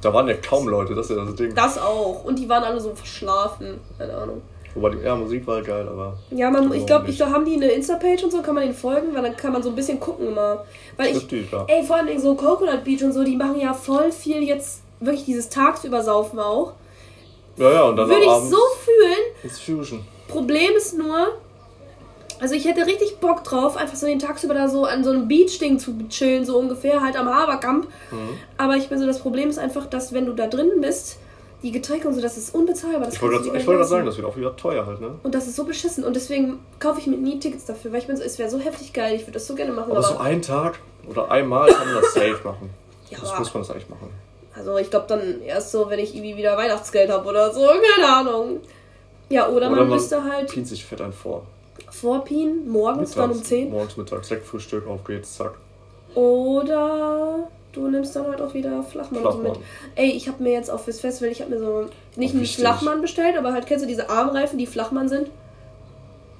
Da 0.01 0.15
waren 0.15 0.29
ja 0.29 0.35
kaum 0.35 0.69
Leute, 0.69 0.95
das 0.95 1.11
ist 1.11 1.17
ja 1.17 1.25
das 1.25 1.35
Ding. 1.35 1.55
Das 1.55 1.79
auch. 1.79 2.23
Und 2.23 2.39
die 2.39 2.49
waren 2.49 2.62
alle 2.62 2.79
so 2.79 2.95
verschlafen. 2.95 3.81
Keine 3.99 4.17
Ahnung. 4.17 4.43
Wobei 4.75 4.91
die 4.91 4.99
ja, 5.05 5.14
Musik 5.14 5.47
war 5.47 5.62
geil, 5.62 5.89
aber. 5.89 6.16
Ja, 6.31 6.51
man, 6.51 6.72
ich 6.72 6.85
glaube, 6.85 7.09
ich 7.09 7.16
glaub, 7.16 7.31
haben 7.31 7.45
die 7.45 7.55
eine 7.55 7.68
Insta-Page 7.68 8.25
und 8.25 8.33
so, 8.33 8.43
kann 8.43 8.55
man 8.55 8.64
denen 8.64 8.75
folgen, 8.75 9.14
weil 9.14 9.22
dann 9.22 9.37
kann 9.37 9.53
man 9.53 9.62
so 9.62 9.68
ein 9.68 9.77
bisschen 9.77 10.01
gucken 10.01 10.29
immer. 10.29 10.64
Weil 10.97 11.16
ich. 11.16 11.27
Die, 11.29 11.47
ey, 11.68 11.85
vor 11.85 11.97
allem 11.97 12.18
so 12.18 12.35
Coconut 12.35 12.83
Beach 12.83 13.03
und 13.05 13.12
so, 13.12 13.22
die 13.22 13.37
machen 13.37 13.61
ja 13.61 13.72
voll 13.72 14.11
viel 14.11 14.43
jetzt 14.43 14.83
wirklich 15.01 15.25
dieses 15.25 15.49
Tagsübersaufen 15.49 16.39
auch. 16.39 16.72
Ja, 17.57 17.70
ja, 17.70 17.83
und 17.85 17.97
dann 17.97 18.09
Würde 18.09 18.25
ich 18.25 18.51
so 18.51 18.59
fühlen. 18.85 19.18
Ist 19.45 19.62
Fusion. 19.62 20.05
Problem 20.27 20.72
ist 20.77 20.99
nur, 20.99 21.35
also 22.41 22.55
ich 22.55 22.64
hätte 22.64 22.87
richtig 22.87 23.18
Bock 23.18 23.45
drauf, 23.45 23.77
einfach 23.77 23.95
so 23.95 24.07
den 24.07 24.18
Tagsüber 24.18 24.55
da 24.55 24.68
so 24.68 24.85
an 24.85 25.05
so 25.05 25.11
einem 25.11 25.29
Beach-Ding 25.29 25.79
zu 25.79 25.97
chillen, 26.09 26.45
so 26.45 26.59
ungefähr, 26.59 27.01
halt 27.01 27.16
am 27.16 27.29
Haberkamp. 27.29 27.87
Mhm. 28.11 28.39
Aber 28.57 28.77
ich 28.77 28.89
bin 28.89 28.99
so, 28.99 29.07
das 29.07 29.20
Problem 29.20 29.51
ist 29.51 29.59
einfach, 29.59 29.87
dass 29.87 30.12
wenn 30.12 30.27
du 30.27 30.33
da 30.33 30.49
drin 30.49 30.81
bist, 30.81 31.18
die 31.65 31.73
Getränke 31.73 32.07
und 32.07 32.15
so, 32.15 32.21
das 32.21 32.37
ist 32.37 32.55
unbezahlbar. 32.55 33.07
Das 33.07 33.15
ich 33.15 33.23
wollte 33.23 33.51
gerade 33.51 33.67
wollt 33.67 33.89
sagen, 33.89 34.05
das 34.05 34.19
wird 34.19 34.27
auch 34.27 34.37
wieder 34.37 34.55
teuer 34.55 34.85
halt, 34.85 35.01
ne? 35.01 35.15
Und 35.23 35.35
das 35.35 35.47
ist 35.47 35.57
so 35.57 35.65
beschissen. 35.65 36.05
Und 36.05 36.15
deswegen 36.15 36.61
kaufe 36.79 37.01
ich 37.01 37.07
mir 37.07 37.17
nie 37.17 37.41
Tickets 37.41 37.65
dafür, 37.65 37.91
weil 37.91 38.01
ich 38.01 38.07
bin 38.07 38.17
so, 38.17 38.23
es 38.23 38.39
wäre 38.39 38.51
so 38.51 38.59
heftig 38.59 38.93
geil, 38.93 39.17
ich 39.17 39.23
würde 39.23 39.33
das 39.33 39.47
so 39.47 39.55
gerne 39.55 39.73
machen. 39.73 39.91
Aber, 39.91 39.99
aber 39.99 40.07
so 40.07 40.19
einen 40.19 40.43
Tag 40.43 40.79
oder 41.09 41.31
einmal 41.31 41.73
kann 41.73 41.87
man 41.87 42.03
das 42.03 42.12
safe 42.15 42.39
machen. 42.45 42.69
ja, 43.09 43.19
das 43.19 43.39
muss 43.39 43.55
man 43.55 43.62
das 43.62 43.71
eigentlich 43.71 43.89
machen. 43.89 44.11
Also 44.55 44.77
ich 44.77 44.91
glaube 44.91 45.07
dann 45.09 45.41
erst 45.41 45.73
so, 45.73 45.89
wenn 45.89 45.99
ich 45.99 46.15
irgendwie 46.15 46.37
wieder 46.37 46.57
Weihnachtsgeld 46.57 47.11
habe 47.11 47.27
oder 47.27 47.53
so, 47.53 47.67
keine 47.97 48.15
Ahnung. 48.15 48.61
Ja, 49.31 49.49
oder, 49.49 49.57
oder 49.57 49.71
man, 49.71 49.79
man 49.81 49.89
müsste 49.89 50.23
halt. 50.23 50.51
Pient 50.51 50.69
sich 50.69 50.85
fett 50.85 51.01
ein 51.01 51.15
vor. 51.15 51.47
Vorpien, 51.91 52.69
morgens 52.69 53.11
mittags, 53.11 53.15
dann 53.15 53.31
um 53.31 53.43
10. 53.43 53.71
Morgens, 53.71 53.97
mittags, 53.97 54.29
direkt 54.29 54.47
Frühstück, 54.47 54.87
auf 54.87 55.03
geht's, 55.03 55.37
zack. 55.37 55.55
Oder 56.15 57.49
Du 57.75 57.89
nimmst 57.89 58.14
dann 58.14 58.27
halt 58.27 58.41
auch 58.41 58.55
wieder 58.55 58.83
Flachmann, 58.85 59.20
Flachmann. 59.20 59.43
mit. 59.43 59.59
Ey, 59.97 60.11
ich 60.11 60.29
habe 60.29 60.43
mir 60.43 60.53
jetzt 60.53 60.70
auch 60.70 60.81
fürs 60.81 61.01
Festival, 61.01 61.31
ich 61.33 61.41
habe 61.41 61.51
mir 61.51 61.59
so 61.59 61.87
nicht 62.16 62.35
einen 62.35 62.47
Flachmann 62.47 63.01
bestellt, 63.01 63.37
aber 63.37 63.53
halt 63.53 63.66
kennst 63.66 63.85
du 63.85 63.89
diese 63.89 64.09
Armreifen, 64.09 64.59
die 64.59 64.66
Flachmann 64.66 65.09
sind? 65.09 65.29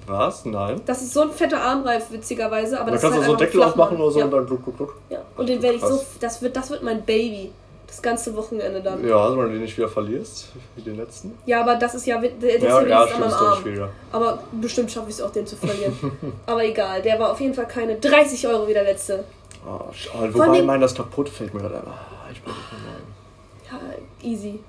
Was? 0.07 0.45
Nein. 0.45 0.81
Das 0.85 1.01
ist 1.01 1.13
so 1.13 1.21
ein 1.21 1.31
fetter 1.31 1.61
Armreif, 1.61 2.11
witzigerweise. 2.11 2.79
Aber 2.79 2.91
da 2.91 2.93
das 2.93 3.01
kannst 3.01 3.17
ist 3.17 3.21
halt 3.21 3.23
du 3.23 3.25
so 3.25 3.37
einen 3.37 3.51
Deckel 3.51 3.63
aufmachen 3.63 3.97
oder 3.97 4.11
so 4.11 4.19
ja. 4.19 4.25
und 4.25 4.31
dann 4.31 4.45
gluck, 4.45 4.63
gluck, 4.63 4.77
gluck. 4.77 4.95
Ja, 5.09 5.19
und 5.35 5.49
den 5.49 5.61
werde 5.61 5.77
ich 5.77 5.83
so. 5.83 5.99
Das 6.19 6.41
wird, 6.41 6.55
das 6.55 6.69
wird 6.69 6.83
mein 6.83 7.03
Baby. 7.03 7.51
Das 7.87 8.01
ganze 8.01 8.35
Wochenende 8.35 8.81
dann. 8.81 9.07
Ja, 9.07 9.15
also 9.15 9.37
wenn 9.37 9.45
du 9.45 9.51
den 9.51 9.61
nicht 9.61 9.77
wieder 9.77 9.87
verlierst, 9.87 10.51
wie 10.75 10.81
den 10.81 10.97
letzten. 10.97 11.37
Ja, 11.45 11.61
aber 11.61 11.75
das 11.75 11.95
ist 11.95 12.05
ja. 12.05 12.19
Der, 12.19 12.29
der 12.31 12.49
ja, 12.49 12.79
ist 12.79 12.87
ja, 12.87 12.87
ja 12.87 13.03
an 13.03 13.19
meinem 13.19 13.33
Arm. 13.33 13.89
Aber 14.11 14.39
bestimmt 14.51 14.91
schaffe 14.91 15.09
ich 15.09 15.15
es 15.15 15.21
auch, 15.21 15.31
den 15.31 15.47
zu 15.47 15.55
verlieren. 15.55 15.93
aber 16.45 16.65
egal, 16.65 17.01
der 17.01 17.19
war 17.19 17.31
auf 17.31 17.39
jeden 17.39 17.53
Fall 17.53 17.67
keine 17.67 17.95
30 17.95 18.47
Euro 18.47 18.67
wie 18.67 18.73
der 18.73 18.83
letzte. 18.83 19.23
Oh, 19.67 19.79
oh, 20.13 20.33
wobei 20.33 20.61
mein 20.61 20.81
das 20.81 20.93
kaputt 20.93 21.29
fällt 21.29 21.53
mir 21.53 21.61
gerade 21.61 21.81
ah, 21.87 22.29
Ich 22.31 22.41
bin 22.41 22.53
nicht 22.53 22.71
mehr 23.71 23.79
Ja, 23.79 24.29
easy. 24.29 24.59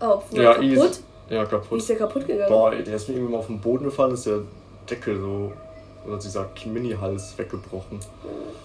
Oh, 0.00 0.22
ja, 0.30 0.54
kaputt? 0.54 0.64
Easy. 0.64 1.02
Ja, 1.28 1.44
kaputt. 1.44 1.72
Wie 1.72 1.76
ist 1.76 1.88
der 1.88 1.96
kaputt 1.96 2.26
gegangen? 2.26 2.48
Boah, 2.48 2.70
der 2.70 2.94
ist 2.94 3.08
mir 3.08 3.14
irgendwie 3.14 3.32
mal 3.32 3.38
auf 3.38 3.46
den 3.46 3.60
Boden 3.60 3.84
gefallen, 3.84 4.14
ist 4.14 4.26
der 4.26 4.40
Deckel 4.88 5.18
so, 5.18 5.52
oder 6.06 6.18
dieser 6.18 6.48
Mini-Hals 6.64 7.34
weggebrochen. 7.36 8.00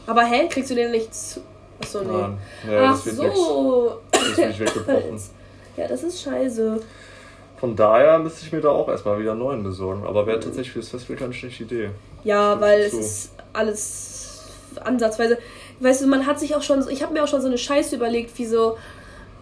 Aber 0.05 0.23
hä, 0.23 0.47
kriegst 0.49 0.71
du 0.71 0.75
den 0.75 0.91
nicht 0.91 1.13
zu. 1.13 1.41
Achso, 1.79 2.01
nee. 2.01 2.11
Nein. 2.11 2.37
Ja, 2.69 2.91
Ach 2.91 3.03
das 3.03 3.15
so. 3.15 3.97
Das 4.11 4.21
ist 4.23 4.37
nicht 4.37 4.59
weggebrochen. 4.59 5.21
ja, 5.77 5.87
das 5.87 6.03
ist 6.03 6.21
scheiße. 6.21 6.79
Von 7.57 7.75
daher 7.75 8.19
müsste 8.19 8.45
ich 8.45 8.51
mir 8.51 8.61
da 8.61 8.69
auch 8.69 8.87
erstmal 8.87 9.19
wieder 9.19 9.31
einen 9.31 9.39
neuen 9.39 9.63
besorgen. 9.63 10.05
Aber 10.05 10.25
wäre 10.27 10.39
tatsächlich 10.39 10.71
für 10.71 10.79
das 10.79 10.89
Festival 10.89 11.17
keine 11.17 11.33
schlechte 11.33 11.63
Idee. 11.63 11.89
Ja, 12.23 12.59
weil 12.59 12.81
es 12.81 12.93
ist 12.93 13.31
alles 13.53 14.26
ansatzweise, 14.85 15.37
weißt 15.79 16.01
du, 16.01 16.07
man 16.07 16.25
hat 16.25 16.39
sich 16.39 16.55
auch 16.55 16.61
schon, 16.61 16.87
ich 16.89 17.03
habe 17.03 17.13
mir 17.13 17.23
auch 17.23 17.27
schon 17.27 17.41
so 17.41 17.47
eine 17.47 17.57
Scheiße 17.57 17.95
überlegt, 17.95 18.37
wie 18.37 18.45
so, 18.45 18.77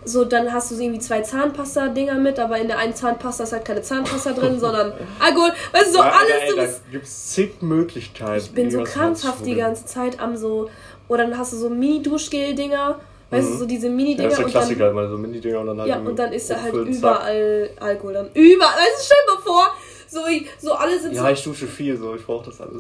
so 0.06 0.24
dann 0.24 0.54
hast 0.54 0.72
du 0.72 0.76
irgendwie 0.76 1.00
zwei 1.00 1.22
Zahnpasta-Dinger 1.22 2.16
mit, 2.16 2.40
aber 2.40 2.58
in 2.58 2.68
der 2.68 2.78
einen 2.78 2.94
Zahnpasta 2.94 3.44
ist 3.44 3.54
halt 3.54 3.66
keine 3.66 3.82
Zahnpasta 3.82 4.34
drin, 4.34 4.60
sondern 4.60 4.94
Alkohol, 5.20 5.52
weißt 5.72 5.88
du, 5.88 5.92
so 5.94 6.00
ja, 6.00 6.12
alles. 6.12 6.42
Ey, 6.42 6.50
so, 6.50 6.56
da 6.56 6.68
gibt 6.92 7.06
es 7.06 7.32
zig 7.32 7.62
Möglichkeiten. 7.62 8.44
Ich 8.44 8.52
bin 8.52 8.70
so 8.70 8.84
krampfhaft 8.84 9.46
die 9.46 9.56
ganze 9.56 9.86
Zeit 9.86 10.20
am 10.20 10.38
so, 10.38 10.70
oder 11.08 11.26
dann 11.26 11.38
hast 11.38 11.54
du 11.54 11.58
so 11.58 11.70
Mini-Duschgel-Dinger. 11.70 13.00
Weißt 13.32 13.48
mhm. 13.48 13.54
du, 13.54 13.58
so 13.58 13.66
diese 13.66 13.90
Mini-Dinger. 13.90 14.30
Ja, 14.30 14.30
das 14.30 14.40
ist 14.40 14.46
der 14.46 14.62
Klassiker, 14.62 14.94
dann, 14.94 15.10
so 15.10 15.18
Mini-Dinger 15.18 15.60
und 15.60 15.68
dann 15.68 15.80
halt. 15.80 15.90
Ja, 15.90 15.98
und 15.98 16.18
dann 16.18 16.32
ist 16.32 16.50
da 16.50 16.62
halt 16.62 16.74
überall 16.74 17.70
Zack. 17.74 17.84
Alkohol. 17.84 18.14
Dann 18.14 18.30
überall. 18.34 18.74
Weißt 18.76 19.00
du, 19.00 19.04
stell 19.04 19.18
dir 19.26 19.34
mal 19.34 19.42
vor, 19.42 19.76
so, 20.08 20.20
so 20.62 20.74
alle 20.74 21.00
sind 21.00 21.14
ja, 21.14 21.22
so. 21.22 21.26
Ja, 21.26 21.34
ich 21.34 21.44
dusche 21.44 21.68
viel, 21.68 21.98
so, 21.98 22.16
ich 22.16 22.26
brauche 22.26 22.46
das 22.46 22.62
alles. 22.62 22.80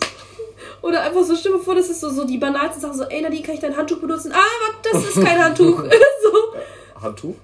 Oder 0.81 1.01
einfach 1.01 1.23
so, 1.23 1.35
stell 1.35 1.53
dir 1.53 1.59
vor, 1.59 1.75
das 1.75 1.89
ist 1.89 1.99
so, 1.99 2.09
so 2.09 2.25
die 2.25 2.37
banalsten 2.37 2.81
Sachen, 2.81 2.97
so, 2.97 3.03
ey 3.03 3.21
Nadine, 3.21 3.43
kann 3.43 3.55
ich 3.55 3.61
dein 3.61 3.75
Handtuch 3.75 3.99
benutzen? 3.99 4.31
Ah, 4.33 4.73
das 4.83 5.03
ist 5.03 5.23
kein 5.23 5.43
Handtuch. 5.43 5.83
so. 6.23 7.01
Handtuch? 7.01 7.35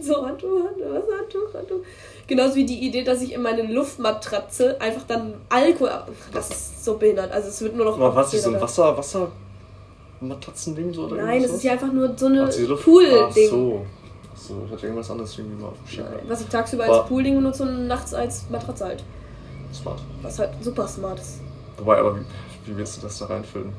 So, 0.00 0.26
Handtuch, 0.26 0.64
Handtuch, 0.64 0.86
was 0.90 1.18
Handtuch, 1.18 1.54
Handtuch. 1.54 1.80
Genauso 2.26 2.54
wie 2.56 2.66
die 2.66 2.86
Idee, 2.86 3.02
dass 3.02 3.22
ich 3.22 3.32
in 3.32 3.42
meine 3.42 3.62
Luftmatratze 3.62 4.80
einfach 4.80 5.02
dann 5.08 5.34
Alkohol. 5.48 5.90
Das 6.32 6.50
ist 6.50 6.84
so 6.84 6.98
behindert. 6.98 7.32
Also 7.32 7.48
es 7.48 7.60
wird 7.62 7.74
nur 7.74 7.86
noch. 7.86 7.94
Aber 7.94 8.14
was 8.14 8.34
ist 8.34 8.44
so 8.44 8.50
ein 8.50 8.60
Wasser, 8.60 8.96
Wasser 8.96 9.32
Matratzending 10.20 10.92
so? 10.92 11.06
Nein, 11.08 11.42
es 11.42 11.52
ist 11.52 11.64
ja 11.64 11.72
einfach 11.72 11.90
nur 11.90 12.12
so 12.16 12.26
eine 12.26 12.46
Pool-Ding. 12.46 13.48
Ach 13.48 13.50
so. 13.50 13.86
So, 14.34 14.62
ich 14.66 14.72
hatte 14.72 14.86
irgendwas 14.86 15.10
anderes 15.10 15.36
irgendwie 15.36 15.60
mal 15.60 15.68
auf 15.68 15.78
dem 15.78 15.88
Schirm. 15.88 16.06
Was 16.28 16.40
ich 16.42 16.48
tagsüber 16.48 16.86
War 16.86 17.00
als 17.00 17.08
Poolding 17.08 17.34
benutze 17.34 17.64
und 17.64 17.86
nachts 17.86 18.14
als 18.14 18.44
Matratze 18.50 18.84
halt. 18.84 19.04
Smart. 19.72 20.00
Was 20.22 20.38
halt 20.38 20.50
super 20.60 20.86
smart 20.86 21.18
ist. 21.18 21.40
Wobei, 21.76 21.98
aber 21.98 22.18
wie, 22.68 22.76
willst 22.76 22.98
du 22.98 23.02
das 23.02 23.18
da 23.18 23.26
reinfüllen? 23.26 23.72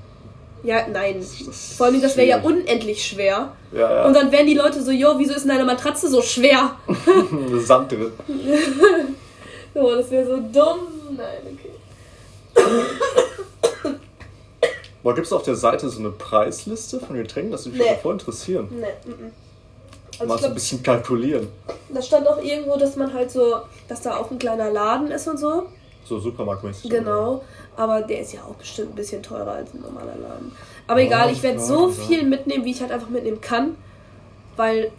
Ja, 0.64 0.88
nein. 0.88 1.20
Das 1.20 1.74
Vor 1.78 1.86
allem, 1.88 2.02
das 2.02 2.18
wäre 2.18 2.28
ja 2.28 2.42
unendlich 2.42 3.06
schwer. 3.06 3.54
Ja, 3.72 3.80
ja. 3.80 4.06
Und 4.06 4.14
dann 4.14 4.32
wären 4.32 4.46
die 4.46 4.56
Leute 4.56 4.82
so, 4.82 4.92
jo, 4.92 5.16
wieso 5.18 5.34
ist 5.34 5.44
denn 5.44 5.50
deine 5.50 5.66
Matratze 5.66 6.10
so 6.10 6.22
schwer? 6.22 6.76
Sand 7.60 7.92
drin. 7.92 8.12
oh, 9.74 9.92
das 9.92 10.12
wäre 10.12 10.26
so 10.26 10.38
dumm. 10.38 11.16
Nein, 11.16 11.38
okay. 11.54 11.72
Boah, 15.04 15.16
gibt 15.16 15.28
es 15.28 15.34
auf 15.34 15.44
der 15.44 15.56
Seite 15.56 15.90
so 15.90 16.00
eine 16.00 16.10
Preisliste 16.10 17.00
von 17.00 17.16
Getränken? 17.16 17.52
Das 17.52 17.66
würde 17.66 17.78
mich 17.78 17.88
nee. 17.88 17.98
voll 18.02 18.14
interessieren. 18.14 18.68
Nee, 18.70 18.88
m 19.06 19.14
-m. 19.14 19.32
Also 20.20 20.34
Mal 20.34 20.40
so 20.40 20.48
ein 20.48 20.54
bisschen 20.54 20.84
kalkulieren. 20.84 21.48
Da 21.88 22.02
stand 22.02 22.28
auch 22.28 22.44
irgendwo, 22.44 22.76
dass 22.78 22.98
man 22.98 23.14
halt 23.14 23.32
so, 23.32 23.62
dass 23.88 24.02
da 24.02 24.18
auch 24.18 24.30
ein 24.30 24.38
kleiner 24.38 24.70
Laden 24.70 25.10
ist 25.12 25.30
und 25.30 25.38
so. 25.38 25.68
So 26.06 26.20
supermarktmäßig. 26.20 26.90
Genau, 26.90 27.44
aber 27.76 28.02
der 28.02 28.22
ist 28.22 28.34
ja 28.34 28.42
auch 28.42 28.56
bestimmt 28.56 28.92
ein 28.92 28.96
bisschen 28.96 29.22
teurer 29.22 29.52
als 29.52 29.74
ein 29.74 29.82
normaler 29.82 30.16
Laden. 30.16 30.52
Aber 30.88 31.02
egal, 31.02 31.32
ich 31.32 31.44
werde 31.44 31.60
so 31.60 31.90
viel 31.90 32.24
mitnehmen, 32.24 32.66
wie 32.66 32.72
ich 32.72 32.82
halt 32.82 32.92
einfach 32.92 33.10
mitnehmen 33.10 33.42
kann, 33.42 33.76
weil 34.56 34.92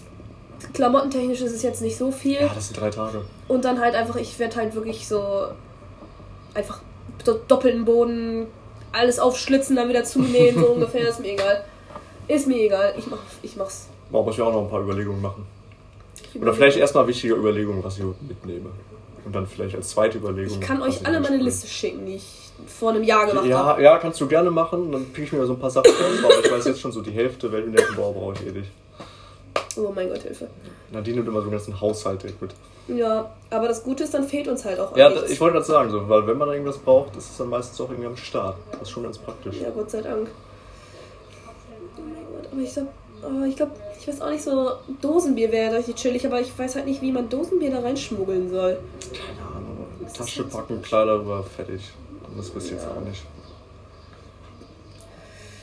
klamottentechnisch 0.73 1.41
ist 1.41 1.53
es 1.53 1.63
jetzt 1.63 1.83
nicht 1.83 1.97
so 1.97 2.13
viel. 2.13 2.41
Ja, 2.41 2.51
das 2.55 2.69
sind 2.69 2.81
drei 2.81 2.91
Tage. 2.91 3.23
Und 3.49 3.65
dann 3.65 3.81
halt 3.81 3.95
einfach, 3.95 4.17
ich 4.17 4.39
werde 4.39 4.57
halt 4.57 4.75
wirklich 4.75 5.09
so 5.09 5.49
einfach 6.55 6.81
doppelten 7.49 7.85
Boden, 7.85 8.47
alles 8.93 9.19
aufschlitzen, 9.19 9.77
dann 9.77 9.89
wieder 9.89 10.05
zunähen, 10.05 10.59
so 10.61 10.67
ungefähr, 10.75 11.09
ist 11.09 11.21
mir 11.21 11.33
egal. 11.33 11.65
Ist 12.29 12.47
mir 12.47 12.59
egal, 12.59 12.95
ich, 12.97 13.07
mach, 13.09 13.19
ich 13.43 13.57
mach's. 13.57 13.89
Man 14.11 14.25
muss 14.25 14.37
ja 14.37 14.45
auch 14.45 14.53
noch 14.53 14.63
ein 14.63 14.71
paar 14.71 14.83
Überlegungen 14.83 15.21
machen. 15.21 15.47
Oder 16.41 16.55
vielleicht 16.55 16.77
erstmal 16.77 17.07
wichtige 17.07 17.35
Überlegungen, 17.35 17.83
was 17.83 17.99
ich 17.99 18.05
mitnehme. 18.27 18.71
Und 19.25 19.35
dann 19.35 19.47
vielleicht 19.47 19.77
als 19.77 19.91
zweite 19.91 20.19
Überlegung. 20.19 20.61
Ich 20.61 20.67
kann 20.67 20.83
euch 20.83 21.07
alle 21.07 21.21
meine 21.21 21.37
Liste 21.37 21.67
schicken, 21.67 22.07
die 22.07 22.17
ich 22.17 22.51
vor 22.67 22.91
einem 22.91 23.03
Jahr 23.03 23.27
gemacht 23.27 23.47
ja, 23.47 23.65
habe. 23.65 23.83
Ja, 23.83 23.99
kannst 23.99 24.21
du 24.21 24.27
gerne 24.27 24.51
machen. 24.51 24.93
Dann 24.93 25.07
pick 25.13 25.25
ich 25.25 25.33
mir 25.33 25.45
so 25.47 25.55
ein 25.55 25.59
paar 25.59 25.71
Sachen 25.71 25.91
raus. 25.91 26.25
Aber 26.25 26.45
ich 26.45 26.51
weiß 26.51 26.65
jetzt 26.67 26.81
schon 26.81 26.93
so, 26.93 27.01
die 27.01 27.13
Hälfte 27.13 27.51
Weltminettenbau 27.51 28.13
brauche 28.13 28.35
ich 28.35 28.47
eh 28.47 28.53
nicht. 28.53 28.71
Oh 29.77 29.93
mein 29.95 30.09
Gott, 30.09 30.23
Hilfe. 30.23 30.49
Nadine 30.91 31.17
nimmt 31.17 31.29
immer 31.29 31.41
so 31.41 31.45
einen 31.45 31.53
ganzen 31.53 31.81
Haushalt 31.81 32.25
mit. 32.41 32.51
Ja, 32.89 33.31
aber 33.51 33.69
das 33.69 33.85
Gute 33.85 34.05
ist, 34.05 34.15
dann 34.15 34.25
fehlt 34.25 34.49
uns 34.49 34.65
halt 34.65 34.81
auch 34.81 34.97
Ja, 34.97 35.11
nichts. 35.11 35.31
ich 35.31 35.41
wollte 35.41 35.55
gerade 35.55 35.67
sagen, 35.67 35.91
so, 35.91 36.09
weil 36.09 36.27
wenn 36.27 36.39
man 36.39 36.49
irgendwas 36.51 36.79
braucht, 36.79 37.15
ist 37.17 37.31
es 37.31 37.37
dann 37.37 37.49
meistens 37.49 37.81
auch 37.81 37.89
irgendwie 37.91 38.09
am 38.09 38.17
Start. 38.17 38.57
Das 38.73 38.83
ist 38.83 38.91
schon 38.91 39.05
ganz 39.05 39.19
praktisch. 39.19 39.57
Ja, 39.61 39.71
Gott 39.71 39.91
sei 39.91 40.03
Dank. 40.03 40.29
Oh 41.97 42.01
mein 42.01 42.25
Gott, 42.25 42.51
aber 42.51 42.61
ich 42.61 42.73
sag, 42.73 42.87
oh, 43.23 43.45
ich 43.45 43.57
glaube, 43.57 43.73
ich 43.99 44.09
weiß 44.09 44.21
auch 44.21 44.31
nicht 44.31 44.43
so, 44.43 44.73
Dosenbier 45.01 45.53
wäre 45.53 45.77
richtig 45.77 45.97
chillig, 45.97 46.27
aber 46.27 46.41
ich 46.41 46.57
weiß 46.59 46.77
halt 46.77 46.87
nicht, 46.87 47.03
wie 47.03 47.13
man 47.13 47.29
Dosenbier 47.29 47.71
da 47.71 47.81
reinschmuggeln 47.81 48.51
soll. 48.51 48.79
Keine 49.13 49.57
Ahnung. 49.57 49.87
Tasche 50.13 50.45
packen, 50.45 50.83
Kleider 50.83 51.21
rüber, 51.21 51.45
fertig. 51.45 51.83
Das 52.37 52.55
wisst 52.55 52.71
ihr 52.71 52.77
ja. 52.77 52.83
jetzt 52.83 52.91
auch 52.91 53.01
nicht. 53.01 53.23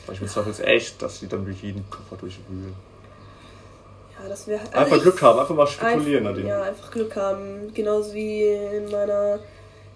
Weil 0.06 0.14
ich 0.14 0.20
mir 0.22 0.46
jetzt 0.46 0.60
echt, 0.60 1.02
dass 1.02 1.20
die 1.20 1.28
dann 1.28 1.44
durch 1.44 1.62
jeden 1.62 1.84
Koffer 1.90 2.16
durchwühlen. 2.18 2.74
Ja, 4.18 4.28
das 4.28 4.46
wäre. 4.46 4.60
Also 4.60 4.76
einfach 4.78 5.02
Glück 5.02 5.22
haben, 5.22 5.38
einfach 5.38 5.54
mal 5.54 5.66
spekulieren, 5.66 6.26
einfach, 6.26 6.42
Ja, 6.42 6.62
einfach 6.62 6.90
Glück 6.90 7.14
haben. 7.14 7.72
Genauso 7.74 8.14
wie 8.14 8.42
in 8.44 8.90
meiner 8.90 9.38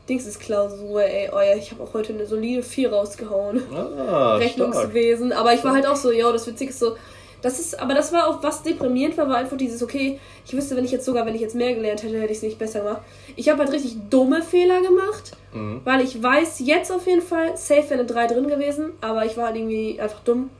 Dingsesklausur, 0.08 1.02
ey. 1.02 1.30
Oh 1.32 1.40
ja, 1.40 1.56
ich 1.56 1.70
habe 1.70 1.82
auch 1.82 1.94
heute 1.94 2.12
eine 2.12 2.26
solide 2.26 2.62
4 2.62 2.92
rausgehauen. 2.92 3.62
Ah, 3.74 4.36
Rechnungswesen. 4.36 5.28
Stark. 5.28 5.40
Aber 5.40 5.54
ich 5.54 5.64
war 5.64 5.72
halt 5.72 5.86
auch 5.86 5.96
so, 5.96 6.10
ja, 6.12 6.30
das 6.30 6.46
Witzige 6.46 6.70
ist 6.70 6.78
so. 6.78 6.96
Das 7.42 7.58
ist, 7.58 7.78
aber 7.80 7.94
das 7.94 8.12
war 8.12 8.28
auch, 8.28 8.42
was 8.42 8.62
deprimierend 8.62 9.18
war, 9.18 9.28
war 9.28 9.36
einfach 9.36 9.56
dieses, 9.56 9.82
okay, 9.82 10.18
ich 10.46 10.52
wüsste, 10.52 10.76
wenn 10.76 10.84
ich 10.84 10.92
jetzt 10.92 11.04
sogar, 11.04 11.26
wenn 11.26 11.34
ich 11.34 11.40
jetzt 11.40 11.54
mehr 11.54 11.74
gelernt 11.74 12.02
hätte, 12.02 12.20
hätte 12.20 12.30
ich 12.30 12.38
es 12.38 12.42
nicht 12.42 12.58
besser 12.58 12.80
gemacht. 12.80 13.02
Ich 13.36 13.48
habe 13.48 13.60
halt 13.60 13.72
richtig 13.72 13.96
dumme 14.08 14.42
Fehler 14.42 14.80
gemacht, 14.80 15.32
mhm. 15.52 15.80
weil 15.84 16.00
ich 16.02 16.22
weiß 16.22 16.60
jetzt 16.60 16.92
auf 16.92 17.06
jeden 17.06 17.22
Fall, 17.22 17.56
safe 17.56 17.90
wäre 17.90 17.94
eine 17.94 18.06
3 18.06 18.26
drin 18.28 18.48
gewesen, 18.48 18.92
aber 19.00 19.26
ich 19.26 19.36
war 19.36 19.46
halt 19.46 19.56
irgendwie 19.56 20.00
einfach 20.00 20.20
dumm 20.20 20.50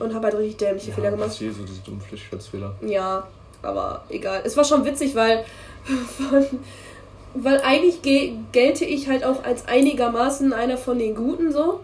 und 0.00 0.14
habe 0.14 0.28
halt 0.28 0.38
richtig 0.38 0.56
dämliche 0.56 0.88
ja, 0.88 0.94
Fehler 0.94 1.10
gemacht. 1.10 1.30
Ich 1.32 1.38
sehe 1.38 1.52
so 1.52 1.64
diese 1.64 1.80
dummen 1.82 2.00
Flüchtigkeitsfehler. 2.00 2.74
Ja, 2.86 3.26
aber 3.60 4.04
egal. 4.08 4.40
Es 4.44 4.56
war 4.56 4.64
schon 4.64 4.84
witzig, 4.84 5.14
weil 5.14 5.44
weil 7.34 7.60
eigentlich 7.62 8.02
gelte 8.02 8.84
ich 8.84 9.08
halt 9.08 9.24
auch 9.24 9.44
als 9.44 9.66
einigermaßen 9.66 10.52
einer 10.52 10.76
von 10.76 10.98
den 10.98 11.14
Guten 11.14 11.52
so. 11.52 11.80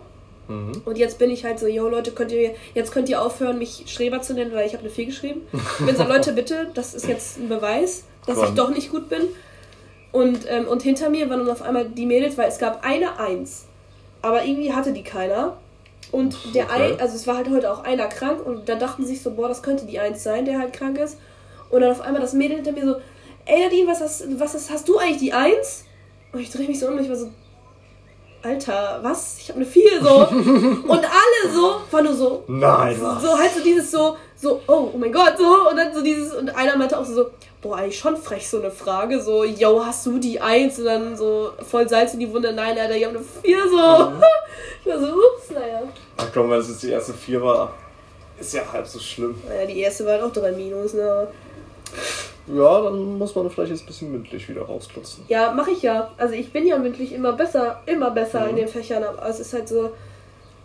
Mhm. 0.48 0.82
Und 0.84 0.98
jetzt 0.98 1.18
bin 1.18 1.30
ich 1.30 1.44
halt 1.44 1.58
so, 1.58 1.66
yo 1.66 1.88
Leute, 1.88 2.12
könnt 2.12 2.32
ihr 2.32 2.54
jetzt 2.74 2.90
könnt 2.90 3.08
ihr 3.08 3.22
aufhören, 3.22 3.58
mich 3.58 3.84
Schreber 3.86 4.22
zu 4.22 4.34
nennen, 4.34 4.52
weil 4.52 4.66
ich 4.66 4.72
habe 4.72 4.82
eine 4.82 4.90
Fee 4.90 5.04
geschrieben. 5.04 5.42
Ich 5.52 5.86
bin 5.86 5.96
so, 5.96 6.04
Leute, 6.08 6.32
bitte, 6.32 6.70
das 6.74 6.94
ist 6.94 7.06
jetzt 7.06 7.38
ein 7.38 7.48
Beweis, 7.48 8.04
dass 8.26 8.36
Komm. 8.36 8.48
ich 8.48 8.54
doch 8.54 8.70
nicht 8.70 8.90
gut 8.90 9.08
bin. 9.08 9.22
Und, 10.10 10.40
ähm, 10.48 10.66
und 10.66 10.82
hinter 10.82 11.10
mir 11.10 11.28
waren 11.28 11.40
dann 11.40 11.50
auf 11.50 11.62
einmal 11.62 11.88
die 11.88 12.06
Mädels, 12.06 12.38
weil 12.38 12.48
es 12.48 12.58
gab 12.58 12.84
eine 12.84 13.20
Eins. 13.20 13.66
Aber 14.22 14.44
irgendwie 14.44 14.72
hatte 14.72 14.92
die 14.92 15.04
keiner. 15.04 15.58
Und 16.10 16.36
der 16.54 16.64
okay. 16.64 16.92
ein, 16.92 17.00
also 17.00 17.14
es 17.14 17.26
war 17.26 17.36
halt 17.36 17.50
heute 17.50 17.70
auch 17.70 17.84
einer 17.84 18.06
krank 18.06 18.44
und 18.44 18.68
da 18.68 18.76
dachten 18.76 19.04
sich 19.04 19.20
so, 19.20 19.32
boah, 19.32 19.48
das 19.48 19.62
könnte 19.62 19.84
die 19.84 19.98
Eins 19.98 20.22
sein, 20.22 20.46
der 20.46 20.58
halt 20.58 20.72
krank 20.72 20.98
ist. 20.98 21.18
Und 21.68 21.82
dann 21.82 21.90
auf 21.90 22.00
einmal 22.00 22.22
das 22.22 22.32
Mädel 22.32 22.56
hinter 22.56 22.72
mir 22.72 22.86
so, 22.86 22.96
ey 23.44 23.64
Nadine, 23.64 23.86
was 23.86 24.00
hast, 24.00 24.24
was 24.40 24.54
hast, 24.54 24.70
hast 24.70 24.88
du 24.88 24.96
eigentlich 24.96 25.18
die 25.18 25.32
Eins? 25.34 25.84
Und 26.32 26.40
ich 26.40 26.50
drehe 26.50 26.66
mich 26.66 26.80
so 26.80 26.88
um 26.88 26.94
und 26.94 27.02
ich 27.02 27.10
war 27.10 27.16
so, 27.16 27.30
Alter, 28.42 29.00
was? 29.02 29.38
Ich 29.38 29.48
habe 29.48 29.60
eine 29.60 29.66
4 29.66 30.02
so. 30.02 30.16
und 30.28 30.90
alle 30.90 31.52
so, 31.52 31.80
war 31.90 32.02
nur 32.02 32.14
so. 32.14 32.44
Nein, 32.46 32.96
was? 33.00 33.22
So 33.22 33.36
halt 33.36 33.52
so 33.52 33.62
dieses 33.62 33.90
so, 33.90 34.16
so, 34.36 34.62
oh, 34.68 34.90
oh 34.94 34.98
mein 34.98 35.12
Gott, 35.12 35.34
so. 35.36 35.68
Und 35.68 35.76
dann 35.76 35.92
so 35.92 36.02
dieses, 36.02 36.34
und 36.34 36.50
einer 36.50 36.76
meinte 36.76 36.98
auch 36.98 37.04
so, 37.04 37.30
boah, 37.60 37.78
eigentlich 37.78 37.98
schon 37.98 38.16
frech 38.16 38.48
so 38.48 38.60
eine 38.60 38.70
Frage, 38.70 39.20
so, 39.20 39.44
yo, 39.44 39.84
hast 39.84 40.06
du 40.06 40.18
die 40.18 40.40
Eins? 40.40 40.78
Und 40.78 40.84
dann 40.84 41.16
so 41.16 41.50
voll 41.68 41.88
Salz 41.88 42.14
in 42.14 42.20
die 42.20 42.32
Wunde, 42.32 42.52
nein, 42.52 42.78
Alter, 42.78 42.96
ich 42.96 43.04
habe 43.04 43.18
eine 43.18 43.26
4 43.42 43.68
so. 43.68 44.10
Mhm. 44.10 44.22
ich 44.84 44.92
war 44.92 45.00
so, 45.00 45.06
ups, 45.06 45.50
naja. 45.50 45.82
Ach 46.16 46.28
komm, 46.32 46.50
wenn 46.50 46.60
es 46.60 46.68
jetzt 46.68 46.82
die 46.84 46.90
erste 46.90 47.14
4 47.14 47.42
war, 47.42 47.74
ist 48.38 48.54
ja 48.54 48.62
halb 48.72 48.86
so 48.86 49.00
schlimm. 49.00 49.42
Naja, 49.48 49.66
die 49.66 49.80
erste 49.80 50.06
war 50.06 50.12
halt 50.12 50.22
auch 50.22 50.32
3 50.32 50.52
Minus, 50.52 50.94
ne? 50.94 51.26
Ja, 52.54 52.82
dann 52.82 53.18
muss 53.18 53.34
man 53.34 53.50
vielleicht 53.50 53.72
jetzt 53.72 53.82
ein 53.82 53.86
bisschen 53.86 54.12
mündlich 54.12 54.48
wieder 54.48 54.62
rausklotzen. 54.62 55.24
Ja, 55.28 55.52
mache 55.52 55.72
ich 55.72 55.82
ja. 55.82 56.10
Also 56.16 56.34
ich 56.34 56.52
bin 56.52 56.66
ja 56.66 56.78
mündlich 56.78 57.12
immer 57.12 57.32
besser, 57.32 57.82
immer 57.86 58.10
besser 58.10 58.44
mhm. 58.44 58.50
in 58.50 58.56
den 58.56 58.68
Fächern, 58.68 59.04
aber 59.04 59.28
es 59.28 59.40
ist 59.40 59.52
halt 59.52 59.68
so 59.68 59.90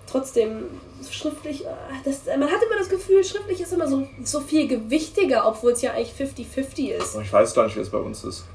trotzdem 0.10 0.66
schriftlich, 1.10 1.66
äh, 1.66 1.70
das, 2.06 2.26
man 2.26 2.50
hat 2.50 2.62
immer 2.64 2.78
das 2.78 2.90
Gefühl, 2.90 3.24
schriftlich 3.24 3.60
ist 3.60 3.74
immer 3.74 3.88
so, 3.88 4.08
so 4.24 4.40
viel 4.40 4.68
gewichtiger, 4.68 5.48
obwohl 5.48 5.72
es 5.72 5.82
ja 5.82 5.92
eigentlich 5.92 6.14
50-50 6.14 6.90
ist. 6.90 7.16
Ich 7.22 7.34
weiß 7.34 7.54
gar 7.54 7.66
nicht, 7.66 7.76
wie 7.76 7.82
es 7.82 7.90
bei 7.90 7.98
uns 7.98 8.24
ist. 8.24 8.46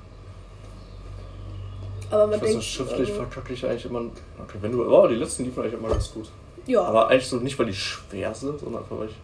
Aber 2.11 2.27
man 2.27 2.37
ich 2.37 2.41
denkt, 2.41 2.57
weiß, 2.59 2.65
schriftlich 2.65 3.11
ähm, 3.11 3.17
verkacke 3.17 3.53
ich 3.53 3.67
eigentlich 3.67 3.85
immer. 3.85 4.01
Okay, 4.01 4.59
wenn 4.61 4.73
du. 4.73 4.85
Oh, 4.85 5.07
die 5.07 5.17
letzten 5.17 5.45
liefen 5.45 5.63
eigentlich 5.63 5.75
immer 5.75 5.89
ganz 5.89 6.11
gut. 6.11 6.31
Ja. 6.67 6.83
Aber 6.83 7.09
eigentlich 7.09 7.29
so 7.29 7.37
nicht, 7.37 7.59
weil 7.59 7.67
die 7.67 7.75
schwer 7.75 8.35
sind, 8.35 8.61
sondern 8.61 8.83
einfach, 8.83 8.99
weil 8.99 9.09
ich 9.09 9.17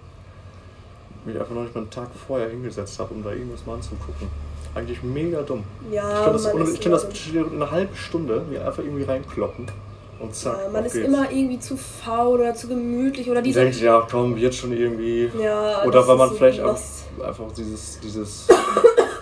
mich 1.27 1.39
einfach 1.39 1.55
noch 1.55 1.63
nicht 1.63 1.75
mal 1.75 1.83
einen 1.83 1.91
Tag 1.91 2.09
vorher 2.27 2.49
hingesetzt 2.49 2.99
habe, 2.99 3.15
um 3.15 3.23
da 3.23 3.31
irgendwas 3.31 3.65
mal 3.67 3.75
anzugucken. 3.75 4.29
Eigentlich 4.75 5.03
mega 5.03 5.43
dumm. 5.43 5.63
Ja, 5.91 6.19
ich 6.19 6.25
kann 6.25 6.33
das, 6.33 6.73
ich 6.75 6.81
kann 6.81 6.93
das 6.93 7.07
eine 7.53 7.71
halbe 7.71 7.95
Stunde 7.95 8.45
mir 8.51 8.67
einfach 8.67 8.83
irgendwie 8.83 9.05
reinkloppen. 9.05 9.71
Und 10.19 10.35
zack, 10.35 10.59
ja, 10.65 10.69
man 10.71 10.85
ist 10.85 10.93
geht's. 10.93 11.07
immer 11.07 11.31
irgendwie 11.31 11.59
zu 11.59 11.77
faul 11.77 12.41
oder 12.41 12.55
zu 12.55 12.69
gemütlich 12.69 13.29
oder 13.31 13.43
diese. 13.43 13.61
Denkt, 13.61 13.81
ja, 13.81 14.07
komm, 14.09 14.37
wird 14.37 14.55
schon 14.55 14.73
irgendwie. 14.73 15.31
Ja, 15.39 15.85
oder 15.85 16.07
weil 16.07 16.17
man 16.17 16.31
vielleicht 16.35 16.61
auch 16.61 16.79
einfach 17.25 17.53
dieses, 17.57 18.01
dieses 18.01 18.47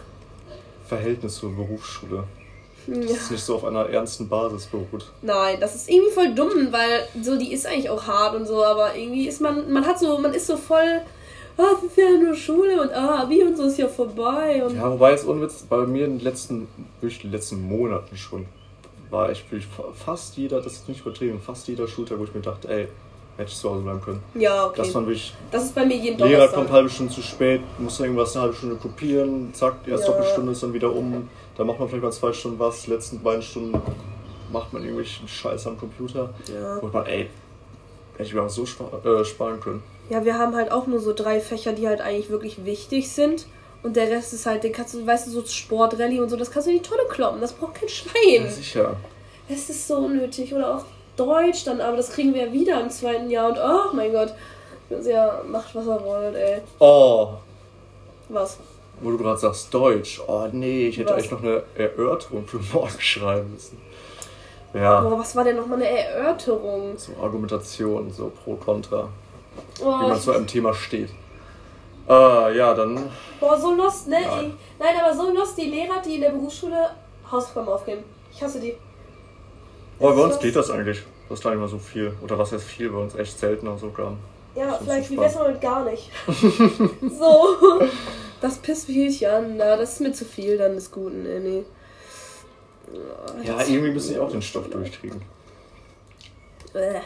Verhältnis 0.87 1.37
zur 1.37 1.55
Berufsschule. 1.55 2.25
Ja. 2.87 2.95
Das 3.01 3.11
ist 3.11 3.31
nicht 3.31 3.45
so 3.45 3.57
auf 3.57 3.65
einer 3.65 3.89
ernsten 3.89 4.29
Basis 4.29 4.67
beruht. 4.67 5.13
Nein, 5.23 5.59
das 5.61 5.75
ist 5.75 5.89
irgendwie 5.89 6.11
voll 6.11 6.35
dumm, 6.35 6.69
weil 6.73 7.07
so 7.23 7.39
die 7.39 7.53
ist 7.53 7.67
eigentlich 7.67 7.91
auch 7.91 8.07
hart 8.07 8.35
und 8.35 8.47
so, 8.47 8.65
aber 8.65 8.97
irgendwie 8.97 9.29
ist 9.29 9.41
man, 9.41 9.73
man 9.73 9.87
hat 9.87 10.01
so, 10.01 10.19
man 10.19 10.35
ist 10.35 10.47
so 10.47 10.57
voll 10.57 11.03
ah, 11.57 11.77
wir 11.81 11.89
sind 11.89 12.21
ja 12.21 12.25
nur 12.25 12.35
Schule 12.35 12.81
und 12.81 12.93
ah, 12.93 13.23
Abi 13.23 13.43
und 13.43 13.57
so 13.57 13.65
ist 13.65 13.79
ja 13.79 13.89
vorbei. 13.89 14.65
Und 14.65 14.77
ja, 14.77 14.91
wobei 14.91 15.13
es 15.13 15.25
unwitz, 15.25 15.65
bei 15.69 15.87
mir 15.87 16.07
in 16.07 16.19
den 16.19 16.25
letzten, 16.25 16.69
durch 17.01 17.21
die 17.21 17.29
letzten 17.29 17.63
Monaten 17.63 18.17
schon, 18.17 18.47
war 19.11 19.31
echt 19.31 19.51
wirklich 19.51 19.69
fast 19.95 20.37
jeder, 20.37 20.61
das 20.61 20.73
ist 20.75 20.89
nicht 20.89 21.03
übertrieben, 21.03 21.41
fast 21.41 21.69
jeder 21.69 21.87
Schultag, 21.87 22.19
wo 22.19 22.25
ich 22.25 22.35
mir 22.35 22.41
dachte, 22.41 22.69
ey, 22.69 22.89
hätte 23.37 23.51
ich 23.51 23.57
zu 23.57 23.71
Hause 23.71 23.83
bleiben 23.83 24.01
können. 24.01 24.23
Ja, 24.35 24.67
okay. 24.67 24.77
Das, 24.79 24.95
wirklich, 24.95 25.35
das 25.51 25.65
ist 25.65 25.75
bei 25.75 25.85
mir 25.85 25.97
jeden 25.97 26.19
Lehrer 26.19 26.49
kommt 26.49 26.69
eine 26.69 26.77
halbe 26.77 26.91
Stunde 26.91 27.13
zu 27.13 27.23
spät, 27.23 27.61
muss 27.79 28.01
irgendwas 28.01 28.35
eine 28.35 28.45
halbe 28.45 28.57
Stunde 28.57 28.77
kopieren, 28.77 29.53
zack, 29.53 29.85
die 29.85 29.91
erste 29.91 30.07
ja. 30.07 30.13
Doppelstunde 30.13 30.53
ist 30.53 30.63
dann 30.63 30.73
wieder 30.73 30.95
um, 30.95 31.29
dann 31.57 31.67
macht 31.67 31.79
man 31.79 31.89
vielleicht 31.89 32.05
mal 32.05 32.13
zwei 32.13 32.33
Stunden 32.33 32.59
was, 32.59 32.83
die 32.83 32.91
letzten 32.91 33.23
beiden 33.23 33.43
Stunden 33.43 33.81
macht 34.53 34.73
man 34.73 34.83
irgendwelchen 34.83 35.27
Scheiß 35.27 35.67
am 35.67 35.79
Computer. 35.79 36.31
Ja. 36.53 36.77
Und 36.77 36.93
man, 36.93 37.07
ey, 37.07 37.29
hätte 38.17 38.23
ich 38.23 38.35
mir 38.35 38.43
auch 38.43 38.51
so 38.51 38.63
äh, 38.65 39.25
sparen 39.25 39.61
können. 39.61 39.83
Ja, 40.11 40.25
wir 40.25 40.39
haben 40.39 40.55
halt 40.55 40.71
auch 40.71 40.87
nur 40.87 41.01
so 41.01 41.13
drei 41.13 41.41
Fächer, 41.41 41.73
die 41.73 41.89
halt 41.89 42.01
eigentlich 42.01 42.31
wirklich 42.31 42.65
wichtig 42.65 43.11
sind. 43.11 43.47
Und 43.83 43.97
der 43.97 44.11
Rest 44.11 44.33
ist 44.33 44.47
halt, 44.47 44.63
den 44.63 44.73
kannst 44.73 44.95
du, 44.95 45.07
weißt 45.07 45.27
du, 45.27 45.31
so 45.31 45.45
Sportrallye 45.45 46.21
und 46.21 46.29
so, 46.29 46.37
das 46.37 46.51
kannst 46.51 46.69
du 46.69 46.73
in 46.73 46.79
die 46.79 46.89
Tonne 46.89 47.03
kloppen. 47.09 47.41
Das 47.41 47.53
braucht 47.53 47.75
kein 47.75 47.89
Schwein. 47.89 48.45
Ja, 48.45 48.51
sicher. 48.51 48.97
Es 49.49 49.69
ist 49.71 49.89
so 49.89 49.97
unnötig. 49.97 50.55
Oder 50.55 50.77
auch 50.77 50.85
Deutsch 51.17 51.65
dann, 51.65 51.81
aber 51.81 51.97
das 51.97 52.11
kriegen 52.11 52.35
wir 52.35 52.47
ja 52.47 52.53
wieder 52.53 52.81
im 52.81 52.91
zweiten 52.91 53.31
Jahr. 53.31 53.49
Und 53.51 53.59
oh 53.59 53.95
mein 53.95 54.13
Gott. 54.13 54.35
Ja, 55.05 55.43
macht 55.47 55.75
was 55.75 55.87
er 55.87 56.05
wollt, 56.05 56.35
ey. 56.35 56.61
Oh. 56.79 57.35
Was? 58.29 58.59
wo 59.03 59.11
du 59.11 59.19
gerade 59.19 59.39
sagst, 59.39 59.73
Deutsch. 59.75 60.21
Oh 60.27 60.47
nee, 60.51 60.89
ich 60.89 60.99
hätte 60.99 61.11
was? 61.11 61.19
eigentlich 61.19 61.31
noch 61.31 61.43
eine 61.43 61.63
Erörterung 61.77 62.47
für 62.47 62.61
morgen 62.73 62.95
schreiben 63.01 63.53
müssen. 63.53 63.79
Ja. 64.75 65.01
Boah, 65.01 65.19
was 65.19 65.37
war 65.37 65.45
denn 65.45 65.57
nochmal 65.57 65.83
eine 65.83 65.89
Erörterung? 65.89 66.97
So 66.97 67.13
Argumentation, 67.21 68.11
so 68.11 68.31
pro 68.31 68.55
kontra. 68.55 69.09
Oh, 69.81 69.87
wie 69.87 70.09
man 70.09 70.21
zu 70.21 70.33
einem 70.33 70.47
Thema 70.47 70.75
steht. 70.75 71.11
Äh, 72.09 72.57
ja, 72.57 72.75
dann. 72.75 73.11
Boah, 73.41 73.59
so 73.59 73.73
lost, 73.73 74.09
ne? 74.09 74.23
Ja. 74.23 74.43
Nein, 74.79 74.95
aber 75.01 75.15
so 75.15 75.33
lost 75.33 75.57
die 75.57 75.71
Lehrer, 75.71 76.01
die 76.05 76.17
in 76.17 76.21
der 76.21 76.31
Berufsschule 76.31 76.91
Hausaufgaben 77.31 77.69
aufgeben. 77.69 78.05
Ich 78.33 78.43
hasse 78.43 78.61
die. 78.61 78.75
Oh, 79.99 80.09
bei 80.09 80.23
uns 80.23 80.39
geht 80.39 80.57
das 80.57 80.71
eigentlich. 80.71 81.03
Das 81.29 81.39
ist 81.39 81.45
gar 81.45 81.51
nicht 81.51 81.61
mal 81.61 81.69
so 81.69 81.79
viel. 81.79 82.15
Oder 82.23 82.39
was 82.39 82.53
heißt 82.53 82.65
viel? 82.65 82.91
Bei 82.91 82.99
uns 82.99 83.15
echt 83.15 83.39
selten 83.39 83.69
Hausaufgaben. 83.69 84.19
Ja, 84.55 84.79
vielleicht 84.83 85.11
wie 85.11 85.17
besser 85.17 85.49
mit 85.49 85.61
gar 85.61 85.85
nicht. 85.85 86.11
so. 86.27 87.81
Das 88.41 88.59
pisst 88.59 88.89
mich 88.89 89.27
an. 89.27 89.57
Na, 89.57 89.77
das 89.77 89.95
ist 89.95 90.01
mir 90.01 90.13
zu 90.13 90.25
viel 90.25 90.59
dann 90.59 90.75
des 90.75 90.91
Guten, 90.91 91.23
nee. 91.23 91.39
nee. 91.39 91.65
Ja, 93.45 93.61
irgendwie 93.61 93.93
müsste 93.93 94.13
ich 94.13 94.19
auch 94.19 94.31
den 94.31 94.43
Stoff 94.43 94.69
durchkriegen. 94.69 95.23
Äh. 96.75 97.01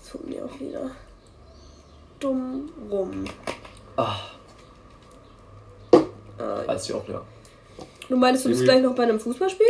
Das 0.00 0.10
tut 0.10 0.28
mir 0.28 0.44
auch 0.44 0.58
wieder 0.58 0.90
dumm 2.20 2.70
rum. 2.90 3.24
Ach. 3.96 4.30
Ah, 6.38 6.66
Weiß 6.66 6.88
ich 6.88 6.94
auch, 6.94 7.06
ja. 7.08 7.20
Du 8.08 8.16
meinst, 8.16 8.44
du 8.44 8.48
bist 8.48 8.64
gleich 8.64 8.82
noch 8.82 8.94
bei 8.94 9.02
einem 9.04 9.18
Fußballspiel? 9.20 9.66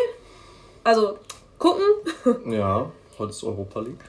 Also, 0.85 1.19
gucken? 1.59 1.83
ja, 2.47 2.91
heute 3.19 3.31
ist 3.31 3.45
Europa 3.45 3.81
League. 3.81 4.05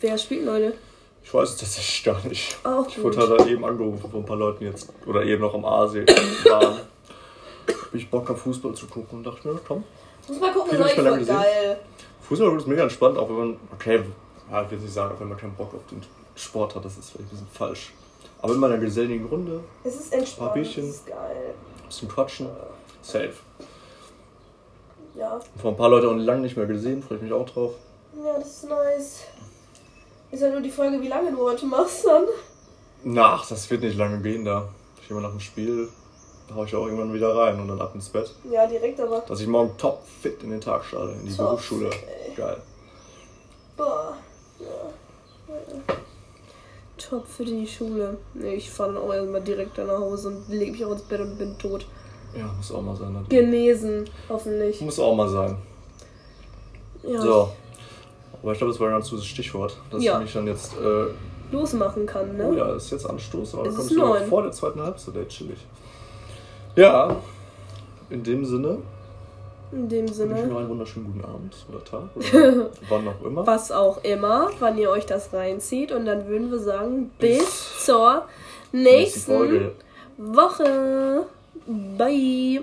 Wer 0.00 0.18
spielt, 0.18 0.46
Leute? 0.46 0.74
Ich 1.22 1.32
weiß 1.32 1.50
es 1.50 1.56
tatsächlich 1.56 2.04
gar 2.04 2.24
nicht. 2.26 2.56
Auch 2.64 2.86
ich 2.86 3.02
wurde 3.02 3.18
halt 3.18 3.46
eben 3.46 3.64
angerufen 3.64 4.10
von 4.10 4.20
ein 4.20 4.26
paar 4.26 4.36
Leuten 4.36 4.64
jetzt, 4.64 4.92
oder 5.06 5.24
eben 5.24 5.40
noch 5.40 5.54
am 5.54 5.64
Aasee 5.64 6.04
waren. 6.44 6.80
Hab 7.66 7.94
ich 7.94 8.10
Bock 8.10 8.28
auf 8.30 8.42
Fußball 8.42 8.74
zu 8.74 8.86
gucken 8.86 9.18
und 9.18 9.24
dachte 9.24 9.48
mir, 9.48 9.58
komm. 9.66 9.84
Fußball 10.26 10.52
gucken 10.52 10.78
ist 10.78 10.92
voll 10.92 11.24
geil. 11.24 11.80
Fußball 12.20 12.56
ist 12.56 12.66
mega 12.66 12.82
entspannt, 12.82 13.18
auch 13.18 13.28
wenn 13.28 13.36
man, 13.36 13.56
okay, 13.72 14.00
ja, 14.50 14.62
ich 14.62 14.70
will 14.70 14.78
nicht 14.78 14.92
sagen, 14.92 15.14
auch 15.14 15.20
wenn 15.20 15.28
man 15.28 15.38
keinen 15.38 15.54
Bock 15.54 15.74
auf 15.74 15.86
den 15.90 16.02
Sport 16.34 16.74
hat, 16.74 16.84
das 16.84 16.96
ist 16.98 17.10
vielleicht 17.10 17.26
ein 17.26 17.30
bisschen 17.30 17.48
falsch. 17.52 17.92
Aber 18.42 18.54
in 18.54 18.60
meiner 18.60 18.78
geselligen 18.78 19.26
Runde, 19.26 19.60
es 19.84 19.94
ist 19.94 20.12
entspannt, 20.12 20.40
ein 20.40 20.46
paar 20.46 20.54
Bierchen, 20.54 20.88
ist 20.88 21.06
geil. 21.06 21.54
bisschen 21.86 22.08
quatschen, 22.08 22.48
safe. 23.02 23.32
Ja. 25.14 25.40
Vor 25.60 25.70
ein 25.70 25.76
paar 25.76 25.88
Leuten 25.88 26.06
auch 26.08 26.16
lange 26.16 26.42
nicht 26.42 26.56
mehr 26.56 26.66
gesehen, 26.66 27.02
freue 27.02 27.18
ich 27.18 27.22
mich 27.22 27.32
auch 27.32 27.48
drauf. 27.48 27.74
Ja, 28.22 28.38
das 28.38 28.48
ist 28.48 28.68
nice. 28.68 29.20
Ist 30.30 30.42
ja 30.42 30.50
nur 30.50 30.60
die 30.60 30.70
Frage, 30.70 31.00
wie 31.00 31.08
lange 31.08 31.30
du 31.30 31.38
heute 31.38 31.66
machst 31.66 32.04
dann. 32.04 32.24
Nach, 33.04 33.46
das 33.46 33.70
wird 33.70 33.82
nicht 33.82 33.96
lange 33.96 34.20
gehen 34.20 34.44
da. 34.44 34.68
Ich 35.02 35.10
immer 35.10 35.20
nach 35.20 35.30
dem 35.30 35.40
Spiel 35.40 35.88
hau 36.52 36.64
ich 36.64 36.74
auch 36.74 36.84
irgendwann 36.84 37.12
wieder 37.12 37.34
rein 37.34 37.60
und 37.60 37.68
dann 37.68 37.80
ab 37.80 37.94
ins 37.94 38.08
Bett. 38.08 38.34
Ja, 38.50 38.66
direkt 38.66 39.00
aber. 39.00 39.20
Dass 39.20 39.40
ich 39.40 39.46
morgen 39.46 39.76
top 39.78 40.02
fit 40.20 40.42
in 40.42 40.50
den 40.50 40.60
Tag 40.60 40.84
starte, 40.84 41.12
in 41.12 41.26
die 41.26 41.34
top, 41.34 41.46
Berufsschule. 41.46 41.90
Ey. 41.90 42.34
Geil. 42.34 42.56
Boah. 43.76 44.16
Ja. 44.60 45.54
Top 47.08 47.26
für 47.26 47.44
die 47.44 47.66
Schule. 47.66 48.16
Nee, 48.34 48.54
ich 48.54 48.70
fahre 48.70 48.94
dann 48.94 49.02
auch 49.02 49.12
erstmal 49.12 49.42
direkt 49.42 49.78
nach 49.78 49.98
Hause 49.98 50.28
und 50.28 50.48
lege 50.48 50.72
mich 50.72 50.84
auch 50.84 50.92
ins 50.92 51.02
Bett 51.02 51.20
und 51.20 51.38
bin 51.38 51.58
tot. 51.58 51.86
Ja, 52.36 52.50
muss 52.56 52.72
auch 52.72 52.82
mal 52.82 52.96
sein. 52.96 53.12
Natürlich. 53.12 53.28
Genesen, 53.28 54.04
hoffentlich. 54.28 54.80
Muss 54.80 54.98
auch 54.98 55.14
mal 55.14 55.28
sein. 55.28 55.56
Ja. 57.02 57.20
So. 57.20 57.48
Aber 58.42 58.52
ich 58.52 58.58
glaube, 58.58 58.72
das 58.72 58.80
war 58.80 58.88
ein 58.88 58.94
ganz 58.94 59.10
gutes 59.10 59.26
Stichwort, 59.26 59.76
dass 59.90 60.02
ja. 60.02 60.14
ich 60.18 60.24
mich 60.24 60.32
dann 60.32 60.46
jetzt 60.46 60.72
äh, 60.74 61.06
losmachen 61.52 62.06
kann, 62.06 62.36
ne? 62.36 62.50
Oh 62.50 62.54
ja, 62.54 62.74
ist 62.74 62.90
jetzt 62.90 63.08
Anstoß, 63.08 63.54
aber 63.54 63.64
dann 63.64 63.74
kommst 63.74 63.90
du 63.90 64.14
vor 64.28 64.42
der 64.42 64.52
zweiten 64.52 64.82
Halbzeit, 64.82 65.28
chillig. 65.28 65.58
Ja, 66.76 67.16
in 68.10 68.22
dem 68.22 68.44
Sinne. 68.44 68.78
In 69.74 69.88
dem 69.88 70.08
Sinne. 70.08 70.40
Ich 70.40 70.46
noch 70.46 70.58
einen 70.58 70.68
wunderschönen 70.68 71.06
guten 71.06 71.24
Abend 71.24 71.54
oder 71.68 71.84
Tag 71.84 72.08
oder 72.14 72.70
wann 72.88 73.08
auch 73.08 73.24
immer. 73.24 73.46
Was 73.46 73.72
auch 73.72 74.02
immer, 74.04 74.50
wann 74.60 74.78
ihr 74.78 74.90
euch 74.90 75.06
das 75.06 75.32
reinzieht. 75.32 75.90
Und 75.90 76.04
dann 76.06 76.28
würden 76.28 76.50
wir 76.50 76.60
sagen, 76.60 77.10
bis 77.18 77.84
zur 77.84 78.26
nächsten 78.72 79.72
Woche. 80.16 81.26
Bye. 81.66 82.62